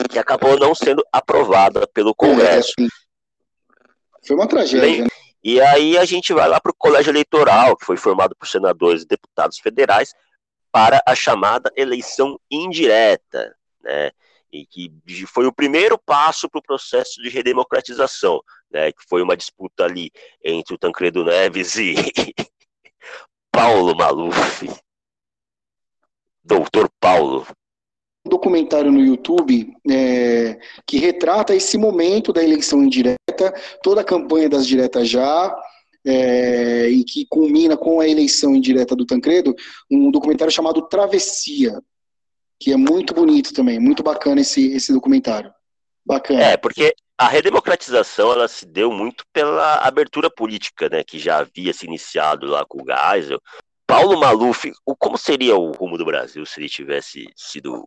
Que 0.08 0.20
acabou 0.20 0.56
não 0.56 0.72
sendo 0.72 1.04
aprovada 1.12 1.84
pelo 1.88 2.14
Congresso. 2.14 2.72
É, 2.78 2.86
foi 4.24 4.36
uma 4.36 4.46
tragédia. 4.46 5.04
né? 5.04 5.08
E 5.43 5.61
aí 5.61 5.99
a 5.99 6.05
gente 6.05 6.32
vai 6.32 6.49
lá 6.49 6.61
para 6.61 6.70
o 6.70 6.76
colégio 6.76 7.11
eleitoral, 7.11 7.76
que 7.76 7.84
foi 7.84 7.97
formado 7.97 8.36
por 8.36 8.47
senadores 8.47 9.03
e 9.03 9.07
deputados 9.07 9.59
federais, 9.59 10.14
para 10.70 11.03
a 11.07 11.14
chamada 11.14 11.70
eleição 11.76 12.38
indireta, 12.51 13.55
né? 13.82 14.11
E 14.53 14.66
que 14.66 14.93
foi 15.26 15.47
o 15.47 15.53
primeiro 15.53 15.99
passo 15.99 16.49
para 16.49 16.59
o 16.59 16.62
processo 16.62 17.20
de 17.20 17.28
redemocratização, 17.28 18.40
né? 18.70 18.93
Que 18.93 19.03
foi 19.09 19.20
uma 19.20 19.36
disputa 19.36 19.84
ali 19.84 20.12
entre 20.45 20.74
o 20.74 20.78
Tancredo 20.78 21.24
Neves 21.24 21.76
e 21.76 21.95
Paulo 23.51 23.97
Maluf. 23.97 24.68
Doutor 26.45 26.88
Paulo. 27.01 27.47
Um 28.24 28.30
documentário 28.30 28.93
no 28.93 29.01
YouTube 29.01 29.74
é, 29.90 30.59
que 30.86 30.99
retrata 30.99 31.55
esse 31.55 31.76
momento 31.76 32.32
da 32.32 32.43
eleição 32.43 32.82
indireta 32.82 33.21
toda 33.82 34.00
a 34.00 34.04
campanha 34.04 34.48
das 34.48 34.66
diretas 34.66 35.08
já, 35.08 35.54
é, 36.04 36.88
e 36.88 37.04
que 37.04 37.26
culmina 37.26 37.76
com 37.76 38.00
a 38.00 38.08
eleição 38.08 38.54
indireta 38.54 38.96
do 38.96 39.06
Tancredo, 39.06 39.54
um 39.90 40.10
documentário 40.10 40.52
chamado 40.52 40.82
Travessia, 40.88 41.80
que 42.58 42.72
é 42.72 42.76
muito 42.76 43.14
bonito 43.14 43.52
também, 43.52 43.78
muito 43.78 44.02
bacana 44.02 44.40
esse, 44.40 44.72
esse 44.72 44.92
documentário. 44.92 45.52
Bacana. 46.04 46.42
É, 46.42 46.56
porque 46.56 46.94
a 47.16 47.28
redemocratização 47.28 48.32
ela 48.32 48.48
se 48.48 48.66
deu 48.66 48.90
muito 48.90 49.24
pela 49.32 49.76
abertura 49.76 50.28
política, 50.28 50.88
né, 50.88 51.04
que 51.04 51.18
já 51.18 51.38
havia 51.38 51.72
se 51.72 51.86
iniciado 51.86 52.46
lá 52.46 52.64
com 52.66 52.82
o 52.82 52.84
Geisel. 52.84 53.40
Paulo 53.86 54.18
Maluf, 54.18 54.72
como 54.98 55.16
seria 55.16 55.54
o 55.54 55.70
rumo 55.72 55.96
do 55.98 56.04
Brasil 56.04 56.44
se 56.46 56.58
ele 56.58 56.68
tivesse 56.68 57.26
sido 57.36 57.86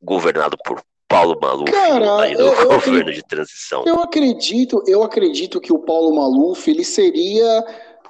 governado 0.00 0.56
por 0.64 0.82
Paulo 1.12 1.38
Maluf 1.38 1.70
Cara, 1.70 2.22
aí 2.22 2.34
no 2.34 2.40
eu, 2.40 2.68
governo 2.68 3.10
eu, 3.10 3.14
de 3.14 3.22
transição? 3.22 3.84
Eu 3.86 4.00
acredito, 4.00 4.82
eu 4.86 5.02
acredito 5.02 5.60
que 5.60 5.70
o 5.70 5.78
Paulo 5.78 6.16
Maluf 6.16 6.70
ele 6.70 6.84
seria 6.84 7.60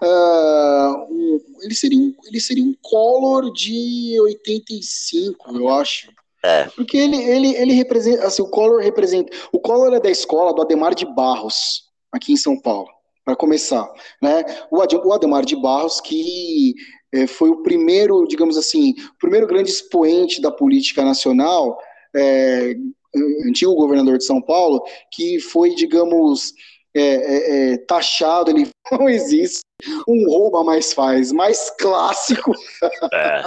uh, 0.00 1.06
um, 1.10 1.40
ele 1.62 1.74
seria 1.74 1.98
um, 1.98 2.14
ele 2.24 2.40
seria 2.40 2.62
um 2.62 2.74
Collor 2.80 3.52
de 3.52 4.16
85, 4.20 5.56
eu 5.56 5.68
acho. 5.68 6.12
É. 6.44 6.64
Porque 6.76 6.96
ele, 6.96 7.16
ele, 7.16 7.56
ele 7.56 7.72
representa, 7.72 8.26
assim, 8.26 8.42
o 8.42 8.48
Collor 8.48 8.80
representa, 8.80 9.32
o 9.52 9.58
Collor 9.58 9.92
é 9.94 10.00
da 10.00 10.10
escola 10.10 10.54
do 10.54 10.62
Ademar 10.62 10.94
de 10.94 11.06
Barros, 11.06 11.84
aqui 12.12 12.32
em 12.32 12.36
São 12.36 12.60
Paulo, 12.60 12.88
para 13.24 13.34
começar, 13.34 13.88
né? 14.20 14.44
O, 14.70 15.12
Ademar 15.12 15.44
de 15.44 15.56
Barros 15.56 16.00
que 16.00 16.74
é, 17.12 17.26
foi 17.26 17.50
o 17.50 17.62
primeiro, 17.62 18.26
digamos 18.28 18.56
assim, 18.56 18.90
o 18.90 19.18
primeiro 19.18 19.46
grande 19.46 19.70
expoente 19.70 20.40
da 20.40 20.52
política 20.52 21.04
nacional 21.04 21.78
é, 22.14 22.74
antigo 23.46 23.74
governador 23.74 24.18
de 24.18 24.24
São 24.24 24.40
Paulo, 24.40 24.82
que 25.10 25.40
foi, 25.40 25.74
digamos, 25.74 26.52
é, 26.94 27.02
é, 27.02 27.72
é 27.72 27.78
taxado, 27.78 28.50
ele 28.50 28.68
não 28.92 29.08
existe 29.08 29.62
um 30.06 30.26
rouba 30.28 30.62
mais 30.62 30.92
faz, 30.92 31.32
mais 31.32 31.70
clássico 31.70 32.52
é. 33.12 33.42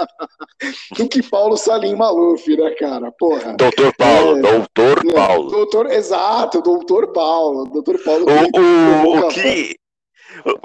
do 0.96 1.08
que 1.08 1.22
Paulo 1.22 1.56
Salim 1.56 1.94
Maluf, 1.94 2.46
né, 2.56 2.70
cara? 2.72 3.10
Porra. 3.12 3.54
Doutor 3.54 3.94
Paulo, 3.96 4.38
é, 4.38 4.42
doutor 4.42 5.12
Paulo. 5.14 5.50
Doutor, 5.50 5.90
exato, 5.90 6.60
doutor 6.60 7.12
Paulo. 7.12 7.64
Doutor 7.66 7.98
Paulo. 8.02 8.26
O, 8.26 8.60
o, 8.60 9.26
o 9.26 9.28
que, 9.28 9.76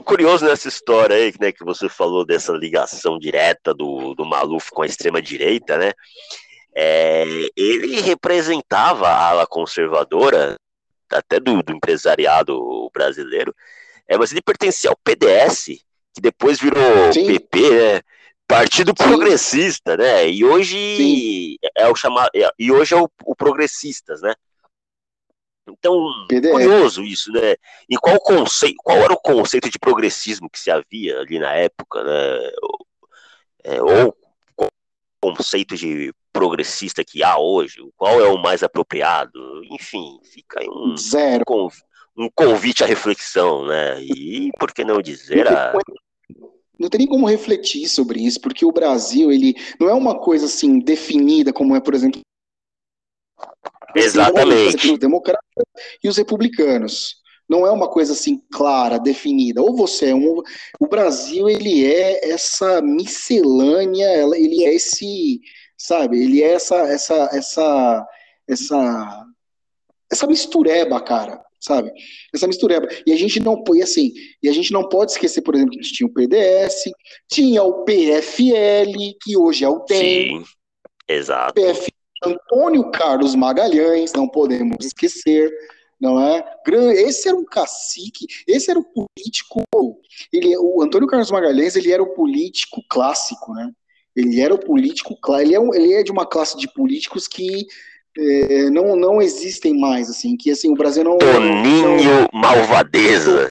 curioso 0.04 0.45
nessa 0.45 0.68
história 0.68 1.16
aí, 1.16 1.34
né, 1.39 1.52
que 1.52 1.64
você 1.64 1.88
falou 1.88 2.26
dessa 2.26 2.52
ligação 2.52 3.18
direta 3.18 3.74
do, 3.74 4.14
do 4.16 4.26
Maluf 4.26 4.70
com 4.72 4.82
a 4.82 4.86
extrema-direita, 4.86 5.78
né? 5.78 5.93
É, 6.74 7.24
ele 7.55 7.99
representava 8.01 9.07
a 9.07 9.30
ala 9.30 9.47
conservadora, 9.47 10.57
até 11.09 11.39
do, 11.39 11.61
do 11.61 11.74
empresariado 11.74 12.89
brasileiro, 12.93 13.53
é, 14.07 14.17
mas 14.17 14.32
ele 14.32 14.41
pertencia 14.41 14.89
ao 14.89 14.97
PDS, 14.97 15.84
que 16.13 16.22
depois 16.22 16.59
virou 16.59 17.11
Sim. 17.11 17.28
PP, 17.28 17.69
né? 17.69 18.01
Partido 18.47 18.93
Sim. 18.97 19.07
Progressista, 19.07 19.97
né? 19.97 20.30
E 20.30 20.43
hoje 20.43 20.78
Sim. 20.97 21.55
é 21.76 21.88
o 21.88 21.95
chamado, 21.95 22.30
é, 22.36 22.49
e 22.57 22.72
hoje 22.72 22.93
é 22.93 22.97
o, 22.97 23.09
o 23.26 23.36
Progressistas, 23.36 24.22
né? 24.22 24.34
Então, 25.67 25.93
curioso 26.51 27.03
isso, 27.03 27.32
né? 27.32 27.55
E 27.89 27.95
qual 27.97 28.19
conceito, 28.19 28.78
qual 28.84 28.97
era 28.97 29.13
o 29.13 29.22
conceito 29.22 29.69
de 29.69 29.80
progressismo 29.80 30.49
que 30.49 30.59
se 30.59 30.72
havia 30.72 31.19
ali 31.19 31.39
na 31.39 31.53
época, 31.53 32.03
né? 32.03 32.51
É, 33.63 33.82
ou 33.82 34.15
conceito 35.22 35.76
de 35.76 36.11
progressista 36.32 37.04
que 37.04 37.24
há 37.24 37.38
hoje? 37.38 37.78
Qual 37.96 38.20
é 38.20 38.28
o 38.28 38.38
mais 38.38 38.64
apropriado? 38.64 39.64
Enfim, 39.72 40.20
fica 40.24 40.60
aí 40.60 40.68
um, 40.70 40.96
Zero. 40.98 41.44
um 42.18 42.30
convite 42.34 42.84
à 42.84 42.88
reflexão, 42.88 43.66
né? 43.66 44.02
E 44.02 44.52
por 44.60 44.74
que 44.74 44.84
não 44.84 45.02
dizer 45.02 45.48
a 45.48 45.74
não 46.80 46.90
tem 46.90 46.98
nem 46.98 47.08
como 47.08 47.28
refletir 47.28 47.88
sobre 47.88 48.20
isso, 48.22 48.42
porque 48.42 48.66
o 48.66 48.72
Brasil, 48.72 49.32
ele 49.32 49.54
não 49.80 49.88
é 49.88 49.94
uma 49.94 50.18
coisa 50.18 50.48
assim 50.48 50.80
definida 50.80 51.54
como 51.54 51.76
é, 51.76 51.80
por 51.80 51.94
exemplo, 51.94 52.20
Exatamente. 53.96 54.92
Os 54.92 55.00
democratas 55.00 55.44
e 56.04 56.10
os 56.10 56.18
republicanos. 56.18 57.16
Não 57.50 57.68
é 57.68 57.72
uma 57.72 57.90
coisa 57.90 58.14
assim 58.14 58.42
clara, 58.52 58.98
definida. 58.98 59.62
Ou 59.62 59.76
você 59.76 60.10
é 60.10 60.16
um. 60.16 60.42
O 60.80 60.88
Brasil, 60.88 61.50
ele 61.50 61.86
é 61.86 62.32
essa 62.32 62.82
miscelânea, 62.82 64.08
ele 64.36 64.64
é 64.64 64.74
esse. 64.74 65.42
Sabe? 65.86 66.24
Ele 66.24 66.42
é 66.42 66.54
essa. 66.54 66.76
essa, 66.78 67.30
essa, 67.34 68.08
essa, 68.48 69.26
essa 70.12 70.28
mistureba, 70.28 71.02
cara 71.02 71.42
sabe? 71.64 71.92
Essa 72.34 72.48
mistureba. 72.48 72.88
E 73.06 73.14
a 73.14 73.16
gente 73.16 73.40
não 73.40 73.64
e 73.76 73.84
assim, 73.84 74.12
e 74.42 74.50
a 74.50 74.52
gente 74.52 74.74
não 74.74 74.90
pode 74.90 75.12
esquecer, 75.12 75.44
por 75.44 75.54
exemplo, 75.54 75.74
que 75.74 75.80
a 75.80 75.84
gente 75.84 75.94
tinha 75.94 76.08
o 76.08 76.12
PDS, 76.12 76.92
tinha 77.30 77.64
o 77.64 77.86
PFL, 77.86 79.16
que 79.22 79.38
hoje 79.38 79.64
é 79.64 79.70
o 79.70 79.86
DEM. 79.86 80.40
Sim, 80.40 80.44
exato. 81.08 81.54
PFL 81.54 82.02
Antônio 82.24 82.92
Carlos 82.92 83.34
Magalhães, 83.34 84.14
não 84.14 84.28
podemos 84.28 84.86
esquecer, 84.86 85.52
não 86.00 86.22
é? 86.22 86.44
Esse 86.96 87.28
era 87.28 87.38
um 87.38 87.44
cacique, 87.44 88.28
esse 88.48 88.70
era 88.70 88.80
o 88.80 88.84
político, 88.84 89.64
ele, 90.32 90.56
o 90.58 90.82
Antônio 90.84 91.08
Carlos 91.08 91.32
Magalhães, 91.32 91.76
ele 91.76 91.92
era 91.92 92.02
o 92.02 92.14
político 92.14 92.82
clássico, 92.88 93.54
né? 93.54 93.72
Ele 94.16 94.41
era 94.41 94.53
o 94.53 94.59
político, 94.59 95.18
ele 95.39 95.55
é, 95.55 95.59
um, 95.59 95.74
ele 95.74 95.93
é 95.93 96.03
de 96.03 96.12
uma 96.12 96.26
classe 96.26 96.57
de 96.57 96.68
políticos 96.68 97.28
que 97.28 97.66
é, 98.18 98.70
não, 98.70 98.95
não 98.95 99.22
existem 99.22 99.80
mais, 99.80 100.09
assim, 100.09 100.36
que 100.36 100.51
assim, 100.51 100.70
o 100.70 100.76
Brasil 100.76 101.03
não... 101.03 101.18
Toninho 101.18 101.97
não, 102.03 102.30
Malvadeza. 102.34 103.49